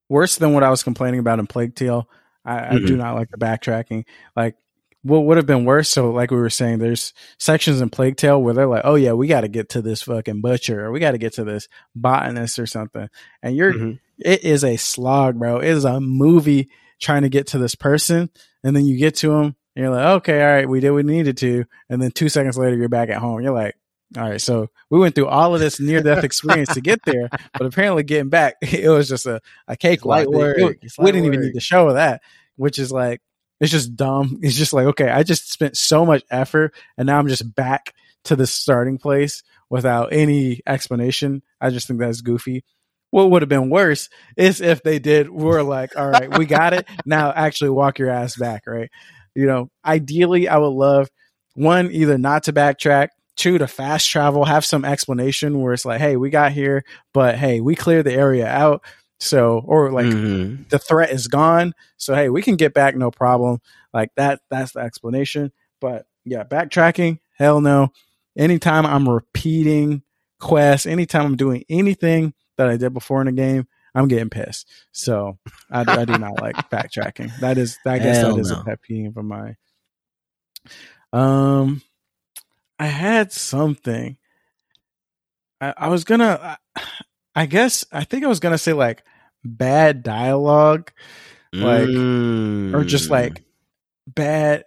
worse 0.09 0.37
than 0.37 0.53
what 0.53 0.63
I 0.63 0.69
was 0.69 0.83
complaining 0.83 1.19
about 1.19 1.39
in 1.39 1.47
Plague 1.47 1.75
Tale. 1.75 2.09
I. 2.43 2.67
I 2.67 2.71
do 2.71 2.79
mm-hmm. 2.79 2.97
not 2.97 3.15
like 3.15 3.29
the 3.29 3.37
backtracking. 3.37 4.05
Like 4.35 4.55
what 5.03 5.25
would 5.25 5.37
have 5.37 5.45
been 5.45 5.65
worse. 5.65 5.89
So, 5.89 6.11
like 6.11 6.31
we 6.31 6.37
were 6.37 6.49
saying, 6.49 6.79
there's 6.79 7.13
sections 7.39 7.81
in 7.81 7.89
Plague 7.89 8.17
Tale 8.17 8.41
where 8.41 8.53
they're 8.53 8.67
like, 8.67 8.83
"Oh 8.83 8.95
yeah, 8.95 9.13
we 9.13 9.27
got 9.27 9.41
to 9.41 9.47
get 9.47 9.69
to 9.69 9.81
this 9.81 10.01
fucking 10.03 10.41
butcher, 10.41 10.85
or 10.85 10.91
we 10.91 10.99
got 10.99 11.11
to 11.11 11.17
get 11.17 11.33
to 11.33 11.43
this 11.43 11.67
botanist 11.95 12.59
or 12.59 12.67
something," 12.67 13.09
and 13.41 13.55
you're, 13.55 13.73
mm-hmm. 13.73 13.91
it 14.19 14.43
is 14.43 14.63
a 14.63 14.77
slog, 14.77 15.39
bro. 15.39 15.57
It 15.57 15.69
is 15.69 15.85
a 15.85 15.99
movie 15.99 16.69
trying 16.99 17.23
to 17.23 17.29
get 17.29 17.47
to 17.47 17.57
this 17.57 17.75
person, 17.75 18.29
and 18.63 18.75
then 18.75 18.85
you 18.85 18.97
get 18.97 19.15
to 19.17 19.31
him, 19.31 19.55
and 19.75 19.83
you're 19.83 19.89
like, 19.89 20.05
"Okay, 20.17 20.41
all 20.41 20.53
right, 20.53 20.69
we 20.69 20.79
did 20.79 20.91
what 20.91 21.03
we 21.05 21.11
needed 21.11 21.37
to," 21.37 21.65
and 21.89 22.01
then 22.01 22.11
two 22.11 22.29
seconds 22.29 22.57
later, 22.57 22.77
you're 22.77 22.89
back 22.89 23.09
at 23.09 23.17
home. 23.17 23.41
You're 23.41 23.53
like, 23.53 23.75
all 24.17 24.29
right, 24.29 24.41
so 24.41 24.67
we 24.89 24.99
went 24.99 25.15
through 25.15 25.27
all 25.27 25.55
of 25.55 25.61
this 25.61 25.79
near 25.79 26.01
death 26.01 26.23
experience 26.23 26.73
to 26.73 26.81
get 26.81 26.99
there, 27.05 27.29
but 27.53 27.65
apparently 27.65 28.03
getting 28.03 28.29
back, 28.29 28.55
it 28.61 28.89
was 28.89 29.07
just 29.07 29.25
a, 29.25 29.41
a 29.67 29.77
cake 29.77 30.01
cakewalk. 30.01 30.27
We, 30.27 30.75
we 30.99 31.11
didn't 31.11 31.25
even 31.25 31.41
need 31.41 31.53
to 31.53 31.59
show 31.59 31.93
that, 31.93 32.21
which 32.55 32.77
is 32.77 32.91
like, 32.91 33.21
it's 33.61 33.71
just 33.71 33.95
dumb. 33.95 34.39
It's 34.41 34.57
just 34.57 34.73
like, 34.73 34.87
okay, 34.87 35.09
I 35.09 35.23
just 35.23 35.51
spent 35.51 35.77
so 35.77 36.05
much 36.05 36.23
effort 36.29 36.73
and 36.97 37.05
now 37.05 37.17
I'm 37.19 37.27
just 37.27 37.55
back 37.55 37.93
to 38.25 38.35
the 38.35 38.47
starting 38.47 38.97
place 38.97 39.43
without 39.69 40.11
any 40.11 40.61
explanation. 40.67 41.43
I 41.61 41.69
just 41.69 41.87
think 41.87 41.99
that's 41.99 42.21
goofy. 42.21 42.65
What 43.11 43.29
would 43.29 43.41
have 43.41 43.49
been 43.49 43.69
worse 43.69 44.09
is 44.35 44.61
if 44.61 44.83
they 44.83 44.99
did, 44.99 45.29
were 45.29 45.63
like, 45.63 45.97
all 45.97 46.09
right, 46.09 46.37
we 46.37 46.45
got 46.45 46.73
it. 46.73 46.87
Now 47.05 47.31
actually 47.31 47.69
walk 47.69 47.99
your 47.99 48.09
ass 48.09 48.35
back, 48.35 48.63
right? 48.67 48.89
You 49.35 49.45
know, 49.45 49.69
ideally, 49.85 50.47
I 50.47 50.57
would 50.57 50.67
love 50.67 51.09
one, 51.53 51.91
either 51.91 52.17
not 52.17 52.43
to 52.43 52.53
backtrack, 52.53 53.09
two, 53.35 53.57
to 53.57 53.67
fast 53.67 54.09
travel, 54.09 54.45
have 54.45 54.65
some 54.65 54.85
explanation 54.85 55.61
where 55.61 55.73
it's 55.73 55.85
like, 55.85 55.99
hey, 55.99 56.15
we 56.15 56.29
got 56.29 56.51
here, 56.51 56.83
but 57.13 57.35
hey, 57.35 57.59
we 57.61 57.75
cleared 57.75 58.05
the 58.05 58.13
area 58.13 58.47
out. 58.47 58.83
So, 59.21 59.61
or 59.65 59.91
like 59.91 60.07
mm-hmm. 60.07 60.63
the 60.69 60.79
threat 60.79 61.11
is 61.11 61.27
gone. 61.27 61.73
So, 61.97 62.15
hey, 62.15 62.29
we 62.29 62.41
can 62.41 62.55
get 62.55 62.73
back, 62.73 62.95
no 62.95 63.11
problem. 63.11 63.59
Like 63.93 64.09
that, 64.15 64.41
that's 64.49 64.71
the 64.71 64.79
explanation. 64.79 65.51
But 65.79 66.07
yeah, 66.25 66.43
backtracking, 66.43 67.19
hell 67.37 67.61
no. 67.61 67.89
Anytime 68.35 68.83
I'm 68.83 69.07
repeating 69.07 70.01
quests, 70.39 70.87
anytime 70.87 71.27
I'm 71.27 71.35
doing 71.35 71.65
anything 71.69 72.33
that 72.57 72.67
I 72.67 72.77
did 72.77 72.95
before 72.95 73.21
in 73.21 73.27
a 73.27 73.31
game, 73.31 73.67
I'm 73.93 74.07
getting 74.07 74.31
pissed. 74.31 74.67
So 74.91 75.37
I, 75.69 75.81
I 75.87 76.05
do 76.05 76.17
not 76.17 76.41
like 76.41 76.55
backtracking. 76.71 77.37
That 77.41 77.59
is, 77.59 77.77
I 77.85 77.99
guess 77.99 78.17
hell 78.17 78.35
that 78.35 78.41
is 78.41 78.49
no. 78.49 78.61
a 78.61 78.63
pet 78.63 78.81
peeve 78.81 79.15
of 79.15 79.25
mine. 79.25 79.55
Um, 81.13 81.83
I 82.79 82.87
had 82.87 83.31
something. 83.31 84.17
I, 85.59 85.75
I 85.77 85.87
was 85.89 86.05
gonna. 86.05 86.57
I 86.75 86.81
guess 87.45 87.85
I 87.91 88.03
think 88.03 88.23
I 88.23 88.27
was 88.27 88.39
gonna 88.39 88.57
say 88.57 88.73
like 88.73 89.03
bad 89.43 90.03
dialogue, 90.03 90.91
like 91.53 91.87
mm. 91.87 92.73
or 92.73 92.83
just 92.83 93.07
mm. 93.07 93.11
like 93.11 93.43
bad. 94.07 94.65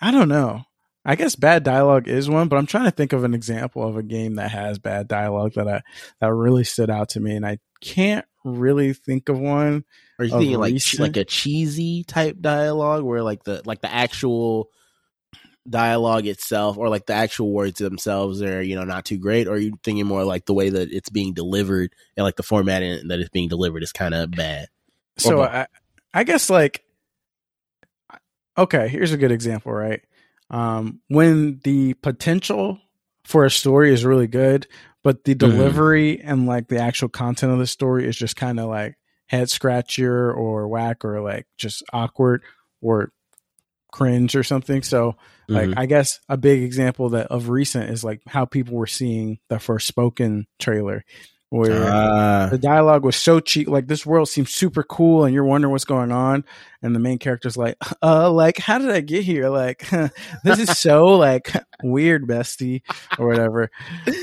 I 0.00 0.10
don't 0.10 0.28
know. 0.28 0.62
I 1.04 1.16
guess 1.16 1.34
bad 1.34 1.64
dialogue 1.64 2.06
is 2.06 2.30
one, 2.30 2.48
but 2.48 2.56
I'm 2.56 2.66
trying 2.66 2.84
to 2.84 2.92
think 2.92 3.12
of 3.12 3.24
an 3.24 3.34
example 3.34 3.86
of 3.86 3.96
a 3.96 4.04
game 4.04 4.36
that 4.36 4.52
has 4.52 4.78
bad 4.78 5.08
dialogue 5.08 5.54
that 5.54 5.68
I 5.68 5.82
that 6.20 6.32
really 6.32 6.64
stood 6.64 6.90
out 6.90 7.10
to 7.10 7.20
me, 7.20 7.34
and 7.34 7.44
I 7.44 7.58
can't 7.80 8.24
really 8.44 8.92
think 8.92 9.28
of 9.28 9.38
one. 9.38 9.84
Are 10.18 10.24
you 10.24 10.30
thinking 10.30 10.58
like 10.58 10.74
like 10.98 11.16
a 11.16 11.24
cheesy 11.24 12.04
type 12.04 12.36
dialogue 12.40 13.02
where 13.02 13.22
like 13.22 13.42
the 13.44 13.62
like 13.64 13.80
the 13.80 13.92
actual 13.92 14.68
dialogue 15.68 16.26
itself 16.26 16.76
or 16.76 16.88
like 16.88 17.06
the 17.06 17.12
actual 17.12 17.52
words 17.52 17.78
themselves 17.78 18.42
are 18.42 18.60
you 18.60 18.74
know 18.74 18.84
not 18.84 19.04
too 19.04 19.16
great 19.16 19.46
or 19.46 19.52
are 19.52 19.58
you 19.58 19.72
thinking 19.84 20.06
more 20.06 20.24
like 20.24 20.44
the 20.44 20.54
way 20.54 20.68
that 20.68 20.90
it's 20.90 21.08
being 21.08 21.32
delivered 21.32 21.94
and 22.16 22.24
like 22.24 22.36
the 22.36 22.42
format 22.42 22.80
that 22.80 23.20
it's 23.20 23.30
being 23.30 23.48
delivered 23.48 23.82
is 23.82 23.92
kind 23.92 24.12
of 24.12 24.30
bad 24.32 24.66
so 25.18 25.42
I, 25.42 25.66
I 26.12 26.24
guess 26.24 26.50
like 26.50 26.84
okay 28.58 28.88
here's 28.88 29.12
a 29.12 29.16
good 29.16 29.30
example 29.30 29.72
right 29.72 30.02
um 30.50 31.00
when 31.08 31.60
the 31.62 31.94
potential 31.94 32.80
for 33.24 33.44
a 33.44 33.50
story 33.50 33.92
is 33.92 34.04
really 34.04 34.26
good 34.26 34.66
but 35.04 35.22
the 35.22 35.36
mm-hmm. 35.36 35.48
delivery 35.48 36.16
mm-hmm. 36.16 36.28
and 36.28 36.46
like 36.46 36.66
the 36.66 36.78
actual 36.78 37.08
content 37.08 37.52
of 37.52 37.60
the 37.60 37.68
story 37.68 38.08
is 38.08 38.16
just 38.16 38.34
kind 38.34 38.58
of 38.58 38.68
like 38.68 38.96
head 39.26 39.48
scratcher 39.48 40.32
or 40.32 40.66
whack 40.66 41.04
or 41.04 41.20
like 41.20 41.46
just 41.56 41.82
awkward 41.92 42.42
or 42.80 43.12
cringe 43.90 44.36
or 44.36 44.42
something. 44.42 44.82
So 44.82 45.16
like 45.48 45.68
mm-hmm. 45.68 45.78
I 45.78 45.86
guess 45.86 46.20
a 46.28 46.36
big 46.36 46.62
example 46.62 47.10
that 47.10 47.28
of 47.28 47.48
recent 47.48 47.90
is 47.90 48.04
like 48.04 48.22
how 48.26 48.44
people 48.44 48.76
were 48.76 48.86
seeing 48.86 49.38
the 49.48 49.56
Forspoken 49.56 50.44
trailer 50.58 51.04
where 51.52 51.84
uh, 51.84 52.46
the 52.46 52.56
dialogue 52.56 53.04
was 53.04 53.14
so 53.14 53.38
cheap 53.38 53.68
like 53.68 53.86
this 53.86 54.06
world 54.06 54.26
seems 54.26 54.50
super 54.50 54.82
cool 54.82 55.26
and 55.26 55.34
you're 55.34 55.44
wondering 55.44 55.70
what's 55.70 55.84
going 55.84 56.10
on 56.10 56.42
and 56.80 56.94
the 56.94 56.98
main 56.98 57.18
character's 57.18 57.58
like 57.58 57.76
uh 58.02 58.30
like 58.30 58.56
how 58.56 58.78
did 58.78 58.90
i 58.90 59.00
get 59.00 59.22
here 59.22 59.50
like 59.50 59.86
this 60.44 60.58
is 60.58 60.78
so 60.78 61.04
like 61.04 61.52
weird 61.82 62.26
bestie 62.26 62.80
or 63.18 63.26
whatever 63.26 63.70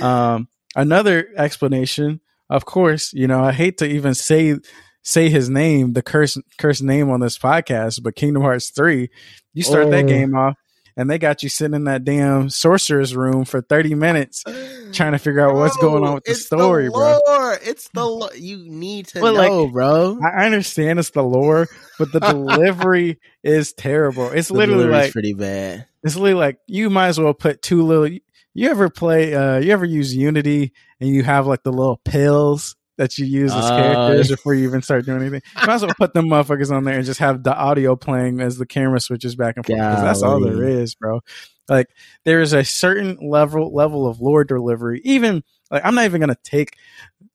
um 0.02 0.48
another 0.76 1.28
explanation 1.38 2.20
of 2.50 2.66
course 2.66 3.14
you 3.14 3.28
know 3.28 3.44
i 3.44 3.52
hate 3.52 3.78
to 3.78 3.86
even 3.86 4.16
say 4.16 4.56
say 5.04 5.30
his 5.30 5.52
name 5.52 5.94
the 5.94 6.02
curse 6.02 6.36
curse 6.58 6.82
name 6.82 7.12
on 7.12 7.20
this 7.20 7.38
podcast 7.38 8.02
but 8.02 8.16
kingdom 8.16 8.42
hearts 8.42 8.72
3 8.72 9.08
you 9.54 9.62
start 9.62 9.86
oh. 9.86 9.90
that 9.92 10.08
game 10.08 10.36
off 10.36 10.56
and 11.00 11.10
they 11.10 11.18
got 11.18 11.42
you 11.44 11.50
sitting 11.50 11.74
in 11.76 11.86
that 11.86 12.04
damn 12.04 12.50
sorcerer's 12.50 13.16
room 13.16 13.46
for 13.46 13.62
30 13.62 13.96
minutes 13.96 14.44
trying 14.92 15.14
to 15.14 15.18
figure 15.18 15.40
out 15.48 15.56
what's 15.56 15.78
going 15.78 16.04
on 16.04 16.16
with 16.16 16.26
the 16.26 16.36
story, 16.36 16.86
the 16.86 16.92
bro. 16.92 17.56
It's 17.64 17.90
the 17.94 18.06
lo- 18.06 18.30
you 18.36 18.58
need 18.70 19.08
to 19.08 19.22
But, 19.22 19.34
like, 19.36 19.50
know, 19.50 19.68
bro. 19.70 20.20
I 20.24 20.42
I 20.44 20.46
understand 20.46 21.00
it's 21.00 21.12
the 21.12 21.24
lore, 21.24 21.68
but 21.98 22.12
the 22.12 22.20
delivery 22.20 23.20
is 23.44 23.74
terrible. 23.74 24.30
It's 24.32 24.50
The 24.50 24.56
literally 24.56 24.86
like 24.88 25.12
pretty 25.12 25.34
bad. 25.34 25.88
it's 26.04 26.16
literally 26.16 26.34
like 26.46 26.60
you 26.68 26.90
might 26.90 27.08
as 27.08 27.20
well 27.20 27.34
put 27.34 27.62
two 27.62 27.84
little. 27.86 28.08
You 28.54 28.70
ever 28.70 28.90
play? 28.90 29.34
uh 29.34 29.58
You 29.60 29.72
ever 29.72 29.86
use 29.86 30.14
Unity 30.16 30.74
and 31.00 31.10
you 31.10 31.24
have 31.24 31.48
like 31.48 31.64
the 31.64 31.72
little 31.72 31.98
pills 32.04 32.76
that 33.00 33.18
you 33.18 33.26
use 33.26 33.52
as 33.52 33.66
Uh, 33.66 33.78
characters 33.78 34.28
before 34.30 34.54
you 34.54 34.66
even 34.66 34.82
start 34.84 35.06
doing 35.06 35.22
anything? 35.22 35.42
You 35.60 35.66
might 35.66 35.76
as 35.76 35.82
well 35.82 35.96
put 35.98 36.14
them 36.14 36.26
motherfuckers 36.28 36.70
on 36.70 36.84
there 36.84 36.96
and 36.96 37.06
just 37.06 37.20
have 37.20 37.42
the 37.42 37.56
audio 37.56 37.96
playing 37.96 38.42
as 38.42 38.58
the 38.58 38.66
camera 38.68 39.00
switches 39.00 39.36
back 39.36 39.56
and 39.56 39.66
forth. 39.66 39.80
that's 40.04 40.22
all 40.22 40.40
there 40.42 40.68
is, 40.68 40.94
bro. 40.96 41.22
Like 41.68 41.88
there 42.26 42.42
is 42.42 42.54
a 42.54 42.64
certain 42.64 43.18
level 43.22 43.74
level 43.74 44.06
of 44.06 44.20
lore 44.22 44.44
delivery. 44.44 45.02
Even 45.04 45.44
like 45.72 45.84
I'm 45.86 45.96
not 45.96 46.06
even 46.06 46.20
gonna 46.22 46.36
take 46.44 46.76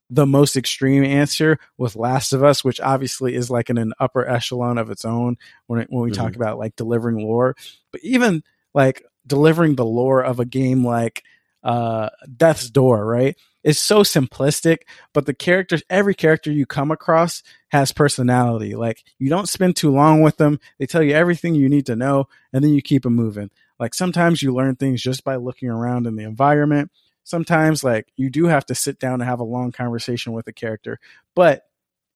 the 0.09 0.25
most 0.27 0.55
extreme 0.55 1.03
answer 1.03 1.57
with 1.79 1.95
Last 1.95 2.31
of 2.31 2.43
Us, 2.43 2.63
which 2.63 2.79
obviously 2.79 3.33
is 3.33 3.49
like 3.49 3.69
in 3.71 3.77
an 3.79 3.91
upper 3.99 4.27
echelon 4.27 4.77
of 4.77 4.91
its 4.91 5.03
own 5.03 5.35
when 5.65 5.81
it, 5.81 5.87
when 5.89 6.03
we 6.03 6.11
talk 6.11 6.35
about 6.35 6.59
like 6.59 6.75
delivering 6.75 7.17
lore. 7.17 7.55
But 7.91 8.01
even 8.03 8.43
like 8.73 9.03
delivering 9.25 9.75
the 9.75 9.85
lore 9.85 10.21
of 10.21 10.39
a 10.39 10.45
game 10.45 10.85
like 10.85 11.23
uh, 11.63 12.09
Death's 12.37 12.69
Door, 12.69 13.05
right? 13.05 13.35
It's 13.65 13.79
so 13.79 14.03
simplistic, 14.03 14.83
but 15.11 15.25
the 15.25 15.33
characters, 15.33 15.81
every 15.89 16.13
character 16.13 16.51
you 16.51 16.67
come 16.67 16.91
across 16.91 17.41
has 17.69 17.91
personality. 17.91 18.75
Like 18.75 19.03
you 19.17 19.27
don't 19.27 19.49
spend 19.49 19.75
too 19.75 19.91
long 19.91 20.21
with 20.21 20.37
them. 20.37 20.59
They 20.77 20.85
tell 20.85 21.01
you 21.01 21.15
everything 21.15 21.55
you 21.55 21.67
need 21.67 21.87
to 21.87 21.95
know, 21.95 22.27
and 22.53 22.63
then 22.63 22.73
you 22.73 22.83
keep 22.83 23.01
them 23.03 23.15
moving. 23.15 23.49
Like 23.79 23.95
sometimes 23.95 24.43
you 24.43 24.53
learn 24.53 24.75
things 24.75 25.01
just 25.01 25.23
by 25.23 25.37
looking 25.37 25.69
around 25.69 26.05
in 26.05 26.15
the 26.15 26.23
environment. 26.23 26.91
Sometimes 27.23 27.83
like 27.83 28.07
you 28.15 28.29
do 28.29 28.45
have 28.45 28.67
to 28.67 28.75
sit 28.75 28.99
down 28.99 29.15
and 29.15 29.23
have 29.23 29.39
a 29.39 29.43
long 29.43 29.71
conversation 29.71 30.33
with 30.33 30.47
a 30.47 30.53
character, 30.53 30.99
but 31.33 31.63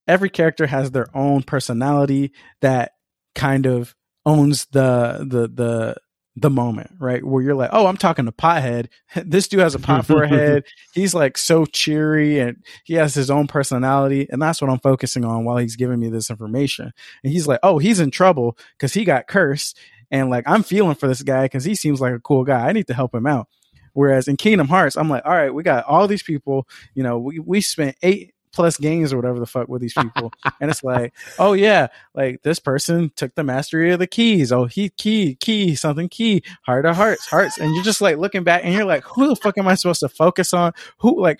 every 0.07 0.29
character 0.29 0.67
has 0.67 0.91
their 0.91 1.07
own 1.17 1.41
personality 1.41 2.31
that 2.61 2.91
kind 3.33 3.65
of 3.65 3.95
owns 4.23 4.67
the 4.67 5.25
the 5.27 5.47
the 5.47 5.95
the 6.41 6.49
moment, 6.49 6.91
right? 6.99 7.23
Where 7.23 7.43
you're 7.43 7.55
like, 7.55 7.69
oh, 7.73 7.87
I'm 7.87 7.97
talking 7.97 8.25
to 8.25 8.31
Pothead. 8.31 8.87
This 9.25 9.47
dude 9.47 9.59
has 9.59 9.75
a 9.75 9.79
pot 9.79 10.05
for 10.05 10.23
a 10.23 10.27
head. 10.29 10.63
He's 10.93 11.13
like 11.13 11.37
so 11.37 11.65
cheery 11.65 12.39
and 12.39 12.63
he 12.83 12.93
has 12.95 13.13
his 13.13 13.31
own 13.31 13.47
personality. 13.47 14.27
And 14.29 14.41
that's 14.41 14.61
what 14.61 14.69
I'm 14.69 14.79
focusing 14.79 15.25
on 15.25 15.45
while 15.45 15.57
he's 15.57 15.75
giving 15.75 15.99
me 15.99 16.09
this 16.09 16.29
information. 16.29 16.91
And 17.23 17.33
he's 17.33 17.47
like, 17.47 17.59
oh, 17.63 17.79
he's 17.79 17.99
in 17.99 18.11
trouble 18.11 18.57
because 18.77 18.93
he 18.93 19.03
got 19.05 19.27
cursed. 19.27 19.77
And 20.11 20.29
like, 20.29 20.43
I'm 20.47 20.63
feeling 20.63 20.95
for 20.95 21.07
this 21.07 21.23
guy 21.23 21.45
because 21.45 21.63
he 21.63 21.75
seems 21.75 22.01
like 22.01 22.13
a 22.13 22.19
cool 22.19 22.43
guy. 22.43 22.67
I 22.67 22.71
need 22.71 22.87
to 22.87 22.93
help 22.93 23.13
him 23.13 23.27
out. 23.27 23.47
Whereas 23.93 24.27
in 24.27 24.37
Kingdom 24.37 24.67
Hearts, 24.67 24.95
I'm 24.95 25.09
like, 25.09 25.25
all 25.25 25.33
right, 25.33 25.53
we 25.53 25.63
got 25.63 25.85
all 25.85 26.07
these 26.07 26.23
people. 26.23 26.67
You 26.93 27.03
know, 27.03 27.19
we, 27.19 27.39
we 27.39 27.61
spent 27.61 27.97
eight 28.01 28.33
plus 28.51 28.77
games 28.77 29.13
or 29.13 29.17
whatever 29.17 29.39
the 29.39 29.45
fuck 29.45 29.67
with 29.67 29.81
these 29.81 29.93
people. 29.93 30.31
and 30.61 30.69
it's 30.71 30.83
like, 30.83 31.13
oh 31.37 31.53
yeah, 31.53 31.87
like 32.13 32.41
this 32.41 32.59
person 32.59 33.11
took 33.15 33.35
the 33.35 33.43
mastery 33.43 33.91
of 33.91 33.99
the 33.99 34.07
keys. 34.07 34.51
Oh, 34.51 34.65
he 34.65 34.89
key, 34.89 35.35
key, 35.35 35.75
something 35.75 36.09
key, 36.09 36.43
heart 36.63 36.85
of 36.85 36.95
hearts, 36.95 37.25
hearts. 37.27 37.57
And 37.57 37.73
you're 37.75 37.83
just 37.83 38.01
like 38.01 38.17
looking 38.17 38.43
back 38.43 38.61
and 38.63 38.73
you're 38.73 38.85
like, 38.85 39.03
who 39.03 39.27
the 39.27 39.35
fuck 39.35 39.57
am 39.57 39.67
I 39.67 39.75
supposed 39.75 40.01
to 40.01 40.09
focus 40.09 40.53
on? 40.53 40.73
Who 40.99 41.21
like 41.21 41.39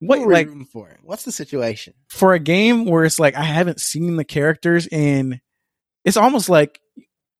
what 0.00 0.20
What 0.20 0.28
like 0.28 0.48
for? 0.68 0.96
What's 1.02 1.24
the 1.24 1.32
situation? 1.32 1.94
for 2.08 2.32
a 2.32 2.38
game 2.38 2.84
where 2.84 3.04
it's 3.04 3.18
like 3.18 3.34
I 3.34 3.42
haven't 3.42 3.80
seen 3.80 4.16
the 4.16 4.24
characters 4.24 4.86
in 4.86 5.40
it's 6.04 6.16
almost 6.16 6.48
like 6.48 6.80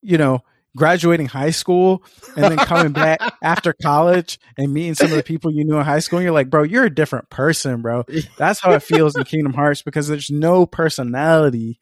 you 0.03 0.19
know 0.19 0.41
graduating 0.79 1.27
high 1.27 1.51
school 1.51 2.03
and 2.37 2.45
then 2.45 2.57
coming 2.57 2.93
back 2.93 3.21
after 3.43 3.75
college 3.83 4.39
and 4.57 4.73
meeting 4.73 4.95
some 4.95 5.11
of 5.11 5.17
the 5.17 5.23
people 5.23 5.53
you 5.53 5.65
knew 5.65 5.77
in 5.77 5.85
high 5.85 5.99
school 5.99 6.19
and 6.19 6.25
you're 6.25 6.33
like 6.33 6.49
bro 6.49 6.63
you're 6.63 6.85
a 6.85 6.95
different 6.95 7.29
person 7.31 7.83
bro. 7.83 8.05
That's 8.39 8.61
how 8.61 8.73
it 8.73 8.83
feels 8.83 9.17
in 9.17 9.25
kingdom 9.25 9.53
hearts 9.53 9.83
because 9.83 10.09
there's 10.09 10.31
no 10.31 10.65
personality 10.65 11.81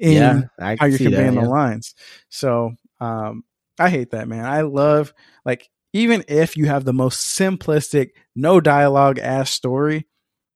in 0.00 0.50
I 0.60 0.76
how 0.80 0.86
you're 0.86 0.98
see 0.98 1.04
that, 1.04 1.10
conveying 1.10 1.34
yeah. 1.34 1.42
the 1.42 1.48
lines. 1.48 1.94
So 2.28 2.72
um 3.00 3.44
i 3.78 3.90
hate 3.90 4.10
that 4.10 4.28
man. 4.28 4.44
I 4.44 4.62
love 4.62 5.12
like 5.44 5.68
even 5.94 6.24
if 6.26 6.56
you 6.56 6.66
have 6.66 6.84
the 6.84 6.92
most 6.92 7.38
simplistic 7.38 8.10
no 8.34 8.60
dialogue 8.60 9.18
ass 9.18 9.50
story 9.50 10.06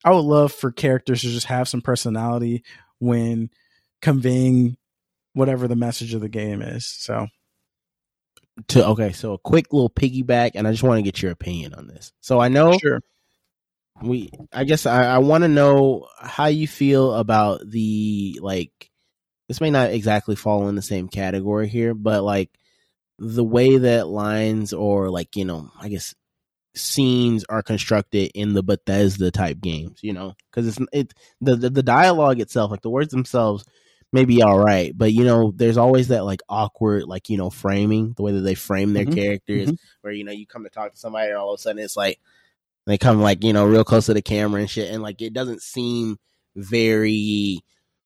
i 0.04 0.10
would 0.10 0.18
love 0.24 0.52
for 0.52 0.70
characters 0.70 1.22
to 1.22 1.28
just 1.28 1.46
have 1.46 1.68
some 1.68 1.80
personality 1.80 2.62
when 2.98 3.48
conveying 4.02 4.76
whatever 5.32 5.68
the 5.68 5.76
message 5.76 6.14
of 6.14 6.20
the 6.20 6.28
game 6.28 6.60
is 6.60 6.86
so 6.86 7.28
To 8.68 8.86
okay, 8.88 9.12
so 9.12 9.34
a 9.34 9.38
quick 9.38 9.72
little 9.72 9.90
piggyback, 9.90 10.52
and 10.54 10.66
I 10.66 10.72
just 10.72 10.82
want 10.82 10.98
to 10.98 11.02
get 11.02 11.22
your 11.22 11.30
opinion 11.30 11.74
on 11.74 11.86
this. 11.86 12.12
So 12.20 12.40
I 12.40 12.48
know 12.48 12.76
sure 12.76 13.00
we 14.02 14.30
i 14.52 14.64
guess 14.64 14.86
i, 14.86 15.04
I 15.04 15.18
want 15.18 15.42
to 15.42 15.48
know 15.48 16.06
how 16.20 16.46
you 16.46 16.68
feel 16.68 17.14
about 17.14 17.68
the 17.68 18.38
like 18.42 18.90
this 19.48 19.60
may 19.60 19.70
not 19.70 19.90
exactly 19.90 20.36
fall 20.36 20.68
in 20.68 20.74
the 20.74 20.82
same 20.82 21.08
category 21.08 21.68
here 21.68 21.94
but 21.94 22.22
like 22.22 22.50
the 23.18 23.44
way 23.44 23.76
that 23.78 24.06
lines 24.06 24.72
or 24.72 25.10
like 25.10 25.36
you 25.36 25.44
know 25.44 25.70
i 25.80 25.88
guess 25.88 26.14
scenes 26.74 27.44
are 27.48 27.62
constructed 27.62 28.30
in 28.34 28.52
the 28.54 28.62
bethesda 28.62 29.30
type 29.30 29.60
games 29.60 29.98
you 30.02 30.12
know 30.12 30.34
because 30.50 30.68
it's 30.68 30.78
it 30.92 31.14
the, 31.40 31.56
the 31.56 31.70
the 31.70 31.82
dialogue 31.82 32.40
itself 32.40 32.70
like 32.70 32.82
the 32.82 32.90
words 32.90 33.10
themselves 33.10 33.64
may 34.12 34.24
be 34.24 34.42
all 34.42 34.58
right 34.58 34.96
but 34.96 35.12
you 35.12 35.24
know 35.24 35.52
there's 35.54 35.76
always 35.76 36.08
that 36.08 36.24
like 36.24 36.40
awkward 36.48 37.04
like 37.04 37.28
you 37.28 37.36
know 37.36 37.50
framing 37.50 38.12
the 38.14 38.22
way 38.22 38.32
that 38.32 38.40
they 38.40 38.54
frame 38.54 38.92
their 38.92 39.04
Mhm, 39.04 39.14
characters 39.14 39.70
where 40.00 40.12
you 40.12 40.24
know 40.24 40.32
you 40.32 40.46
come 40.46 40.64
to 40.64 40.70
talk 40.70 40.92
to 40.92 40.98
somebody 40.98 41.28
and 41.28 41.36
all 41.36 41.52
of 41.52 41.58
a 41.58 41.62
sudden 41.62 41.82
it's 41.82 41.96
like 41.96 42.18
they 42.86 42.96
come 42.98 43.20
like 43.20 43.44
you 43.44 43.52
know 43.52 43.66
real 43.66 43.84
close 43.84 44.06
to 44.06 44.14
the 44.14 44.22
camera 44.22 44.60
and 44.60 44.70
shit 44.70 44.90
and 44.90 45.02
like 45.02 45.20
it 45.20 45.32
doesn't 45.32 45.62
seem 45.62 46.16
very 46.56 47.60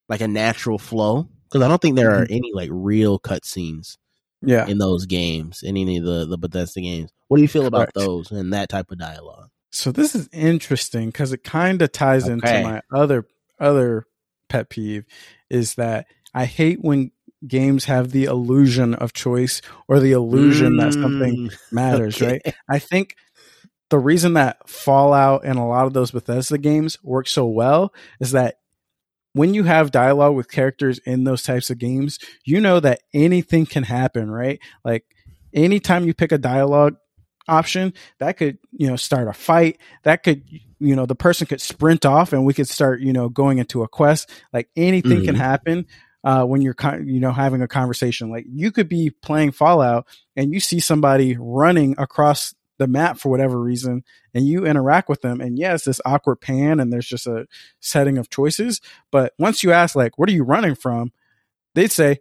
like 0.09 0.21
a 0.21 0.29
natural 0.29 0.79
flow 0.79 1.29
because 1.45 1.65
i 1.65 1.69
don't 1.69 1.81
think 1.81 1.97
there 1.97 2.19
are 2.19 2.27
any 2.29 2.51
like 2.53 2.71
real 2.73 3.19
cutscenes 3.19 3.97
yeah. 4.43 4.67
in 4.67 4.79
those 4.79 5.07
games 5.07 5.63
in 5.63 5.77
any 5.77 5.99
of 5.99 6.05
the 6.05 6.27
the 6.27 6.39
bethesda 6.39 6.81
games. 6.81 7.11
What 7.29 7.39
do 7.39 7.43
you 7.43 7.49
feel 7.49 7.67
about 7.67 7.95
Correct. 7.95 7.95
those 7.95 8.31
and 8.31 8.53
that 8.53 8.69
type 8.69 8.91
of 8.91 8.99
dialogue? 8.99 9.49
So 9.71 9.91
this 9.91 10.15
is 10.15 10.29
interesting 10.33 11.09
because 11.09 11.33
it 11.33 11.45
kind 11.45 11.81
of 11.81 11.93
ties 11.93 12.29
into 12.29 12.63
my 12.63 12.83
other 12.93 13.27
other 13.59 14.07
pet 14.49 14.69
peeve 14.69 15.07
is 15.53 15.77
that 15.77 16.07
i 16.35 16.45
hate 16.47 16.81
when 16.83 17.11
games 17.47 17.85
have 17.87 18.11
the 18.13 18.25
illusion 18.25 18.95
of 18.95 19.13
choice 19.13 19.61
or 19.89 20.01
the 20.01 20.13
illusion 20.13 20.77
that 20.77 20.93
something 20.95 21.39
Mm, 21.39 21.55
matters 21.73 22.21
okay. 22.21 22.39
right 22.45 22.55
I 22.69 22.79
think 22.79 23.17
the 23.91 23.99
reason 23.99 24.35
that 24.35 24.69
Fallout 24.69 25.45
and 25.45 25.59
a 25.59 25.65
lot 25.65 25.87
of 25.87 25.93
those 25.93 26.11
Bethesda 26.13 26.57
games 26.59 26.99
work 27.03 27.29
so 27.29 27.47
well 27.47 27.93
is 28.21 28.33
that 28.33 28.57
when 29.35 29.55
you 29.55 29.65
have 29.65 29.91
dialogue 29.91 30.35
with 30.35 30.51
characters 30.51 30.99
in 31.01 31.25
those 31.25 31.43
types 31.43 31.71
of 31.71 31.79
games, 31.79 32.19
you 32.45 32.61
know 32.61 32.81
that 32.81 33.01
anything 33.15 33.67
can 33.67 33.83
happen, 33.83 34.31
right? 34.31 34.61
Like 34.85 35.05
anytime 35.55 36.07
you 36.07 36.15
pick 36.15 36.33
a 36.33 36.39
dialogue 36.39 36.97
option, 37.49 37.93
that 38.18 38.36
could, 38.36 38.59
you 38.72 38.86
know, 38.88 38.97
start 38.97 39.28
a 39.28 39.32
fight. 39.32 39.78
That 40.05 40.22
could, 40.22 40.43
you 40.78 40.97
know, 40.97 41.07
the 41.07 41.14
person 41.14 41.47
could 41.47 41.61
sprint 41.61 42.05
off 42.07 42.32
and 42.32 42.45
we 42.45 42.55
could 42.55 42.68
start, 42.68 43.01
you 43.01 43.12
know, 43.12 43.28
going 43.28 43.59
into 43.59 43.82
a 43.82 43.88
quest. 43.88 44.30
Like 44.53 44.68
anything 44.76 45.24
can 45.24 45.34
Mhm. 45.34 45.38
happen 45.38 45.86
uh, 46.24 46.45
when 46.45 46.62
you're, 46.62 46.74
con- 46.74 47.07
you 47.09 47.18
know, 47.20 47.32
having 47.32 47.62
a 47.62 47.68
conversation. 47.68 48.30
Like 48.30 48.45
you 48.49 48.70
could 48.70 48.88
be 48.88 49.11
playing 49.11 49.53
Fallout 49.53 50.07
and 50.36 50.53
you 50.53 50.61
see 50.61 50.78
somebody 50.80 51.36
running 51.38 51.95
across 51.99 52.55
the 52.78 52.86
map 52.88 53.18
for 53.18 53.28
whatever 53.28 53.61
reason 53.61 54.03
and 54.34 54.47
you 54.47 54.64
interact 54.66 55.09
with 55.09 55.20
them 55.20 55.40
and 55.40 55.57
yes 55.57 55.84
this 55.84 56.01
awkward 56.05 56.36
pan 56.40 56.80
and 56.80 56.93
there's 56.93 57.07
just 57.07 57.28
a 57.28 57.47
setting 57.78 58.18
of 58.18 58.28
choices 58.28 58.80
but 59.12 59.34
once 59.38 59.62
you 59.62 59.70
ask 59.70 59.95
like 59.95 60.18
what 60.18 60.28
are 60.28 60.32
you 60.32 60.43
running 60.43 60.74
from 60.74 61.12
they'd 61.74 61.93
say 61.93 62.18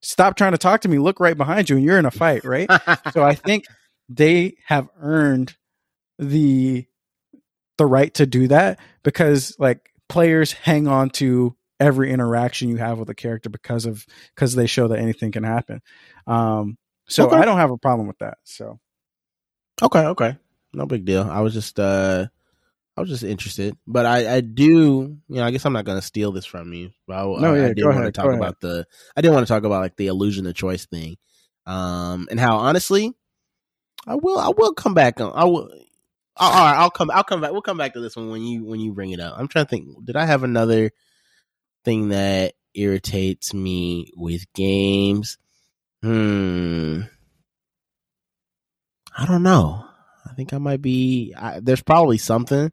stop 0.00 0.34
trying 0.36 0.50
to 0.50 0.58
talk 0.58 0.80
to 0.80 0.88
me 0.88 0.98
look 0.98 1.20
right 1.20 1.36
behind 1.36 1.70
you 1.70 1.76
and 1.76 1.84
you're 1.84 1.98
in 1.98 2.06
a 2.06 2.10
fight 2.10 2.42
right 2.42 2.68
so 3.12 3.22
i 3.22 3.34
think 3.34 3.64
they 4.08 4.56
have 4.66 4.88
earned 5.00 5.56
the 6.18 6.86
the 7.78 7.86
right 7.86 8.12
to 8.14 8.26
do 8.26 8.48
that 8.48 8.78
because 9.02 9.56
like 9.58 9.90
players 10.08 10.52
hang 10.52 10.86
on 10.86 11.10
to 11.10 11.56
every 11.80 12.12
interaction 12.12 12.68
you 12.68 12.76
have 12.76 12.98
with 12.98 13.08
a 13.10 13.14
character 13.14 13.48
because 13.48 13.86
of 13.86 14.06
because 14.34 14.54
they 14.54 14.66
show 14.66 14.88
that 14.88 14.98
anything 15.00 15.32
can 15.32 15.42
happen 15.42 15.80
um 16.28 16.76
so 17.08 17.24
Okay. 17.24 17.36
i 17.36 17.44
don't 17.44 17.56
have 17.56 17.70
a 17.72 17.78
problem 17.78 18.06
with 18.06 18.18
that 18.18 18.38
so 18.44 18.78
Okay, 19.82 20.00
okay. 20.06 20.36
No 20.72 20.86
big 20.86 21.04
deal. 21.04 21.22
I 21.28 21.40
was 21.40 21.54
just 21.54 21.80
uh 21.80 22.26
I 22.96 23.00
was 23.00 23.10
just 23.10 23.24
interested. 23.24 23.76
But 23.86 24.06
I 24.06 24.36
I 24.36 24.40
do, 24.42 24.64
you 25.28 25.36
know, 25.36 25.44
I 25.44 25.50
guess 25.50 25.64
I'm 25.64 25.72
not 25.72 25.84
going 25.84 25.98
to 25.98 26.06
steal 26.06 26.30
this 26.30 26.44
from 26.46 26.72
you. 26.72 26.90
But 27.06 27.16
I, 27.16 27.40
No, 27.40 27.54
yeah, 27.54 27.66
I 27.66 27.72
did 27.74 27.84
want 27.84 27.96
ahead, 27.96 28.14
to 28.14 28.20
talk 28.20 28.26
ahead. 28.26 28.38
about 28.38 28.60
the 28.60 28.86
I 29.16 29.20
didn't 29.22 29.34
want 29.34 29.46
to 29.46 29.52
talk 29.52 29.64
about 29.64 29.80
like 29.80 29.96
the 29.96 30.06
illusion 30.06 30.46
of 30.46 30.54
choice 30.54 30.86
thing. 30.86 31.16
Um 31.66 32.28
and 32.30 32.38
how 32.38 32.58
honestly 32.58 33.12
I 34.06 34.14
will 34.16 34.38
I 34.38 34.50
will 34.56 34.74
come 34.74 34.94
back 34.94 35.20
on. 35.20 35.32
I 35.34 35.44
will 35.44 35.70
all 36.36 36.50
right, 36.50 36.76
I'll 36.78 36.90
come 36.90 37.10
I'll 37.10 37.24
come 37.24 37.40
back. 37.40 37.52
We'll 37.52 37.62
come 37.62 37.76
back 37.76 37.92
to 37.94 38.00
this 38.00 38.16
one 38.16 38.30
when 38.30 38.42
you 38.42 38.64
when 38.64 38.80
you 38.80 38.92
bring 38.92 39.10
it 39.10 39.20
up. 39.20 39.34
I'm 39.38 39.48
trying 39.48 39.66
to 39.66 39.68
think 39.70 40.04
did 40.04 40.16
I 40.16 40.24
have 40.26 40.42
another 40.44 40.90
thing 41.84 42.08
that 42.10 42.54
irritates 42.74 43.52
me 43.54 44.10
with 44.16 44.44
games? 44.54 45.38
Hmm. 46.02 47.02
I 49.16 49.26
don't 49.26 49.42
know. 49.42 49.84
I 50.28 50.34
think 50.34 50.52
I 50.54 50.58
might 50.58 50.80
be. 50.80 51.34
I, 51.36 51.60
there's 51.60 51.82
probably 51.82 52.18
something. 52.18 52.70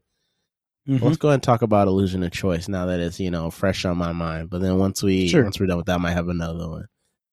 Mhm. 0.88 1.02
Let's 1.02 1.18
go 1.18 1.28
ahead 1.28 1.34
and 1.34 1.42
talk 1.42 1.60
about 1.62 1.88
illusion 1.88 2.22
of 2.22 2.32
choice 2.32 2.66
now 2.66 2.86
that 2.86 2.98
it's 3.00 3.20
you 3.20 3.30
know 3.30 3.50
fresh 3.50 3.84
on 3.84 3.98
my 3.98 4.12
mind. 4.12 4.48
But 4.50 4.62
then 4.62 4.78
once 4.78 5.02
we 5.02 5.28
Sure. 5.28 5.42
once 5.44 5.60
we're 5.60 5.66
done 5.66 5.76
with 5.76 5.86
that, 5.86 5.96
I 5.96 5.98
might 5.98 6.12
have 6.12 6.28
another 6.28 6.68
one. 6.68 6.86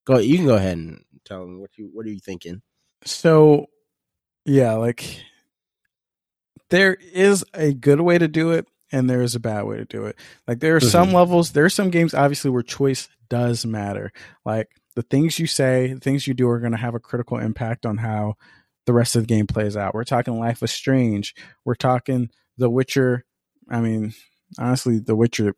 Go. 0.05 0.17
You 0.17 0.35
can 0.37 0.45
go 0.45 0.55
ahead 0.55 0.77
and 0.77 1.03
tell 1.25 1.47
me 1.47 1.57
what 1.57 1.71
you 1.77 1.89
what 1.93 2.05
are 2.05 2.09
you 2.09 2.19
thinking. 2.19 2.61
So, 3.05 3.67
yeah, 4.47 4.73
like 4.73 5.23
there 6.69 6.93
is 6.95 7.45
a 7.53 7.73
good 7.73 8.01
way 8.01 8.17
to 8.17 8.27
do 8.27 8.51
it 8.51 8.67
and 8.91 9.09
there 9.09 9.21
is 9.21 9.35
a 9.35 9.39
bad 9.39 9.63
way 9.65 9.77
to 9.77 9.85
do 9.85 10.05
it. 10.05 10.17
Like 10.47 10.59
there 10.59 10.75
are 10.75 10.79
some 10.81 11.09
Mhm. 11.09 11.13
levels, 11.13 11.51
there 11.51 11.65
are 11.65 11.69
some 11.69 11.89
games 11.89 12.13
obviously 12.13 12.49
where 12.49 12.63
choice 12.63 13.09
does 13.29 13.65
matter. 13.65 14.11
Like 14.45 14.69
the 14.95 15.01
things 15.03 15.39
you 15.39 15.47
say, 15.47 15.93
the 15.93 15.99
things 15.99 16.27
you 16.27 16.33
do 16.33 16.49
are 16.49 16.59
going 16.59 16.71
to 16.71 16.77
have 16.77 16.95
a 16.95 16.99
critical 16.99 17.37
impact 17.37 17.85
on 17.85 17.97
how 17.97 18.35
the 18.85 18.93
rest 18.93 19.15
of 19.15 19.23
the 19.23 19.27
game 19.27 19.47
plays 19.47 19.75
out. 19.77 19.93
We're 19.93 20.03
talking 20.05 20.39
Life 20.39 20.63
is 20.63 20.71
Strange. 20.71 21.35
We're 21.65 21.75
talking 21.75 22.29
The 22.57 22.69
Witcher. 22.69 23.25
I 23.69 23.81
mean, 23.81 24.13
honestly, 24.57 24.99
The 24.99 25.15
Witcher 25.15 25.53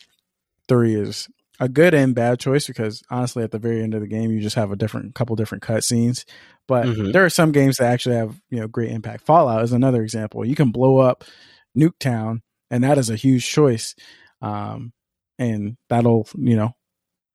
3 0.67 0.95
is 0.95 1.29
a 1.59 1.67
good 1.67 1.93
and 1.93 2.15
bad 2.15 2.39
choice 2.39 2.67
because 2.67 3.03
honestly, 3.09 3.43
at 3.43 3.51
the 3.51 3.59
very 3.59 3.81
end 3.83 3.93
of 3.93 4.01
the 4.01 4.07
game, 4.07 4.31
you 4.31 4.39
just 4.39 4.55
have 4.55 4.71
a 4.71 4.75
different 4.75 5.13
couple 5.15 5.35
different 5.35 5.63
cutscenes. 5.63 6.23
But 6.67 6.85
Mhm. 6.85 7.13
there 7.13 7.25
are 7.25 7.29
some 7.29 7.51
games 7.51 7.77
that 7.77 7.91
actually 7.91 8.15
have 8.15 8.39
you 8.49 8.59
know 8.59 8.67
great 8.67 8.91
impact. 8.91 9.25
Fallout 9.25 9.63
is 9.63 9.73
another 9.73 10.01
example. 10.03 10.45
You 10.45 10.55
can 10.55 10.71
blow 10.71 10.97
up 10.99 11.23
Nuketown, 11.77 12.41
and 12.71 12.83
that 12.83 12.97
is 12.97 13.09
a 13.09 13.15
huge 13.15 13.47
choice, 13.47 13.95
um, 14.41 14.93
and 15.37 15.77
that'll 15.89 16.27
you 16.37 16.55
know 16.55 16.75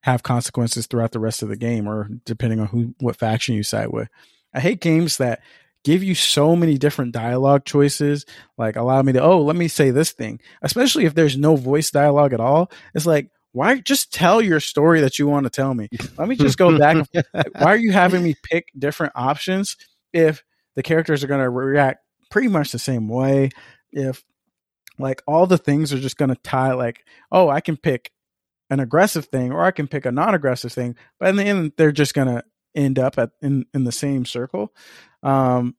have 0.03 0.23
consequences 0.23 0.87
throughout 0.87 1.13
the 1.13 1.21
rest 1.21 1.43
of 1.43 1.49
the 1.49 1.57
game, 1.57 1.89
or 1.89 2.09
depending 2.25 2.61
on 2.61 2.67
who 2.67 2.95
what 3.01 3.17
faction 3.17 3.55
you 3.55 3.63
side 3.63 3.89
with. 3.89 4.09
I 4.53 4.61
hate 4.61 4.81
games 4.81 5.17
that 5.19 5.41
give 5.85 6.03
you 6.03 6.15
so 6.15 6.57
many 6.57 6.79
different 6.79 7.13
dialogue 7.13 7.65
choices 7.67 8.25
like 8.57 8.75
allow 8.77 9.03
me 9.03 9.13
to 9.13 9.21
oh 9.21 9.43
let 9.43 9.55
me 9.55 9.69
say 9.69 9.91
this 9.91 10.13
thing 10.13 10.41
especially 10.63 11.05
if 11.05 11.15
there's 11.15 11.37
no 11.37 11.57
voice 11.57 11.91
dialogue 11.91 12.33
at 12.33 12.41
all 12.41 12.71
it's 12.95 13.05
like 13.05 13.29
why 13.55 13.81
just 13.81 14.13
tell 14.13 14.43
your 14.43 14.61
story 14.61 15.01
that 15.01 15.19
you 15.19 15.27
want 15.27 15.45
to 15.45 15.51
tell 15.51 15.73
me? 15.75 15.89
Let 16.19 16.29
me 16.29 16.37
just 16.37 16.59
go 16.59 16.77
back 16.79 17.07
why 17.33 17.73
are 17.73 17.77
you 17.77 17.93
having 17.93 18.23
me 18.23 18.35
pick 18.43 18.69
different 18.79 19.13
options 19.17 19.77
if 20.13 20.43
the 20.77 20.83
characters 20.83 21.25
are 21.25 21.29
going 21.29 21.43
to 21.43 21.51
react 21.51 22.01
pretty 22.31 22.49
much 22.49 22.73
the 22.73 22.79
same 22.79 23.09
way? 23.09 23.51
If 23.93 24.25
like 24.99 25.23
all 25.27 25.47
the 25.47 25.59
things 25.59 25.93
are 25.93 25.99
just 25.99 26.17
going 26.17 26.29
to 26.29 26.37
tie 26.37 26.73
like 26.73 27.05
oh 27.33 27.49
i 27.49 27.61
can 27.61 27.77
pick 27.77 28.13
an 28.71 28.79
aggressive 28.79 29.25
thing 29.25 29.51
or 29.51 29.65
i 29.65 29.73
can 29.73 29.89
pick 29.89 30.07
a 30.07 30.13
non-aggressive 30.13 30.73
thing 30.73 30.95
but 31.19 31.31
in 31.31 31.35
the 31.35 31.43
end 31.43 31.73
they're 31.77 31.91
just 31.91 32.15
going 32.15 32.29
to 32.29 32.45
end 32.75 32.99
up 32.99 33.19
at 33.19 33.31
in 33.41 33.67
in 33.73 33.85
the 33.85 33.93
same 33.93 34.25
circle. 34.25 34.73
Um 35.23 35.77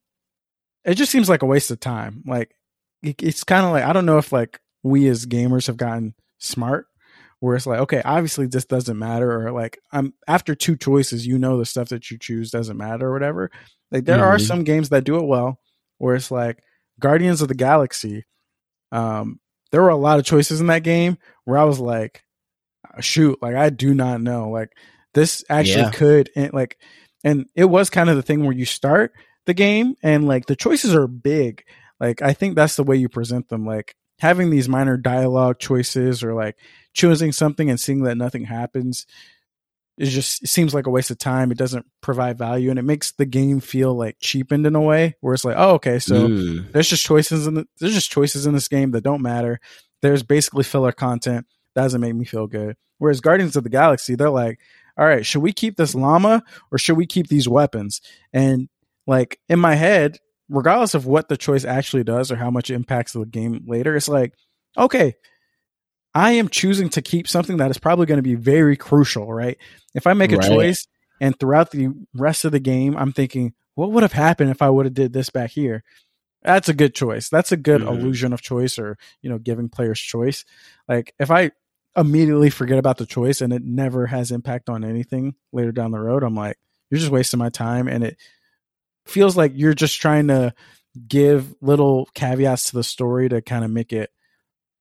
it 0.83 0.95
just 0.95 1.11
seems 1.11 1.27
like 1.27 1.41
a 1.41 1.47
waste 1.47 1.71
of 1.71 1.79
time. 1.79 2.23
Like 2.27 2.55
it, 3.01 3.21
it's 3.21 3.43
kind 3.43 3.65
of 3.65 3.71
like 3.71 3.83
i 3.83 3.93
don't 3.93 4.05
know 4.05 4.17
if 4.17 4.31
like 4.31 4.59
we 4.83 5.07
as 5.07 5.25
gamers 5.25 5.67
have 5.67 5.77
gotten 5.77 6.13
smart 6.37 6.87
where 7.45 7.55
it's 7.55 7.67
like 7.67 7.79
okay 7.79 8.01
obviously 8.03 8.47
this 8.47 8.65
doesn't 8.65 8.97
matter 8.97 9.47
or 9.47 9.51
like 9.51 9.77
i'm 9.91 10.13
after 10.27 10.55
two 10.55 10.75
choices 10.75 11.25
you 11.27 11.37
know 11.37 11.57
the 11.57 11.65
stuff 11.65 11.89
that 11.89 12.09
you 12.09 12.17
choose 12.17 12.49
doesn't 12.51 12.77
matter 12.77 13.07
or 13.07 13.13
whatever 13.13 13.51
like 13.91 14.05
there 14.05 14.23
are 14.23 14.37
Mhm. 14.37 14.47
some 14.47 14.63
games 14.63 14.89
that 14.89 15.03
do 15.03 15.17
it 15.17 15.25
well 15.25 15.59
where 15.99 16.15
it's 16.15 16.31
like 16.31 16.59
guardians 16.99 17.41
of 17.41 17.47
the 17.47 17.53
galaxy 17.55 18.23
um 18.91 19.39
there 19.71 19.81
were 19.81 19.89
a 19.89 19.95
lot 19.95 20.19
of 20.19 20.25
choices 20.25 20.59
in 20.61 20.67
that 20.67 20.83
game 20.83 21.17
where 21.43 21.57
i 21.57 21.63
was 21.63 21.79
like 21.79 22.23
shoot 22.99 23.37
like 23.41 23.55
i 23.55 23.69
do 23.69 23.93
not 23.93 24.21
know 24.21 24.49
like 24.49 24.69
this 25.13 25.43
actually 25.49 25.83
Yeah. 25.83 25.91
could 25.91 26.29
and 26.35 26.53
like 26.53 26.77
and 27.23 27.45
it 27.55 27.65
was 27.65 27.89
kind 27.89 28.09
of 28.09 28.15
the 28.15 28.21
thing 28.21 28.43
where 28.43 28.55
you 28.55 28.65
start 28.65 29.11
the 29.45 29.53
game 29.53 29.95
and 30.03 30.27
like 30.27 30.45
the 30.45 30.55
choices 30.55 30.95
are 30.95 31.07
big 31.07 31.63
like 31.99 32.21
i 32.21 32.33
think 32.33 32.55
that's 32.55 32.75
the 32.75 32.83
way 32.83 32.95
you 32.95 33.09
present 33.09 33.49
them 33.49 33.65
like 33.65 33.95
having 34.19 34.49
these 34.49 34.69
minor 34.69 34.97
dialogue 34.97 35.59
choices 35.59 36.23
or 36.23 36.33
like 36.33 36.55
choosing 36.95 37.31
something 37.31 37.69
and 37.69 37.79
seeing 37.79 38.01
that 38.03 38.17
nothing 38.17 38.45
happens 38.45 39.05
it 39.97 40.07
just 40.07 40.43
it 40.43 40.47
seems 40.47 40.73
like 40.73 40.87
a 40.87 40.89
waste 40.89 41.09
of 41.11 41.17
time 41.17 41.51
it 41.51 41.57
doesn't 41.57 41.85
provide 42.01 42.37
value 42.37 42.69
and 42.69 42.77
it 42.79 42.83
makes 42.83 43.11
the 43.13 43.25
game 43.25 43.59
feel 43.61 43.93
like 43.95 44.17
cheapened 44.19 44.65
in 44.65 44.75
a 44.75 44.81
way 44.81 45.15
where 45.21 45.33
it's 45.33 45.45
like 45.45 45.55
oh 45.57 45.75
okay 45.75 45.99
so 45.99 46.27
Mm. 46.27 46.71
there's 46.73 46.89
just 46.89 47.05
choices 47.05 47.47
in 47.47 47.53
the, 47.53 47.67
there's 47.79 47.93
just 47.93 48.11
choices 48.11 48.45
in 48.45 48.53
this 48.53 48.67
game 48.67 48.91
that 48.91 49.03
don't 49.05 49.21
matter. 49.21 49.59
There's 50.01 50.21
basically 50.23 50.63
filler 50.65 50.91
content 50.91 51.45
that 51.75 51.83
doesn't 51.83 52.01
make 52.01 52.13
me 52.15 52.25
feel 52.25 52.47
good. 52.47 52.75
Whereas 52.97 53.21
Guardians 53.21 53.55
of 53.55 53.63
the 53.63 53.69
Galaxy, 53.69 54.15
they're 54.15 54.29
like, 54.29 54.59
all 54.97 55.05
right, 55.05 55.25
should 55.25 55.41
we 55.41 55.53
keep 55.53 55.77
this 55.77 55.95
llama 55.95 56.43
or 56.71 56.77
should 56.77 56.97
we 56.97 57.05
keep 57.05 57.27
these 57.27 57.47
weapons? 57.47 58.01
And 58.33 58.67
like 59.07 59.39
in 59.47 59.59
my 59.59 59.75
head, 59.75 60.17
regardless 60.49 60.93
of 60.93 61.05
what 61.05 61.29
the 61.29 61.37
choice 61.37 61.63
actually 61.65 62.03
does 62.03 62.31
or 62.31 62.35
how 62.35 62.51
much 62.51 62.69
it 62.69 62.75
impacts 62.75 63.13
the 63.13 63.25
game 63.25 63.63
later, 63.65 63.95
it's 63.95 64.09
like, 64.09 64.33
okay, 64.77 65.15
I 66.15 66.33
am 66.33 66.49
choosing 66.49 66.89
to 66.91 67.01
keep 67.01 67.27
something 67.27 67.57
that 67.57 67.71
is 67.71 67.77
probably 67.77 68.05
going 68.07 68.19
to 68.19 68.23
be 68.23 68.35
very 68.35 68.77
crucial, 68.77 69.31
right? 69.31 69.57
If 69.93 70.07
I 70.07 70.13
make 70.13 70.31
a 70.31 70.37
Right. 70.37 70.49
choice 70.49 70.87
and 71.19 71.37
throughout 71.39 71.71
the 71.71 71.89
rest 72.13 72.45
of 72.45 72.53
the 72.53 72.59
game, 72.59 72.97
I'm 72.97 73.11
thinking, 73.11 73.53
what 73.75 73.91
would 73.91 74.03
have 74.03 74.13
happened 74.13 74.49
if 74.49 74.61
I 74.61 74.69
would 74.69 74.85
have 74.85 74.95
did 74.95 75.13
this 75.13 75.29
back 75.29 75.51
here? 75.51 75.83
That's 76.41 76.69
a 76.69 76.73
good 76.73 76.95
choice. 76.95 77.27
That's 77.29 77.51
a 77.51 77.57
good 77.57 77.81
Mhm. 77.81 77.87
illusion 77.89 78.33
of 78.33 78.41
choice 78.41 78.79
or, 78.79 78.97
you 79.21 79.29
know, 79.29 79.39
giving 79.39 79.69
players 79.69 79.99
choice. 79.99 80.45
Like 80.87 81.13
if 81.19 81.31
I 81.31 81.51
immediately 81.97 82.49
forget 82.49 82.79
about 82.79 82.97
the 82.97 83.05
choice 83.05 83.41
and 83.41 83.51
it 83.51 83.63
never 83.63 84.07
has 84.07 84.31
impact 84.31 84.69
on 84.69 84.85
anything 84.85 85.35
later 85.51 85.71
down 85.73 85.91
the 85.91 85.99
road, 85.99 86.23
I'm 86.23 86.35
like, 86.35 86.57
you're 86.89 86.99
just 86.99 87.11
wasting 87.11 87.39
my 87.39 87.49
time 87.49 87.87
and 87.89 88.03
it 88.03 88.17
feels 89.05 89.35
like 89.35 89.51
you're 89.55 89.73
just 89.73 89.99
trying 89.99 90.27
to 90.27 90.53
give 91.07 91.53
little 91.61 92.07
caveats 92.13 92.69
to 92.69 92.77
the 92.77 92.83
story 92.83 93.27
to 93.29 93.41
kind 93.41 93.65
of 93.65 93.71
make 93.71 93.91
it 93.91 94.11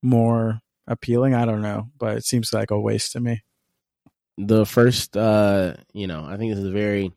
more 0.03 0.61
appealing. 0.87 1.35
I 1.35 1.45
don't 1.45 1.63
know, 1.63 1.91
but 1.99 2.17
it 2.17 2.25
seems 2.25 2.53
like 2.53 2.71
a 2.71 2.81
waste 2.81 3.13
to 3.13 3.21
me. 3.21 3.43
the 4.37 4.67
first 4.67 5.17
uh 5.17 5.75
you 5.93 6.07
know 6.09 6.25
i 6.29 6.37
think 6.37 6.51
this 6.51 6.59
is 6.59 6.67
a 6.69 6.73
very 6.73 7.13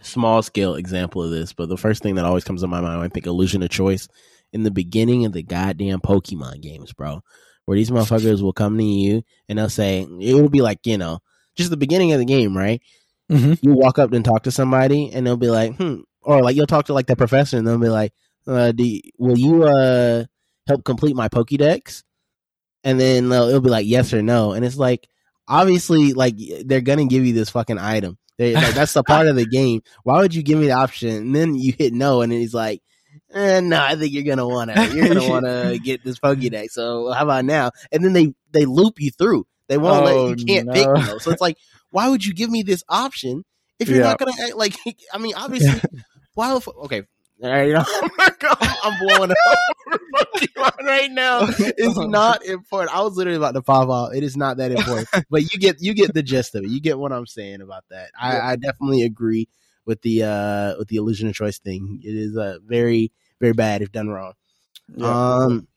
small 0.00 0.42
scale 0.42 0.76
example 0.76 1.22
of 1.22 1.30
this 1.30 1.52
but 1.52 1.68
the 1.68 1.76
first 1.76 2.02
thing 2.02 2.14
that 2.14 2.24
always 2.24 2.44
comes 2.44 2.60
to 2.60 2.68
my 2.68 2.80
mind 2.80 2.98
when 2.98 3.06
i 3.06 3.08
think 3.12 3.26
illusion 3.26 3.62
of 3.62 3.68
choice 3.70 4.06
in 4.52 4.62
the 4.62 4.70
beginning 4.70 5.24
of 5.26 5.32
the 5.32 5.42
goddamn 5.42 6.00
pokemon 6.00 6.60
games 6.60 6.92
bro 6.92 7.20
where 7.64 7.76
these 7.76 7.90
motherfuckers 7.90 8.42
will 8.42 8.52
come 8.52 8.78
to 8.78 8.84
you 8.84 9.22
and 9.48 9.58
they'll 9.58 9.68
say 9.68 10.06
it 10.20 10.34
will 10.34 10.48
be 10.48 10.60
like 10.60 10.78
you 10.86 10.96
know 10.96 11.18
just 11.56 11.70
the 11.70 11.76
beginning 11.76 12.12
of 12.12 12.18
the 12.18 12.24
game 12.24 12.56
right 12.56 12.80
Mm-hmm. 13.28 13.54
you 13.60 13.72
walk 13.72 13.98
up 13.98 14.12
and 14.12 14.24
talk 14.24 14.44
to 14.44 14.52
somebody 14.52 15.10
and 15.12 15.26
they'll 15.26 15.36
be 15.36 15.50
like 15.50 15.74
hmm 15.74 15.96
or 16.22 16.42
like 16.44 16.54
you'll 16.54 16.68
talk 16.68 16.84
to 16.86 16.92
like 16.94 17.08
the 17.08 17.16
professor 17.16 17.56
and 17.58 17.66
they'll 17.66 17.76
be 17.76 17.88
like 17.88 18.12
uh 18.46 18.70
do 18.70 18.84
you, 18.84 19.00
will 19.18 19.36
you 19.36 19.64
uh 19.64 20.24
help 20.68 20.84
complete 20.84 21.16
my 21.16 21.26
pokédex 21.28 22.04
and 22.86 22.98
then 22.98 23.26
it'll 23.30 23.60
be 23.60 23.68
like 23.68 23.86
yes 23.86 24.14
or 24.14 24.22
no. 24.22 24.52
And 24.52 24.64
it's 24.64 24.76
like 24.78 25.06
obviously 25.46 26.12
like 26.14 26.36
they're 26.64 26.80
gonna 26.80 27.06
give 27.06 27.26
you 27.26 27.34
this 27.34 27.50
fucking 27.50 27.78
item. 27.78 28.16
They, 28.38 28.54
like 28.54 28.74
that's 28.74 28.92
the 28.92 29.02
part 29.02 29.26
of 29.28 29.36
the 29.36 29.46
game. 29.46 29.82
Why 30.04 30.20
would 30.20 30.34
you 30.34 30.42
give 30.42 30.58
me 30.58 30.66
the 30.66 30.72
option? 30.72 31.08
And 31.10 31.34
then 31.34 31.54
you 31.54 31.72
hit 31.78 31.92
no 31.92 32.22
and 32.22 32.32
he's 32.32 32.54
like 32.54 32.82
eh, 33.32 33.60
no 33.60 33.78
i 33.82 33.96
think 33.96 34.12
you're 34.12 34.22
gonna 34.24 34.46
wanna 34.46 34.74
you're 34.92 35.08
gonna 35.08 35.28
wanna 35.28 35.78
get 35.82 36.04
this 36.04 36.18
pokédex 36.18 36.70
so 36.70 37.10
how 37.12 37.24
about 37.24 37.44
now? 37.44 37.70
And 37.92 38.04
then 38.04 38.12
they 38.12 38.34
they 38.52 38.64
loop 38.66 39.00
you 39.00 39.10
through. 39.10 39.46
They 39.68 39.78
won't 39.78 40.06
Oh, 40.06 40.26
let 40.26 40.38
you 40.38 40.46
can't 40.46 40.70
pick 40.72 40.86
no. 40.86 40.94
no. 40.94 41.18
So 41.18 41.30
it's 41.32 41.40
like 41.40 41.56
why 41.90 42.08
would 42.08 42.24
you 42.24 42.32
give 42.34 42.50
me 42.50 42.62
this 42.62 42.82
option 42.88 43.44
if 43.78 43.88
you're 43.88 43.98
Yeah. 43.98 44.04
not 44.10 44.18
gonna 44.18 44.32
act 44.40 44.54
like 44.56 44.74
i 45.12 45.18
mean 45.18 45.34
obviously 45.36 45.80
why 46.34 46.58
fu- 46.60 46.70
okay 46.84 47.02
right, 47.40 47.68
you 47.68 47.74
know, 47.74 47.84
I'm 48.82 48.98
blowing 48.98 49.30
up 49.30 49.36
right 50.82 51.10
now. 51.10 51.40
It's 51.58 51.98
not 51.98 52.44
important. 52.44 52.96
I 52.96 53.02
was 53.02 53.16
literally 53.16 53.36
about 53.36 53.54
to 53.54 53.62
pop 53.62 53.88
off. 53.88 54.14
It 54.14 54.22
is 54.22 54.36
not 54.36 54.58
that 54.58 54.72
important, 54.72 55.08
but 55.30 55.42
you 55.42 55.58
get 55.58 55.76
you 55.80 55.94
get 55.94 56.14
the 56.14 56.22
gist 56.22 56.54
of 56.54 56.64
it. 56.64 56.70
You 56.70 56.80
get 56.80 56.98
what 56.98 57.12
I'm 57.12 57.26
saying 57.26 57.60
about 57.60 57.84
that. 57.90 58.10
I, 58.18 58.52
I 58.52 58.56
definitely 58.56 59.02
agree 59.02 59.48
with 59.84 60.02
the 60.02 60.24
uh 60.24 60.74
with 60.78 60.88
the 60.88 60.96
illusion 60.96 61.28
of 61.28 61.34
choice 61.34 61.58
thing. 61.58 62.00
It 62.02 62.14
is 62.14 62.36
uh, 62.36 62.58
very 62.64 63.12
very 63.40 63.52
bad 63.52 63.82
if 63.82 63.92
done 63.92 64.08
wrong. 64.08 64.32
Um, 65.00 65.68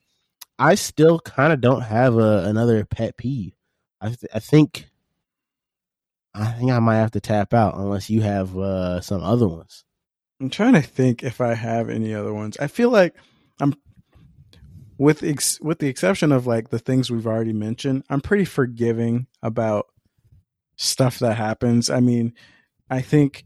I 0.57 0.75
still 0.75 1.19
kind 1.19 1.51
of 1.51 1.61
don't 1.61 1.81
have 1.81 2.15
a, 2.17 2.43
another 2.45 2.85
pet 2.85 3.17
peeve. 3.17 3.55
I 4.01 4.07
th- 4.07 4.31
I 4.33 4.39
think 4.39 4.87
I 6.33 6.51
think 6.51 6.71
I 6.71 6.79
might 6.79 6.97
have 6.97 7.11
to 7.11 7.19
tap 7.19 7.53
out 7.53 7.75
unless 7.75 8.09
you 8.09 8.21
have 8.21 8.57
uh 8.57 9.01
some 9.01 9.23
other 9.23 9.47
ones. 9.47 9.83
I'm 10.39 10.49
trying 10.49 10.73
to 10.73 10.81
think 10.81 11.23
if 11.23 11.41
I 11.41 11.53
have 11.53 11.89
any 11.89 12.13
other 12.13 12.33
ones. 12.33 12.57
I 12.59 12.67
feel 12.67 12.89
like 12.89 13.15
I'm 13.59 13.73
with 14.97 15.23
ex- 15.23 15.59
with 15.61 15.79
the 15.79 15.87
exception 15.87 16.31
of 16.31 16.47
like 16.47 16.69
the 16.69 16.79
things 16.79 17.11
we've 17.11 17.27
already 17.27 17.53
mentioned. 17.53 18.03
I'm 18.09 18.21
pretty 18.21 18.45
forgiving 18.45 19.27
about 19.41 19.87
stuff 20.77 21.19
that 21.19 21.35
happens. 21.35 21.89
I 21.89 21.99
mean, 21.99 22.33
I 22.89 23.01
think 23.01 23.45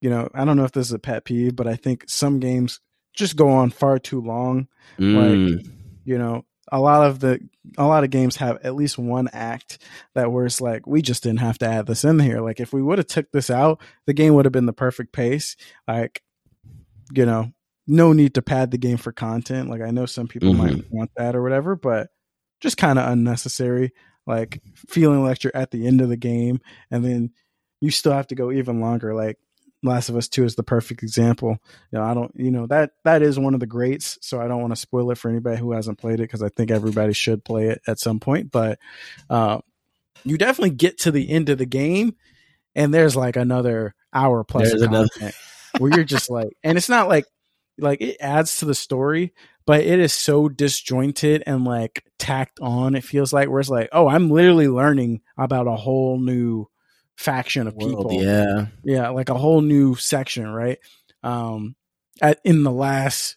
you 0.00 0.10
know, 0.10 0.28
I 0.32 0.44
don't 0.44 0.56
know 0.56 0.64
if 0.64 0.72
this 0.72 0.86
is 0.86 0.92
a 0.92 0.98
pet 0.98 1.24
peeve, 1.24 1.56
but 1.56 1.66
I 1.66 1.76
think 1.76 2.04
some 2.06 2.38
games 2.38 2.80
just 3.14 3.36
go 3.36 3.50
on 3.50 3.70
far 3.70 3.98
too 3.98 4.20
long. 4.20 4.68
Like, 4.98 5.30
mm. 5.30 5.68
you 6.04 6.18
know, 6.18 6.44
a 6.70 6.78
lot 6.80 7.06
of 7.06 7.18
the 7.20 7.40
a 7.76 7.86
lot 7.86 8.04
of 8.04 8.10
games 8.10 8.36
have 8.36 8.58
at 8.62 8.74
least 8.74 8.98
one 8.98 9.28
act 9.32 9.78
that 10.14 10.30
where 10.30 10.46
it's 10.46 10.60
like 10.60 10.86
we 10.86 11.02
just 11.02 11.22
didn't 11.22 11.40
have 11.40 11.58
to 11.58 11.66
add 11.66 11.86
this 11.86 12.04
in 12.04 12.18
here. 12.18 12.40
Like 12.40 12.60
if 12.60 12.72
we 12.72 12.82
would 12.82 12.98
have 12.98 13.06
took 13.06 13.30
this 13.32 13.50
out, 13.50 13.80
the 14.06 14.12
game 14.12 14.34
would 14.34 14.44
have 14.44 14.52
been 14.52 14.66
the 14.66 14.72
perfect 14.72 15.12
pace. 15.12 15.56
Like, 15.86 16.22
you 17.12 17.26
know, 17.26 17.52
no 17.86 18.12
need 18.12 18.34
to 18.34 18.42
pad 18.42 18.70
the 18.70 18.78
game 18.78 18.96
for 18.98 19.12
content. 19.12 19.70
Like 19.70 19.80
I 19.82 19.90
know 19.90 20.06
some 20.06 20.28
people 20.28 20.52
Mhm. 20.52 20.56
might 20.58 20.90
want 20.90 21.10
that 21.16 21.34
or 21.34 21.42
whatever, 21.42 21.74
but 21.76 22.08
just 22.60 22.76
kind 22.76 22.98
of 22.98 23.08
unnecessary. 23.10 23.92
Like 24.26 24.60
feeling 24.74 25.22
like 25.22 25.42
you're 25.42 25.56
at 25.56 25.70
the 25.70 25.86
end 25.86 26.00
of 26.02 26.08
the 26.10 26.16
game 26.16 26.60
and 26.90 27.04
then 27.04 27.30
you 27.80 27.90
still 27.90 28.12
have 28.12 28.26
to 28.26 28.34
go 28.34 28.50
even 28.52 28.80
longer. 28.80 29.14
Like 29.14 29.38
Last 29.82 30.08
of 30.08 30.16
Us 30.16 30.28
Two 30.28 30.44
is 30.44 30.54
the 30.56 30.62
perfect 30.64 31.02
example. 31.02 31.56
You 31.92 31.98
know, 31.98 32.04
I 32.04 32.12
don't, 32.12 32.32
you 32.34 32.50
know 32.50 32.66
that 32.66 32.90
that 33.04 33.22
is 33.22 33.38
one 33.38 33.54
of 33.54 33.60
the 33.60 33.66
greats. 33.66 34.18
So 34.20 34.40
I 34.40 34.48
don't 34.48 34.60
want 34.60 34.72
to 34.72 34.76
spoil 34.76 35.10
it 35.12 35.18
for 35.18 35.30
anybody 35.30 35.56
who 35.58 35.72
hasn't 35.72 35.98
played 35.98 36.14
it 36.20 36.24
because 36.24 36.42
I 36.42 36.48
think 36.50 36.70
everybody 36.70 37.12
should 37.14 37.44
play 37.44 37.68
it 37.68 37.80
at 37.86 38.00
some 38.00 38.18
point. 38.20 38.50
But 38.50 38.78
uh, 39.30 39.60
you 40.24 40.36
definitely 40.36 40.70
get 40.76 40.98
to 41.02 41.10
the 41.12 41.30
end 41.30 41.48
of 41.48 41.58
the 41.58 41.64
game, 41.66 42.16
and 42.74 42.92
there's 42.92 43.14
like 43.16 43.36
another 43.36 43.94
hour 44.12 44.42
plus 44.44 44.68
There's 44.70 44.82
of 44.82 44.88
another- 44.88 45.08
content 45.10 45.34
where 45.78 45.92
you're 45.94 46.04
just 46.04 46.30
like, 46.30 46.50
and 46.62 46.76
it's 46.76 46.88
not 46.88 47.08
like 47.08 47.24
like 47.78 48.00
it 48.00 48.16
adds 48.20 48.58
to 48.58 48.64
the 48.64 48.74
story, 48.74 49.32
but 49.66 49.80
it 49.80 49.98
is 49.98 50.12
so 50.12 50.48
disjointed 50.48 51.42
and 51.46 51.64
like 51.64 52.04
tacked 52.18 52.58
on. 52.60 52.94
It 52.94 53.04
feels 53.04 53.32
like 53.32 53.48
where 53.48 53.60
it's 53.60 53.68
like, 53.68 53.88
oh, 53.92 54.08
I'm 54.08 54.30
literally 54.30 54.68
learning 54.68 55.20
about 55.36 55.66
a 55.66 55.76
whole 55.76 56.18
new 56.18 56.66
faction 57.18 57.66
of 57.66 57.74
World, 57.74 58.10
people 58.10 58.22
yeah. 58.22 58.66
yeah 58.84 59.08
like 59.08 59.28
a 59.28 59.34
whole 59.34 59.60
new 59.60 59.96
section 59.96 60.46
right 60.46 60.78
um 61.24 61.74
at, 62.22 62.38
in 62.44 62.62
the 62.62 62.70
last 62.70 63.36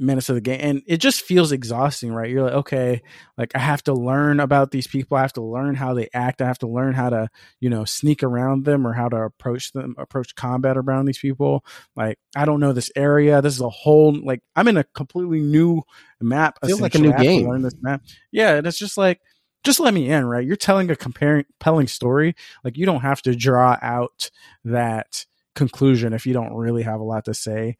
minutes 0.00 0.28
of 0.28 0.34
the 0.34 0.40
game 0.40 0.58
and 0.62 0.82
it 0.86 0.96
just 0.96 1.20
feels 1.22 1.52
exhausting 1.52 2.12
right? 2.12 2.30
You're 2.30 2.44
like 2.44 2.54
okay 2.54 3.02
like 3.36 3.52
i 3.54 3.58
have 3.58 3.82
to 3.84 3.92
learn 3.92 4.40
about 4.40 4.70
these 4.70 4.86
people. 4.86 5.16
I 5.16 5.20
have 5.22 5.34
to 5.34 5.42
learn 5.42 5.74
how 5.74 5.94
they 5.94 6.08
act. 6.14 6.40
I 6.42 6.46
have 6.46 6.58
to 6.60 6.66
learn 6.66 6.94
how 6.94 7.10
to 7.10 7.28
you 7.60 7.68
know 7.70 7.84
sneak 7.84 8.22
around 8.22 8.64
them 8.64 8.86
or 8.86 8.92
how 8.92 9.08
to 9.08 9.16
approach 9.16 9.72
them 9.72 9.94
approach 9.98 10.34
combat 10.34 10.76
around 10.76 11.04
these 11.06 11.18
people. 11.18 11.64
Like 11.94 12.18
i 12.34 12.44
don't 12.44 12.60
know 12.60 12.72
this 12.72 12.90
area. 12.96 13.42
This 13.42 13.54
is 13.54 13.60
a 13.60 13.68
whole 13.68 14.18
like 14.24 14.40
i'm 14.56 14.68
in 14.68 14.76
a 14.76 14.84
completely 14.84 15.40
new 15.40 15.82
map 16.20 16.58
Feels 16.64 16.80
like 16.80 16.94
a 16.94 16.98
new 16.98 17.10
I 17.10 17.12
have 17.12 17.20
to 17.20 17.24
game. 17.26 17.48
learn 17.48 17.62
this 17.62 17.76
map. 17.80 18.02
Yeah 18.32 18.56
and 18.56 18.66
it's 18.66 18.78
just 18.78 18.96
like 18.96 19.20
just 19.62 19.80
let 19.80 19.92
me 19.92 20.08
in 20.10 20.24
right? 20.24 20.46
You're 20.46 20.56
telling 20.56 20.90
a 20.90 20.96
comparing 20.96 21.44
compelling 21.44 21.86
story. 21.86 22.34
Like 22.64 22.78
you 22.78 22.86
don't 22.86 23.02
have 23.02 23.20
to 23.22 23.34
draw 23.36 23.76
out 23.82 24.30
that 24.64 25.26
conclusion 25.54 26.12
if 26.14 26.26
you 26.26 26.32
don't 26.32 26.54
really 26.54 26.82
have 26.82 27.00
a 27.00 27.04
lot 27.04 27.24
to 27.26 27.34
say 27.34 27.76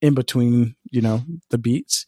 in 0.00 0.14
between 0.14 0.74
you 0.90 1.00
know 1.00 1.22
the 1.50 1.58
beats. 1.58 2.06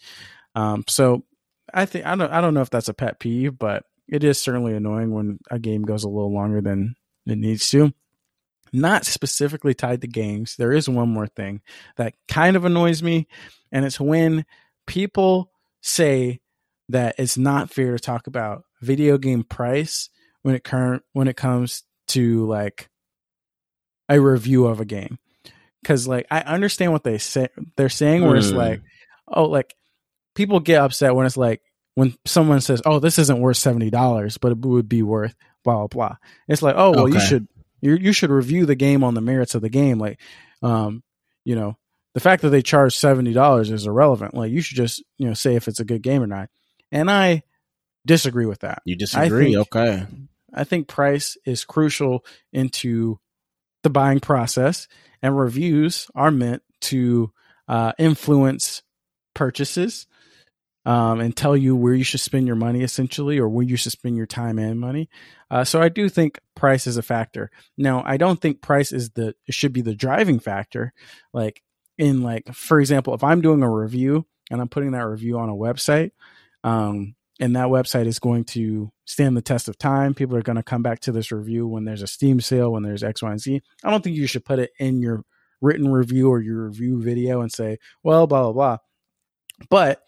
Um 0.54 0.84
so 0.88 1.24
i 1.72 1.86
think 1.86 2.04
i 2.04 2.14
don't 2.14 2.30
i 2.30 2.40
don't 2.40 2.54
know 2.54 2.60
if 2.60 2.68
that's 2.68 2.88
a 2.88 2.94
pet 2.94 3.18
peeve 3.18 3.56
but 3.56 3.84
it 4.08 4.24
is 4.24 4.40
certainly 4.40 4.74
annoying 4.74 5.10
when 5.12 5.38
a 5.50 5.58
game 5.58 5.82
goes 5.82 6.04
a 6.04 6.08
little 6.08 6.32
longer 6.32 6.60
than 6.60 6.96
it 7.26 7.38
needs 7.38 7.68
to. 7.70 7.92
Not 8.72 9.06
specifically 9.06 9.74
tied 9.74 10.00
to 10.00 10.06
games. 10.06 10.56
There 10.56 10.72
is 10.72 10.88
one 10.88 11.10
more 11.10 11.26
thing 11.26 11.62
that 11.96 12.14
kind 12.28 12.56
of 12.56 12.64
annoys 12.64 13.02
me 13.02 13.26
and 13.70 13.84
it's 13.84 14.00
when 14.00 14.44
people 14.86 15.50
say 15.82 16.40
that 16.88 17.14
it's 17.18 17.38
not 17.38 17.70
fair 17.70 17.92
to 17.92 17.98
talk 17.98 18.26
about 18.26 18.64
video 18.80 19.16
game 19.16 19.44
price 19.44 20.10
when 20.42 20.54
it 20.54 20.64
current 20.64 21.02
when 21.12 21.28
it 21.28 21.36
comes 21.36 21.84
to 22.08 22.46
like 22.46 22.90
a 24.08 24.20
review 24.20 24.66
of 24.66 24.80
a 24.80 24.84
game 24.84 25.18
because 25.82 26.06
like 26.08 26.26
i 26.30 26.40
understand 26.40 26.92
what 26.92 27.04
they 27.04 27.18
say 27.18 27.48
they're 27.76 27.88
saying 27.88 28.24
where 28.24 28.36
it's 28.36 28.50
Hmm. 28.50 28.56
like 28.56 28.82
oh 29.28 29.44
like 29.44 29.74
people 30.34 30.60
get 30.60 30.80
upset 30.80 31.14
when 31.14 31.26
it's 31.26 31.36
like 31.36 31.60
when 31.94 32.14
someone 32.24 32.60
says 32.60 32.80
oh 32.86 32.98
this 32.98 33.18
isn't 33.18 33.40
worth 33.40 33.56
$70 33.58 34.38
but 34.40 34.52
it 34.52 34.58
would 34.58 34.88
be 34.88 35.02
worth 35.02 35.34
blah 35.64 35.76
blah 35.76 35.86
blah. 35.88 36.16
It's 36.48 36.62
like 36.62 36.74
oh 36.78 36.90
well 36.92 37.08
you 37.08 37.20
should 37.20 37.48
you 37.80 37.96
you 37.96 38.12
should 38.12 38.30
review 38.30 38.64
the 38.66 38.74
game 38.74 39.04
on 39.04 39.14
the 39.14 39.20
merits 39.20 39.54
of 39.54 39.62
the 39.62 39.68
game. 39.68 39.98
Like 39.98 40.18
um 40.62 41.02
you 41.44 41.54
know 41.54 41.76
the 42.14 42.20
fact 42.20 42.42
that 42.42 42.50
they 42.50 42.62
charge 42.62 42.94
$70 42.94 43.70
is 43.72 43.86
irrelevant. 43.86 44.34
Like 44.34 44.50
you 44.50 44.60
should 44.60 44.76
just 44.76 45.02
you 45.18 45.26
know 45.26 45.34
say 45.34 45.54
if 45.56 45.68
it's 45.68 45.80
a 45.80 45.84
good 45.84 46.02
game 46.02 46.22
or 46.22 46.26
not. 46.26 46.48
And 46.90 47.10
i 47.10 47.42
disagree 48.06 48.46
with 48.46 48.60
that. 48.60 48.82
You 48.84 48.96
disagree? 48.96 49.54
think- 49.54 49.58
okay. 49.74 50.06
I 50.54 50.64
think 50.64 50.88
price 50.88 51.36
is 51.46 51.64
crucial 51.64 52.24
into 52.52 53.18
the 53.82 53.90
buying 53.90 54.20
process, 54.20 54.88
and 55.22 55.38
reviews 55.38 56.10
are 56.14 56.30
meant 56.30 56.62
to 56.82 57.32
uh, 57.68 57.92
influence 57.98 58.82
purchases 59.34 60.06
um, 60.84 61.20
and 61.20 61.36
tell 61.36 61.56
you 61.56 61.76
where 61.76 61.94
you 61.94 62.04
should 62.04 62.20
spend 62.20 62.46
your 62.46 62.56
money, 62.56 62.82
essentially, 62.82 63.38
or 63.38 63.48
where 63.48 63.64
you 63.64 63.76
should 63.76 63.92
spend 63.92 64.16
your 64.16 64.26
time 64.26 64.58
and 64.58 64.80
money. 64.80 65.08
Uh, 65.50 65.64
so 65.64 65.80
I 65.80 65.88
do 65.88 66.08
think 66.08 66.40
price 66.56 66.86
is 66.86 66.96
a 66.96 67.02
factor. 67.02 67.50
Now, 67.78 68.02
I 68.04 68.16
don't 68.16 68.40
think 68.40 68.60
price 68.60 68.92
is 68.92 69.10
the 69.10 69.34
it 69.46 69.54
should 69.54 69.72
be 69.72 69.82
the 69.82 69.94
driving 69.94 70.40
factor. 70.40 70.92
Like 71.32 71.62
in 71.98 72.22
like, 72.22 72.52
for 72.52 72.80
example, 72.80 73.14
if 73.14 73.22
I'm 73.22 73.40
doing 73.40 73.62
a 73.62 73.70
review 73.70 74.26
and 74.50 74.60
I'm 74.60 74.68
putting 74.68 74.92
that 74.92 75.06
review 75.06 75.38
on 75.38 75.48
a 75.48 75.54
website, 75.54 76.10
um, 76.64 77.14
and 77.42 77.56
that 77.56 77.66
website 77.66 78.06
is 78.06 78.20
going 78.20 78.44
to 78.44 78.92
stand 79.04 79.36
the 79.36 79.42
test 79.42 79.68
of 79.68 79.76
time. 79.76 80.14
People 80.14 80.36
are 80.36 80.42
going 80.42 80.56
to 80.56 80.62
come 80.62 80.80
back 80.80 81.00
to 81.00 81.10
this 81.10 81.32
review 81.32 81.66
when 81.66 81.84
there's 81.84 82.00
a 82.02 82.06
Steam 82.06 82.40
sale, 82.40 82.70
when 82.70 82.84
there's 82.84 83.02
X, 83.02 83.20
Y, 83.20 83.30
and 83.32 83.40
Z. 83.40 83.60
I 83.82 83.90
don't 83.90 84.02
think 84.04 84.16
you 84.16 84.28
should 84.28 84.44
put 84.44 84.60
it 84.60 84.70
in 84.78 85.02
your 85.02 85.24
written 85.60 85.90
review 85.92 86.30
or 86.30 86.40
your 86.40 86.66
review 86.68 87.02
video 87.02 87.40
and 87.40 87.50
say, 87.52 87.78
well, 88.04 88.28
blah, 88.28 88.42
blah, 88.44 88.52
blah. 88.52 88.76
But 89.68 90.02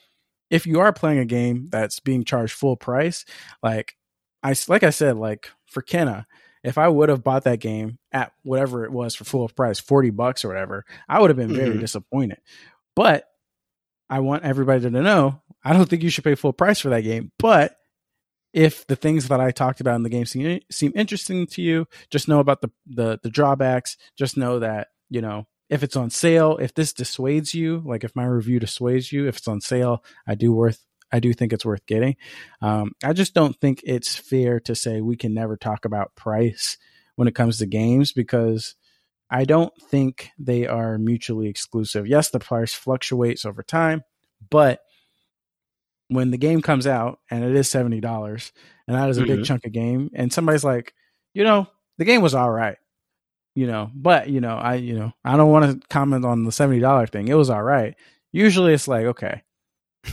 if 0.48 0.64
you 0.64 0.78
are 0.78 0.92
playing 0.92 1.18
a 1.18 1.24
game 1.24 1.66
that's 1.70 1.98
being 1.98 2.22
charged 2.22 2.52
full 2.52 2.76
price, 2.76 3.24
like 3.64 3.96
I, 4.44 4.54
like 4.68 4.84
I 4.84 4.90
said, 4.90 5.16
like 5.16 5.50
for 5.66 5.82
Kena, 5.82 6.26
if 6.62 6.78
I 6.78 6.86
would 6.86 7.08
have 7.08 7.24
bought 7.24 7.44
that 7.44 7.58
game 7.58 7.98
at 8.12 8.32
whatever 8.44 8.84
it 8.84 8.92
was 8.92 9.16
for 9.16 9.24
full 9.24 9.48
price, 9.48 9.80
40 9.80 10.10
bucks 10.10 10.44
or 10.44 10.48
whatever, 10.48 10.84
I 11.08 11.20
would 11.20 11.30
have 11.30 11.36
been 11.36 11.52
very 11.52 11.74
Mhm. 11.76 11.80
disappointed. 11.80 12.38
But 12.94 13.24
I 14.08 14.20
want 14.20 14.44
everybody 14.44 14.82
to 14.82 14.90
know 14.90 15.42
I 15.64 15.72
don't 15.72 15.88
think 15.88 16.02
you 16.02 16.10
should 16.10 16.24
pay 16.24 16.34
full 16.34 16.52
price 16.52 16.80
for 16.80 16.90
that 16.90 17.02
game. 17.02 17.32
But 17.38 17.76
if 18.52 18.86
the 18.86 18.96
things 18.96 19.28
that 19.28 19.40
I 19.40 19.50
talked 19.50 19.80
about 19.80 19.96
in 19.96 20.02
the 20.02 20.08
game 20.08 20.26
seem, 20.26 20.60
seem 20.70 20.92
interesting 20.94 21.46
to 21.48 21.62
you, 21.62 21.86
just 22.10 22.28
know 22.28 22.38
about 22.38 22.60
the, 22.60 22.70
the 22.86 23.18
the 23.22 23.30
drawbacks. 23.30 23.96
Just 24.16 24.36
know 24.36 24.60
that 24.60 24.88
you 25.10 25.20
know 25.20 25.46
if 25.68 25.82
it's 25.82 25.96
on 25.96 26.10
sale, 26.10 26.58
if 26.58 26.74
this 26.74 26.92
dissuades 26.92 27.54
you, 27.54 27.82
like 27.84 28.04
if 28.04 28.14
my 28.14 28.24
review 28.24 28.60
dissuades 28.60 29.10
you, 29.10 29.26
if 29.26 29.38
it's 29.38 29.48
on 29.48 29.60
sale, 29.60 30.04
I 30.26 30.34
do 30.34 30.52
worth 30.52 30.84
I 31.12 31.20
do 31.20 31.32
think 31.32 31.52
it's 31.52 31.64
worth 31.64 31.86
getting. 31.86 32.16
Um, 32.60 32.92
I 33.02 33.12
just 33.12 33.34
don't 33.34 33.58
think 33.60 33.80
it's 33.84 34.16
fair 34.16 34.60
to 34.60 34.74
say 34.74 35.00
we 35.00 35.16
can 35.16 35.32
never 35.32 35.56
talk 35.56 35.84
about 35.84 36.14
price 36.16 36.76
when 37.16 37.28
it 37.28 37.34
comes 37.34 37.58
to 37.58 37.66
games 37.66 38.12
because 38.12 38.74
I 39.30 39.44
don't 39.44 39.72
think 39.80 40.30
they 40.38 40.66
are 40.66 40.98
mutually 40.98 41.48
exclusive. 41.48 42.06
Yes, 42.06 42.30
the 42.30 42.40
price 42.40 42.74
fluctuates 42.74 43.44
over 43.44 43.62
time, 43.62 44.02
but 44.50 44.80
when 46.14 46.30
the 46.30 46.38
game 46.38 46.62
comes 46.62 46.86
out 46.86 47.18
and 47.30 47.44
it 47.44 47.54
is 47.54 47.68
seventy 47.68 48.00
dollars, 48.00 48.52
and 48.88 48.96
that 48.96 49.08
is 49.10 49.18
a 49.18 49.24
big 49.26 49.40
Mhm. 49.40 49.44
chunk 49.44 49.64
of 49.66 49.72
game, 49.72 50.10
and 50.14 50.32
somebody's 50.32 50.64
like, 50.64 50.94
you 51.34 51.44
know, 51.44 51.66
the 51.98 52.04
game 52.04 52.22
was 52.22 52.34
all 52.34 52.50
right, 52.50 52.76
you 53.54 53.66
know, 53.66 53.90
but 53.94 54.28
you 54.28 54.40
know, 54.40 54.56
I 54.56 54.74
you 54.76 54.98
know, 54.98 55.12
I 55.24 55.36
don't 55.36 55.50
want 55.50 55.80
to 55.82 55.86
comment 55.88 56.24
on 56.24 56.44
the 56.44 56.52
seventy 56.52 56.80
dollar 56.80 57.06
thing. 57.06 57.28
It 57.28 57.34
was 57.34 57.50
all 57.50 57.62
right. 57.62 57.94
Usually, 58.32 58.72
it's 58.74 58.88
like 58.88 59.04
okay, 59.06 59.42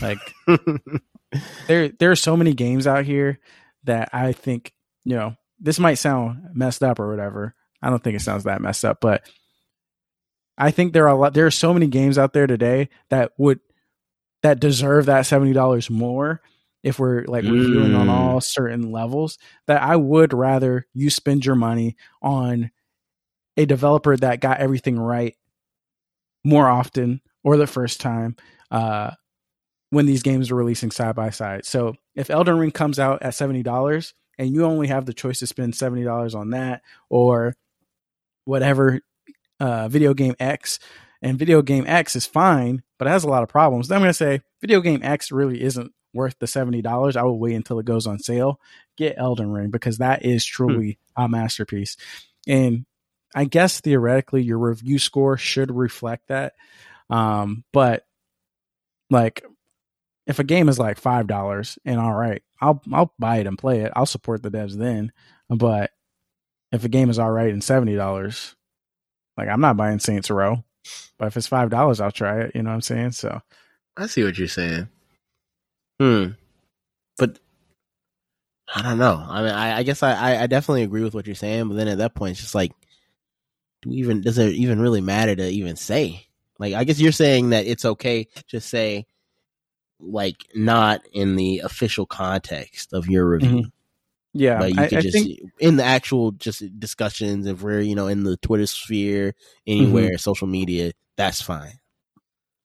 like 0.01 0.19
there 1.67 1.89
there 1.89 2.11
are 2.11 2.15
so 2.15 2.35
many 2.35 2.53
games 2.53 2.87
out 2.87 3.05
here 3.05 3.39
that 3.83 4.09
I 4.13 4.31
think 4.31 4.73
you 5.05 5.15
know 5.15 5.35
this 5.59 5.79
might 5.79 5.95
sound 5.95 6.49
messed 6.53 6.83
up 6.83 6.99
or 6.99 7.09
whatever. 7.09 7.55
I 7.81 7.89
don't 7.89 8.03
think 8.03 8.15
it 8.15 8.21
sounds 8.21 8.43
that 8.43 8.61
messed 8.61 8.85
up, 8.85 8.99
but 9.01 9.23
I 10.57 10.71
think 10.71 10.93
there 10.93 11.05
are 11.05 11.15
a 11.15 11.19
lot. 11.19 11.33
There 11.33 11.45
are 11.47 11.51
so 11.51 11.73
many 11.73 11.87
games 11.87 12.17
out 12.17 12.33
there 12.33 12.45
today 12.47 12.89
that 13.09 13.31
would 13.37 13.59
that 14.43 14.59
deserve 14.59 15.05
that 15.05 15.25
seventy 15.25 15.53
dollars 15.53 15.89
more 15.89 16.41
if 16.83 16.97
we're 16.97 17.23
like 17.25 17.43
reviewing 17.43 17.93
on 17.93 18.07
Mm. 18.07 18.11
all 18.11 18.41
certain 18.41 18.91
levels. 18.91 19.37
That 19.67 19.81
I 19.81 19.95
would 19.95 20.33
rather 20.33 20.87
you 20.93 21.09
spend 21.09 21.45
your 21.45 21.55
money 21.55 21.95
on 22.21 22.71
a 23.57 23.65
developer 23.65 24.15
that 24.17 24.39
got 24.39 24.59
everything 24.59 24.97
right 24.99 25.35
more 26.43 26.67
often 26.67 27.21
or 27.43 27.57
the 27.57 27.67
first 27.67 28.01
time 28.01 28.35
uh, 28.71 29.11
when 29.91 30.05
these 30.05 30.23
games 30.23 30.49
are 30.49 30.55
releasing 30.55 30.89
side 30.89 31.15
by 31.15 31.29
side. 31.29 31.65
So 31.65 31.95
if 32.15 32.29
Elden 32.29 32.57
Ring 32.57 32.71
comes 32.71 32.97
out 32.97 33.21
at 33.21 33.35
seventy 33.35 33.61
dollars 33.61 34.13
and 34.39 34.49
you 34.51 34.65
only 34.65 34.87
have 34.87 35.05
the 35.05 35.13
choice 35.13 35.39
to 35.39 35.47
spend 35.47 35.75
seventy 35.75 36.03
dollars 36.03 36.33
on 36.33 36.49
that 36.51 36.81
or 37.09 37.55
whatever 38.45 39.01
uh, 39.59 39.87
video 39.87 40.15
game 40.15 40.33
X, 40.39 40.79
and 41.21 41.37
video 41.37 41.61
game 41.61 41.83
X 41.85 42.15
is 42.15 42.25
fine, 42.25 42.81
but 43.01 43.07
it 43.07 43.13
has 43.13 43.23
a 43.23 43.27
lot 43.27 43.41
of 43.41 43.49
problems. 43.49 43.87
Then 43.87 43.95
I'm 43.95 44.03
going 44.03 44.11
to 44.11 44.13
say 44.13 44.41
video 44.61 44.79
game 44.79 44.99
X 45.01 45.31
really 45.31 45.59
isn't 45.59 45.91
worth 46.13 46.35
the 46.37 46.45
seventy 46.45 46.83
dollars. 46.83 47.15
I 47.15 47.23
will 47.23 47.39
wait 47.39 47.55
until 47.55 47.79
it 47.79 47.85
goes 47.87 48.05
on 48.05 48.19
sale. 48.19 48.59
Get 48.95 49.17
Elden 49.17 49.51
Ring 49.51 49.71
because 49.71 49.97
that 49.97 50.23
is 50.23 50.45
truly 50.45 50.99
a 51.17 51.27
masterpiece. 51.27 51.97
And 52.47 52.85
I 53.33 53.45
guess 53.45 53.81
theoretically 53.81 54.43
your 54.43 54.59
review 54.59 54.99
score 54.99 55.35
should 55.35 55.71
reflect 55.71 56.27
that. 56.27 56.53
Um, 57.09 57.63
but 57.73 58.05
like 59.09 59.43
if 60.27 60.37
a 60.37 60.43
game 60.43 60.69
is 60.69 60.77
like 60.77 60.99
five 60.99 61.25
dollars 61.25 61.79
and 61.83 61.99
all 61.99 62.13
right, 62.13 62.43
I'll 62.61 62.83
I'll 62.93 63.15
buy 63.17 63.37
it 63.37 63.47
and 63.47 63.57
play 63.57 63.79
it. 63.79 63.91
I'll 63.95 64.05
support 64.05 64.43
the 64.43 64.51
devs 64.51 64.77
then. 64.77 65.11
But 65.49 65.89
if 66.71 66.85
a 66.85 66.87
game 66.87 67.09
is 67.09 67.17
all 67.17 67.31
right 67.31 67.51
and 67.51 67.63
seventy 67.63 67.95
dollars, 67.95 68.55
like 69.37 69.47
I'm 69.47 69.61
not 69.61 69.75
buying 69.75 69.97
Saints 69.97 70.29
Row. 70.29 70.63
But 71.17 71.27
if 71.27 71.37
it's 71.37 71.47
five 71.47 71.69
dollars, 71.69 72.01
I'll 72.01 72.11
try 72.11 72.41
it. 72.41 72.51
You 72.55 72.63
know 72.63 72.69
what 72.69 72.75
I'm 72.75 72.81
saying? 72.81 73.11
So 73.11 73.41
I 73.97 74.07
see 74.07 74.23
what 74.23 74.37
you're 74.37 74.47
saying. 74.47 74.87
Hmm. 75.99 76.27
But 77.17 77.39
I 78.73 78.81
don't 78.81 78.97
know. 78.97 79.23
I 79.27 79.41
mean, 79.41 79.51
I, 79.51 79.77
I 79.77 79.83
guess 79.83 80.01
I, 80.01 80.13
I, 80.13 80.43
I 80.43 80.47
definitely 80.47 80.83
agree 80.83 81.03
with 81.03 81.13
what 81.13 81.25
you're 81.25 81.35
saying. 81.35 81.67
But 81.67 81.75
then 81.75 81.87
at 81.87 81.99
that 81.99 82.15
point, 82.15 82.31
it's 82.31 82.41
just 82.41 82.55
like, 82.55 82.71
do 83.81 83.89
we 83.89 83.97
even 83.97 84.21
does 84.21 84.37
it 84.37 84.53
even 84.53 84.79
really 84.79 85.01
matter 85.01 85.35
to 85.35 85.47
even 85.47 85.75
say? 85.75 86.27
Like, 86.57 86.73
I 86.73 86.83
guess 86.83 86.99
you're 86.99 87.11
saying 87.11 87.49
that 87.49 87.65
it's 87.65 87.85
okay 87.85 88.27
to 88.49 88.61
say, 88.61 89.07
like, 89.99 90.37
not 90.55 91.01
in 91.11 91.35
the 91.35 91.59
official 91.59 92.05
context 92.05 92.93
of 92.93 93.07
your 93.07 93.27
review. 93.27 93.71
Yeah, 94.33 94.59
but 94.59 94.73
you 94.73 94.81
I, 94.81 94.87
could 94.87 94.97
I 94.97 95.01
just 95.01 95.13
think 95.13 95.39
in 95.59 95.75
the 95.77 95.83
actual 95.83 96.31
just 96.31 96.63
discussions 96.79 97.47
if 97.47 97.61
we're 97.61 97.81
you 97.81 97.95
know 97.95 98.07
in 98.07 98.23
the 98.23 98.37
Twitter 98.37 98.65
sphere 98.67 99.35
anywhere 99.67 100.17
social 100.17 100.47
media 100.47 100.93
that's 101.17 101.41
fine. 101.41 101.73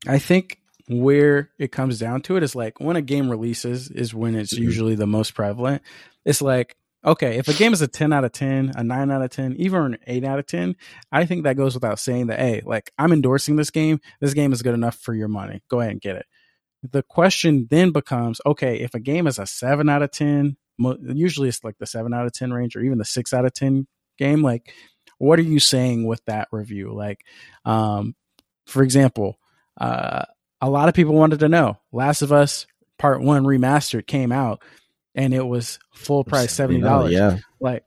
I 0.06 0.18
think 0.18 0.58
where 0.88 1.50
it 1.58 1.72
comes 1.72 1.98
down 1.98 2.22
to 2.22 2.36
it 2.36 2.42
is 2.42 2.54
like 2.54 2.80
when 2.80 2.96
a 2.96 3.02
game 3.02 3.28
releases 3.28 3.90
is 3.90 4.14
when 4.14 4.36
it's 4.36 4.54
Mhm. 4.54 4.58
usually 4.62 4.94
the 4.94 5.06
most 5.06 5.34
prevalent. 5.34 5.82
It's 6.24 6.40
like, 6.40 6.76
okay, 7.04 7.38
if 7.38 7.48
a 7.48 7.54
game 7.54 7.72
is 7.72 7.82
a 7.82 7.88
10 7.88 8.12
out 8.12 8.24
of 8.24 8.30
10, 8.32 8.72
a 8.76 8.84
9 8.84 9.10
out 9.10 9.22
of 9.22 9.30
10, 9.30 9.56
even 9.58 9.80
an 9.82 9.98
8 10.06 10.24
out 10.24 10.38
of 10.38 10.46
10, 10.46 10.76
I 11.10 11.24
think 11.26 11.42
that 11.42 11.56
goes 11.56 11.74
without 11.74 11.98
saying 11.98 12.28
that, 12.28 12.38
hey, 12.38 12.62
like 12.64 12.92
I'm 12.98 13.12
endorsing 13.12 13.56
this 13.56 13.70
game. 13.70 14.00
This 14.20 14.32
game 14.34 14.52
is 14.52 14.62
good 14.62 14.74
enough 14.74 14.96
for 14.96 15.12
your 15.14 15.28
money. 15.28 15.62
Go 15.68 15.80
ahead 15.80 15.92
and 15.92 16.00
get 16.00 16.16
it. 16.16 16.26
The 16.88 17.02
question 17.02 17.66
then 17.68 17.90
becomes, 17.90 18.40
okay, 18.46 18.78
if 18.80 18.94
a 18.94 19.00
game 19.00 19.26
is 19.26 19.40
a 19.40 19.46
7 19.46 19.88
out 19.88 20.02
of 20.02 20.12
10, 20.12 20.44
mo- 20.46 20.56
usually 20.78 21.48
it's 21.48 21.64
like 21.64 21.78
the 21.78 21.86
7 21.86 22.12
out 22.12 22.26
of 22.26 22.32
10 22.32 22.52
range 22.52 22.76
or 22.76 22.80
even 22.80 22.98
the 22.98 23.04
6 23.04 23.34
out 23.34 23.44
of 23.44 23.52
10 23.54 23.86
game, 24.18 24.42
like 24.42 24.72
what 25.18 25.38
are 25.38 25.42
you 25.42 25.60
saying 25.60 26.06
with 26.06 26.24
that 26.26 26.48
review? 26.52 26.92
Like, 26.92 27.24
um, 27.64 28.14
for 28.66 28.82
example, 28.82 29.38
uh, 29.80 30.24
a 30.60 30.70
lot 30.70 30.88
of 30.88 30.94
people 30.94 31.14
wanted 31.14 31.40
to 31.40 31.48
know 31.48 31.78
Last 31.92 32.22
of 32.22 32.32
Us 32.32 32.66
Part 32.98 33.22
One 33.22 33.44
remastered 33.44 34.06
came 34.06 34.32
out, 34.32 34.62
and 35.14 35.34
it 35.34 35.46
was 35.46 35.78
full 35.94 36.24
price 36.24 36.52
seventy 36.52 36.80
dollars. 36.80 37.12
Yeah. 37.12 37.38
Like, 37.60 37.84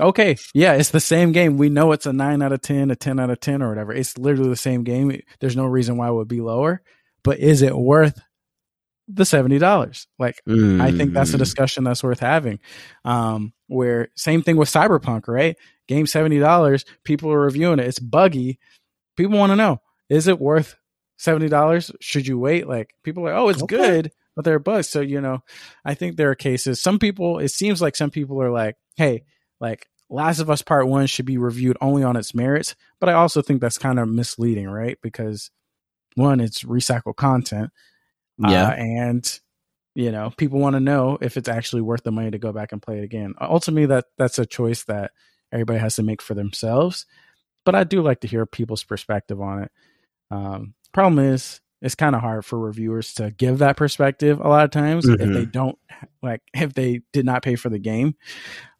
okay, 0.00 0.36
yeah, 0.54 0.74
it's 0.74 0.90
the 0.90 1.00
same 1.00 1.32
game. 1.32 1.58
We 1.58 1.68
know 1.68 1.92
it's 1.92 2.06
a 2.06 2.12
nine 2.12 2.42
out 2.42 2.52
of 2.52 2.62
ten, 2.62 2.90
a 2.90 2.96
ten 2.96 3.20
out 3.20 3.30
of 3.30 3.40
ten, 3.40 3.62
or 3.62 3.68
whatever. 3.68 3.92
It's 3.92 4.16
literally 4.16 4.50
the 4.50 4.56
same 4.56 4.84
game. 4.84 5.20
There's 5.40 5.56
no 5.56 5.66
reason 5.66 5.96
why 5.96 6.08
it 6.08 6.14
would 6.14 6.28
be 6.28 6.40
lower. 6.40 6.82
But 7.22 7.38
is 7.38 7.62
it 7.62 7.76
worth 7.76 8.20
the 9.08 9.24
seventy 9.24 9.58
dollars? 9.58 10.06
Like, 10.18 10.40
I 10.80 10.90
think 10.92 11.14
that's 11.14 11.32
a 11.34 11.36
Mm. 11.36 11.40
discussion 11.40 11.84
that's 11.84 12.02
worth 12.02 12.20
having. 12.20 12.60
Um, 13.04 13.52
where 13.68 14.08
same 14.16 14.42
thing 14.42 14.56
with 14.56 14.68
Cyberpunk, 14.70 15.28
right? 15.28 15.56
Game 15.88 16.06
seventy 16.06 16.38
dollars, 16.38 16.84
people 17.04 17.30
are 17.32 17.40
reviewing 17.40 17.78
it. 17.78 17.86
It's 17.86 17.98
buggy. 17.98 18.58
People 19.16 19.38
want 19.38 19.50
to 19.50 19.56
know: 19.56 19.80
is 20.08 20.28
it 20.28 20.40
worth 20.40 20.76
seventy 21.18 21.48
dollars? 21.48 21.90
Should 22.00 22.26
you 22.26 22.38
wait? 22.38 22.66
Like 22.68 22.94
people 23.02 23.26
are, 23.28 23.34
oh, 23.34 23.48
it's 23.48 23.62
Okay. 23.62 23.76
good, 23.76 24.12
but 24.36 24.44
there 24.44 24.54
are 24.54 24.58
bugs. 24.60 24.88
So 24.88 25.00
you 25.00 25.20
know, 25.20 25.42
I 25.84 25.94
think 25.94 26.16
there 26.16 26.30
are 26.30 26.34
cases. 26.34 26.80
Some 26.80 26.98
people, 26.98 27.38
it 27.38 27.48
seems 27.50 27.82
like 27.82 27.96
some 27.96 28.10
people 28.10 28.40
are 28.42 28.50
like, 28.50 28.76
hey, 28.96 29.24
like 29.60 29.86
Last 30.08 30.38
of 30.40 30.50
Us 30.50 30.62
Part 30.62 30.86
One 30.88 31.06
should 31.06 31.26
be 31.26 31.38
reviewed 31.38 31.76
only 31.80 32.02
on 32.04 32.16
its 32.16 32.34
merits. 32.34 32.74
But 33.00 33.08
I 33.08 33.14
also 33.14 33.42
think 33.42 33.60
that's 33.60 33.78
kind 33.78 33.98
of 33.98 34.08
misleading, 34.08 34.68
right? 34.68 34.98
Because 35.02 35.50
one, 36.14 36.40
it's 36.40 36.62
recycled 36.64 37.16
content. 37.16 37.70
Yeah. 38.38 38.68
Uh, 38.68 38.72
and 38.72 39.40
you 39.94 40.10
know, 40.10 40.32
people 40.38 40.58
want 40.58 40.74
to 40.74 40.80
know 40.80 41.18
if 41.20 41.36
it's 41.36 41.48
actually 41.48 41.82
worth 41.82 42.02
the 42.02 42.10
money 42.12 42.30
to 42.30 42.38
go 42.38 42.52
back 42.52 42.72
and 42.72 42.80
play 42.80 42.98
it 42.98 43.04
again. 43.04 43.34
Ultimately, 43.40 43.86
that 43.86 44.06
that's 44.16 44.38
a 44.38 44.46
choice 44.46 44.84
that 44.84 45.10
everybody 45.52 45.78
has 45.78 45.96
to 45.96 46.02
make 46.02 46.22
for 46.22 46.34
themselves. 46.34 47.04
But 47.64 47.74
I 47.74 47.84
do 47.84 48.00
like 48.02 48.20
to 48.20 48.26
hear 48.26 48.46
people's 48.46 48.84
perspective 48.84 49.40
on 49.40 49.64
it. 49.64 49.70
Um, 50.30 50.74
problem 50.92 51.18
is, 51.18 51.60
it's 51.82 51.94
kind 51.94 52.14
of 52.14 52.22
hard 52.22 52.44
for 52.44 52.58
reviewers 52.58 53.12
to 53.14 53.32
give 53.32 53.58
that 53.58 53.76
perspective 53.76 54.40
a 54.40 54.48
lot 54.48 54.64
of 54.64 54.70
times 54.70 55.06
if 55.06 55.20
Mhm. 55.20 55.34
they 55.34 55.44
don't 55.44 55.78
like 56.22 56.40
if 56.54 56.72
they 56.72 57.02
did 57.12 57.26
not 57.26 57.42
pay 57.42 57.56
for 57.56 57.68
the 57.68 57.78
game. 57.78 58.14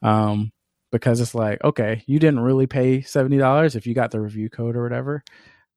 Um, 0.02 0.50
because 0.90 1.20
it's 1.20 1.34
like, 1.34 1.62
okay, 1.64 2.02
you 2.06 2.18
didn't 2.18 2.40
really 2.40 2.66
pay 2.66 3.02
seventy 3.02 3.38
dollars 3.38 3.76
if 3.76 3.86
you 3.86 3.94
got 3.94 4.12
the 4.12 4.20
review 4.20 4.48
code 4.48 4.76
or 4.76 4.82
whatever. 4.82 5.24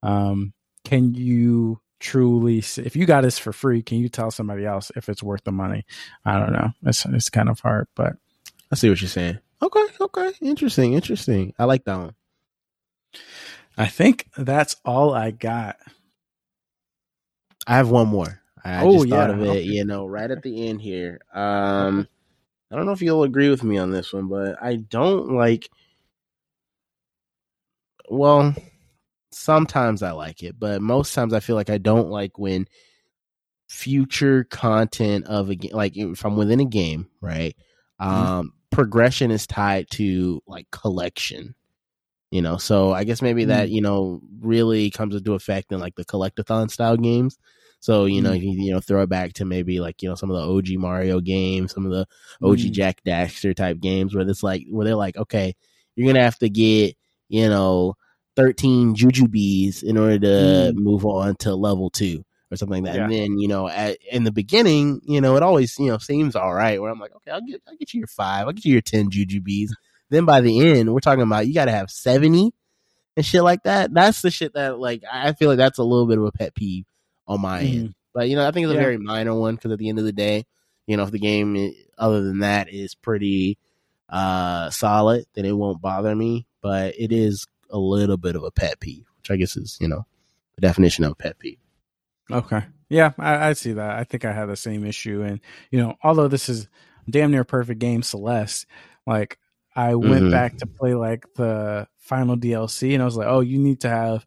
Um, 0.04 0.54
can 0.86 1.14
you 1.14 1.80
truly 2.00 2.60
if 2.60 2.96
you 2.96 3.06
got 3.06 3.22
this 3.22 3.40
for 3.40 3.54
free 3.54 3.82
can 3.82 4.00
you 4.00 4.10
tell 4.10 4.32
somebody 4.32 4.66
else 4.66 4.92
if 4.98 5.10
it's 5.10 5.24
worth 5.24 5.44
the 5.46 5.52
money 5.52 5.86
i 6.26 6.38
don't 6.40 6.54
know 6.54 6.70
it's 6.86 7.06
it's 7.06 7.30
kind 7.30 7.50
of 7.50 7.60
hard 7.62 7.88
but 7.96 8.16
I 8.72 8.76
see 8.76 8.90
what 8.90 9.02
you're 9.02 9.10
saying. 9.10 9.40
Okay, 9.62 9.84
okay. 10.02 10.32
Interesting, 10.42 10.94
interesting. 10.94 11.54
I 11.60 11.66
like 11.66 11.86
that 11.86 11.98
one. 11.98 12.16
i 13.78 13.88
think 13.88 14.28
that's 14.38 14.76
all 14.86 15.14
i 15.14 15.32
got 15.32 15.78
I 17.68 17.78
have 17.78 17.90
one 17.90 18.08
more. 18.10 18.42
I 18.64 18.84
Oh, 18.84 18.92
just 18.92 19.10
thought 19.10 19.30
yeah, 19.30 19.36
of 19.36 19.42
it, 19.42 19.48
okay. 19.50 19.62
you 19.62 19.86
know, 19.86 20.06
right 20.08 20.30
at 20.30 20.44
the 20.44 20.68
end 20.68 20.82
here. 20.82 21.20
Um 21.34 22.08
I 22.72 22.76
don't 22.76 22.86
know 22.86 22.92
if 22.94 23.02
you'll 23.02 23.24
agree 23.24 23.50
with 23.50 23.64
me 23.64 23.78
on 23.78 23.92
this 23.92 24.14
one, 24.14 24.28
but 24.28 24.62
I 24.62 24.76
don't 24.78 25.32
like 25.34 25.70
well, 28.10 28.56
sometimes 29.36 30.02
I 30.02 30.12
like 30.12 30.44
it, 30.44 30.58
but 30.58 30.82
most 30.82 31.14
times 31.14 31.34
I 31.34 31.42
feel 31.42 31.56
like 31.58 31.70
I 31.70 31.78
don't 31.78 32.10
like 32.10 32.40
when 32.40 32.68
future 33.68 34.44
content 34.46 35.26
of 35.26 35.50
a 35.50 35.56
game 35.56 35.72
like 35.74 35.98
if 35.98 36.24
I'm 36.26 36.36
within 36.38 36.60
a 36.60 36.66
game, 36.66 37.10
right? 37.22 37.56
Um 38.00 38.54
progression 38.72 39.32
is 39.32 39.48
tied 39.48 39.90
to 39.92 40.42
like 40.48 40.70
collection. 40.72 41.56
You 42.32 42.42
know, 42.42 42.58
so 42.58 42.92
I 42.92 43.04
guess 43.06 43.22
maybe 43.22 43.46
that, 43.46 43.70
you 43.70 43.82
know, 43.82 44.20
really 44.42 44.90
comes 44.90 45.16
into 45.16 45.34
effect 45.36 45.72
in 45.72 45.80
like 45.80 45.96
the 45.96 46.04
collectathon 46.04 46.70
style 46.70 46.98
games. 46.98 47.38
So, 47.80 48.06
you 48.06 48.22
know, 48.22 48.32
Mm. 48.32 48.42
you, 48.42 48.52
you 48.66 48.72
know, 48.74 48.82
throw 48.82 49.04
it 49.04 49.10
back 49.10 49.34
to 49.34 49.46
maybe 49.46 49.80
like, 49.80 50.02
you 50.02 50.10
know, 50.10 50.16
some 50.16 50.32
of 50.32 50.36
the 50.38 50.44
OG 50.44 50.78
Mario 50.80 51.22
games, 51.22 51.74
some 51.74 51.86
of 51.86 51.92
the 51.92 52.06
OG 52.42 52.60
Mm. 52.70 52.72
Jack 52.72 53.02
Daxter 53.06 53.56
type 53.56 53.80
games 53.80 54.14
where 54.16 54.28
it's 54.28 54.44
like 54.44 54.66
where 54.70 54.86
they're 54.86 54.96
like, 54.96 55.16
okay, 55.18 55.56
you're 55.96 56.08
gonna 56.08 56.24
have 56.24 56.40
to 56.40 56.50
get, 56.50 56.96
you 57.30 57.48
know, 57.48 57.96
13 58.36 58.96
jujubes 58.96 59.84
in 59.84 59.98
order 59.98 60.20
to 60.20 60.74
Mm. 60.74 60.76
move 60.76 61.06
on 61.06 61.36
to 61.38 61.56
level 61.56 61.90
two 61.90 62.24
or 62.52 62.58
something 62.58 62.84
like 62.84 62.94
that. 62.94 63.02
And 63.04 63.12
then, 63.12 63.40
you 63.40 63.48
know, 63.48 63.68
at, 63.68 63.98
in 64.12 64.24
the 64.24 64.32
beginning, 64.32 65.02
you 65.04 65.22
know, 65.22 65.36
it 65.36 65.44
always, 65.44 65.78
you 65.80 65.88
know, 65.88 65.98
seems 65.98 66.36
all 66.36 66.54
right 66.54 66.82
where 66.82 66.92
I'm 66.92 67.00
like, 67.00 67.16
okay, 67.16 67.32
I'll 67.32 67.42
get 67.42 67.62
I'll 67.68 67.76
get 67.78 67.94
you 67.94 68.00
your 68.00 68.08
five, 68.08 68.46
I'll 68.48 68.54
get 68.54 68.66
you 68.66 68.74
your 68.74 68.82
10 68.82 69.10
jujubes. 69.10 69.70
Then 70.10 70.26
by 70.26 70.42
the 70.42 70.60
end, 70.70 70.94
we're 70.94 71.00
talking 71.00 71.24
about 71.24 71.48
you 71.48 71.54
gotta 71.54 71.72
have 71.72 71.90
70 71.90 72.54
and 73.18 73.26
shit 73.26 73.44
like 73.44 73.64
that. 73.64 73.94
That's 73.94 74.22
the 74.22 74.30
shit 74.32 74.54
that 74.54 74.78
like 74.80 75.04
I 75.12 75.34
feel 75.34 75.50
like 75.50 75.58
that's 75.58 75.80
a 75.80 75.84
little 75.84 76.06
bit 76.06 76.18
of 76.18 76.26
a 76.26 76.32
pet 76.32 76.54
peeve 76.56 76.86
on 77.28 77.42
my 77.42 77.64
Mhm. 77.64 77.76
end. 77.76 77.94
But 78.14 78.30
you 78.30 78.36
know, 78.36 78.48
I 78.48 78.52
think 78.52 78.66
it's 78.66 78.72
a 78.72 78.76
Yeah. 78.76 78.82
very 78.82 78.98
minor 78.98 79.34
one 79.34 79.56
because 79.56 79.72
at 79.72 79.80
the 79.80 79.90
end 79.90 80.00
of 80.00 80.06
the 80.06 80.12
day, 80.14 80.46
you 80.88 80.96
know, 80.98 81.04
if 81.04 81.12
the 81.12 81.20
game 81.20 81.74
other 81.98 82.22
than 82.22 82.40
that 82.40 82.72
is 82.72 82.94
pretty 82.96 83.58
uh 84.10 84.70
solid, 84.70 85.26
then 85.34 85.46
it 85.46 85.54
won't 85.54 85.82
bother 85.82 86.16
me. 86.16 86.46
But 86.62 86.94
it 87.00 87.12
is 87.12 87.46
a 87.70 87.78
little 87.78 88.18
bit 88.18 88.36
of 88.36 88.44
a 88.44 88.52
pet 88.52 88.80
peeve, 88.80 89.06
which 89.20 89.32
I 89.32 89.36
guess 89.38 89.56
is 89.58 89.78
you 89.82 89.88
know 89.88 90.06
the 90.56 90.62
definition 90.62 91.04
of 91.04 91.12
a 91.12 91.16
pet 91.16 91.40
peeve. 91.40 91.58
Okay. 92.32 92.64
Yeah, 92.90 93.12
I, 93.20 93.50
I 93.50 93.54
see 93.54 93.74
that. 93.74 93.98
I 93.98 94.04
think 94.04 94.26
I 94.26 94.32
have 94.32 94.48
the 94.48 94.56
same 94.56 94.86
issue. 94.86 95.22
And, 95.24 95.40
you 95.72 95.80
know, 95.80 95.96
although 96.04 96.28
this 96.28 96.50
is 96.50 96.68
damn 97.10 97.32
near 97.32 97.44
perfect 97.44 97.80
game, 97.80 98.04
Celeste, 98.04 98.68
like 99.08 99.38
I 99.76 99.96
went 99.96 100.26
Mhm. 100.26 100.32
back 100.32 100.58
to 100.58 100.68
play 100.68 100.94
like 100.94 101.26
the 101.36 101.88
final 101.98 102.36
DLC 102.38 102.94
and 102.94 103.02
I 103.02 103.06
was 103.06 103.18
like, 103.18 103.28
oh, 103.28 103.40
you 103.42 103.58
need 103.60 103.82
to 103.82 103.90
have 103.90 104.26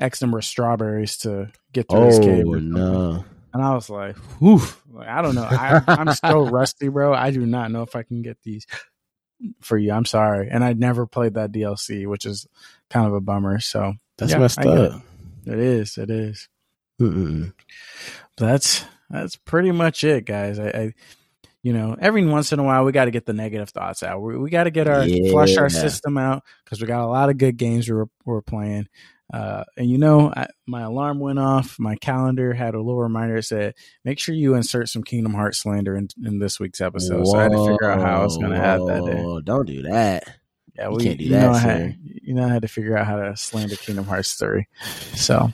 X 0.00 0.20
number 0.22 0.38
of 0.38 0.44
strawberries 0.44 1.18
to 1.18 1.50
get 1.72 1.88
through 1.88 2.06
this 2.06 2.18
game. 2.20 2.48
Oh 2.48 2.58
no! 2.60 3.24
And 3.52 3.62
I 3.62 3.74
was 3.74 3.90
like, 3.90 4.16
whew, 4.40 4.60
like, 4.92 5.08
I 5.08 5.20
don't 5.22 5.34
know. 5.34 5.42
I, 5.42 5.82
I'm 5.88 6.10
still 6.12 6.44
rusty, 6.50 6.88
bro. 6.88 7.12
I 7.14 7.30
do 7.32 7.44
not 7.44 7.70
know 7.72 7.82
if 7.82 7.96
I 7.96 8.04
can 8.04 8.22
get 8.22 8.38
these 8.44 8.66
for 9.60 9.76
you. 9.78 9.92
I'm 9.92 10.04
sorry. 10.04 10.48
And 10.50 10.64
I 10.64 10.72
never 10.72 11.06
played 11.06 11.34
that 11.34 11.52
DLC, 11.52 12.06
which 12.06 12.26
is 12.26 12.46
kind 12.90 13.06
of 13.06 13.14
a 13.14 13.20
bummer. 13.20 13.60
So 13.60 13.94
That's 14.16 14.32
Yeah, 14.32 14.38
messed 14.38 14.58
up. 14.58 15.02
it 15.46 15.58
is. 15.58 15.98
It 15.98 16.10
is. 16.10 16.48
That's 18.36 18.84
that's 19.10 19.36
pretty 19.36 19.72
much 19.72 20.04
it, 20.04 20.24
guys. 20.26 20.58
I, 20.58 20.68
I 20.68 20.92
you 21.62 21.72
know, 21.72 21.96
every 22.00 22.24
once 22.24 22.52
in 22.52 22.58
a 22.58 22.64
while 22.64 22.84
we 22.84 22.92
got 22.92 23.06
to 23.06 23.10
get 23.10 23.26
the 23.26 23.32
negative 23.32 23.70
thoughts 23.70 24.02
out. 24.02 24.20
We, 24.22 24.38
we 24.38 24.50
got 24.50 24.64
to 24.64 24.70
get 24.70 24.86
our 24.86 25.02
flush 25.30 25.56
our 25.56 25.68
system 25.70 26.16
out 26.18 26.44
because 26.64 26.80
we 26.80 26.86
got 26.86 27.04
a 27.04 27.06
lot 27.06 27.30
of 27.30 27.38
good 27.38 27.56
games 27.56 27.88
we're 27.90 28.06
we're 28.24 28.42
playing. 28.42 28.88
Uh, 29.32 29.64
and 29.76 29.90
you 29.90 29.98
know, 29.98 30.32
I, 30.34 30.46
my 30.66 30.82
alarm 30.82 31.18
went 31.18 31.38
off. 31.38 31.78
My 31.78 31.96
calendar 31.96 32.54
had 32.54 32.74
a 32.74 32.78
little 32.80 33.00
reminder 33.00 33.36
that 33.36 33.42
said, 33.42 33.74
"Make 34.04 34.18
sure 34.18 34.34
you 34.34 34.54
insert 34.54 34.88
some 34.88 35.02
Kingdom 35.02 35.34
Hearts 35.34 35.58
slander 35.58 35.96
in, 35.96 36.08
in 36.24 36.38
this 36.38 36.58
week's 36.58 36.80
episode." 36.80 37.26
So 37.26 37.36
I 37.36 37.42
had 37.42 37.52
to 37.52 37.66
figure 37.66 37.90
out 37.90 38.00
how 38.00 38.20
I 38.20 38.24
was 38.24 38.38
going 38.38 38.52
to 38.52 38.58
have 38.58 38.86
that 38.86 39.04
day. 39.04 39.40
Don't 39.44 39.66
do 39.66 39.82
that. 39.82 40.24
Yeah, 40.76 40.88
You 40.90 40.96
we 40.96 41.04
can't 41.04 41.18
do 41.18 41.24
you 41.24 41.30
that, 41.30 41.42
know, 41.42 41.52
had, 41.52 41.98
you 42.02 42.34
know, 42.34 42.44
I 42.44 42.48
had 42.48 42.62
to 42.62 42.68
figure 42.68 42.96
out 42.96 43.06
how 43.06 43.16
to 43.16 43.36
slander 43.36 43.76
Kingdom 43.76 44.04
Hearts 44.04 44.34
three. 44.34 44.66
So 45.14 45.50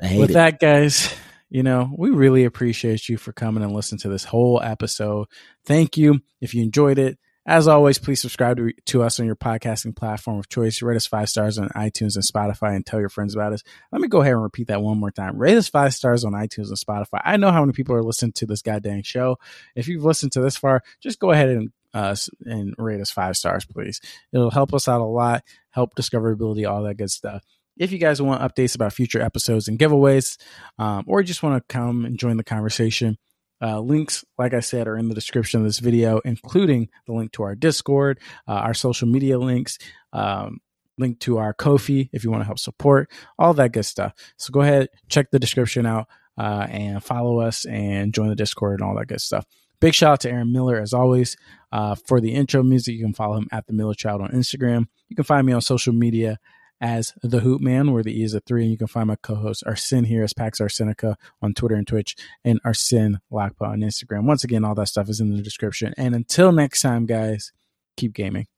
with 0.00 0.30
it. 0.30 0.32
that, 0.34 0.58
guys, 0.58 1.14
you 1.48 1.62
know, 1.62 1.90
we 1.96 2.10
really 2.10 2.44
appreciate 2.44 3.08
you 3.08 3.16
for 3.16 3.32
coming 3.32 3.62
and 3.62 3.72
listening 3.72 4.00
to 4.00 4.08
this 4.08 4.24
whole 4.24 4.60
episode. 4.60 5.28
Thank 5.64 5.96
you. 5.96 6.20
If 6.40 6.52
you 6.54 6.62
enjoyed 6.62 6.98
it, 6.98 7.18
As 7.44 7.66
always, 7.66 7.98
please 7.98 8.20
subscribe 8.20 8.56
to, 8.58 8.72
to 8.86 9.02
us 9.02 9.18
on 9.18 9.26
your 9.26 9.34
podcasting 9.34 9.96
platform 9.96 10.38
of 10.38 10.48
choice. 10.48 10.80
Rate 10.80 10.96
us 10.96 11.06
five 11.06 11.28
stars 11.28 11.58
on 11.58 11.70
iTunes 11.70 12.14
and 12.14 12.24
Spotify 12.24 12.76
and 12.76 12.86
tell 12.86 13.00
your 13.00 13.08
friends 13.08 13.34
about 13.34 13.52
us. 13.52 13.62
Let 13.90 14.00
me 14.00 14.06
go 14.06 14.20
ahead 14.20 14.34
and 14.34 14.42
repeat 14.42 14.68
that 14.68 14.80
one 14.80 14.98
more 14.98 15.10
time. 15.10 15.36
Rate 15.36 15.56
us 15.56 15.68
five 15.68 15.92
stars 15.92 16.24
on 16.24 16.34
iTunes 16.34 16.68
and 16.68 16.78
Spotify. 16.78 17.20
I 17.24 17.36
know 17.38 17.50
how 17.50 17.60
many 17.60 17.72
people 17.72 17.96
are 17.96 18.02
listening 18.02 18.32
to 18.34 18.46
this 18.46 18.62
goddamn 18.62 19.02
show. 19.02 19.38
If 19.74 19.88
you've 19.88 20.04
listened 20.04 20.32
to 20.32 20.40
this 20.40 20.56
far, 20.56 20.82
just 21.00 21.18
go 21.18 21.32
ahead 21.32 21.48
and 21.48 21.72
uh, 21.94 22.16
and 22.46 22.74
rate 22.78 23.00
us 23.00 23.10
five 23.10 23.36
stars, 23.36 23.64
please. 23.64 24.00
It'll 24.32 24.50
help 24.50 24.72
us 24.72 24.88
out 24.88 25.00
a 25.00 25.04
lot, 25.04 25.42
help 25.70 25.94
discoverability, 25.94 26.66
all 26.66 26.84
that 26.84 26.96
good 26.96 27.10
stuff. 27.10 27.44
If 27.76 27.90
you 27.92 27.98
guys 27.98 28.22
want 28.22 28.40
updates 28.40 28.74
about 28.74 28.92
future 28.92 29.20
episodes 29.20 29.68
and 29.68 29.78
giveaways, 29.78 30.38
um, 30.78 31.04
or 31.06 31.20
you 31.20 31.26
just 31.26 31.42
want 31.42 31.56
to 31.56 31.72
come 31.74 32.04
and 32.04 32.18
join 32.18 32.36
the 32.36 32.44
conversation, 32.44 33.18
uh, 33.62 33.80
links, 33.80 34.24
like 34.38 34.54
I 34.54 34.60
said, 34.60 34.88
are 34.88 34.96
in 34.98 35.08
the 35.08 35.14
description 35.14 35.60
of 35.60 35.66
this 35.66 35.78
video, 35.78 36.20
including 36.24 36.88
the 37.06 37.12
link 37.12 37.32
to 37.32 37.44
our 37.44 37.54
Discord, 37.54 38.18
uh, 38.48 38.52
our 38.54 38.74
social 38.74 39.06
media 39.06 39.38
links, 39.38 39.78
um, 40.12 40.58
link 40.98 41.20
to 41.20 41.38
our 41.38 41.54
Ko-fi 41.54 42.10
if 42.12 42.24
you 42.24 42.30
want 42.30 42.40
to 42.40 42.46
help 42.46 42.58
support, 42.58 43.10
all 43.38 43.54
that 43.54 43.72
good 43.72 43.84
stuff. 43.84 44.14
So 44.36 44.50
go 44.50 44.60
ahead, 44.60 44.88
check 45.08 45.30
the 45.30 45.38
description 45.38 45.86
out, 45.86 46.08
uh, 46.36 46.66
and 46.68 47.02
follow 47.02 47.40
us 47.40 47.64
and 47.64 48.12
join 48.12 48.28
the 48.28 48.34
Discord 48.34 48.80
and 48.80 48.88
all 48.88 48.96
that 48.96 49.06
good 49.06 49.20
stuff. 49.20 49.46
Big 49.80 49.94
shout 49.94 50.12
out 50.12 50.20
to 50.20 50.30
Aaron 50.30 50.52
Miller 50.52 50.78
as 50.78 50.92
always 50.92 51.36
uh, 51.72 51.94
for 51.94 52.20
the 52.20 52.34
intro 52.34 52.62
music. 52.62 52.94
You 52.94 53.04
can 53.04 53.14
follow 53.14 53.36
him 53.36 53.48
at 53.50 53.66
the 53.66 53.72
Miller 53.72 53.94
Child 53.94 54.22
on 54.22 54.30
Instagram. 54.30 54.86
You 55.08 55.16
can 55.16 55.24
find 55.24 55.46
me 55.46 55.52
on 55.52 55.60
social 55.60 55.92
media 55.92 56.38
as 56.82 57.14
the 57.22 57.40
Hoop 57.40 57.62
Man, 57.62 57.92
where 57.92 58.02
the 58.02 58.20
E 58.20 58.24
is 58.24 58.34
a 58.34 58.40
three, 58.40 58.62
and 58.62 58.72
you 58.72 58.76
can 58.76 58.88
find 58.88 59.06
my 59.06 59.16
co-host 59.22 59.62
Arsene 59.64 60.04
here 60.04 60.24
as 60.24 60.34
Pax 60.34 60.60
Arsenica 60.60 61.14
on 61.40 61.54
Twitter 61.54 61.76
and 61.76 61.86
Twitch, 61.86 62.16
and 62.44 62.60
Arsene 62.64 63.20
Lakpa 63.30 63.68
on 63.68 63.80
Instagram. 63.80 64.24
Once 64.24 64.42
again, 64.42 64.64
all 64.64 64.74
that 64.74 64.88
stuff 64.88 65.08
is 65.08 65.20
in 65.20 65.34
the 65.34 65.42
description. 65.42 65.94
And 65.96 66.14
until 66.14 66.50
next 66.50 66.82
time, 66.82 67.06
guys, 67.06 67.52
keep 67.96 68.12
gaming. 68.12 68.48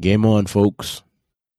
Game 0.00 0.26
on, 0.26 0.46
folks. 0.46 1.02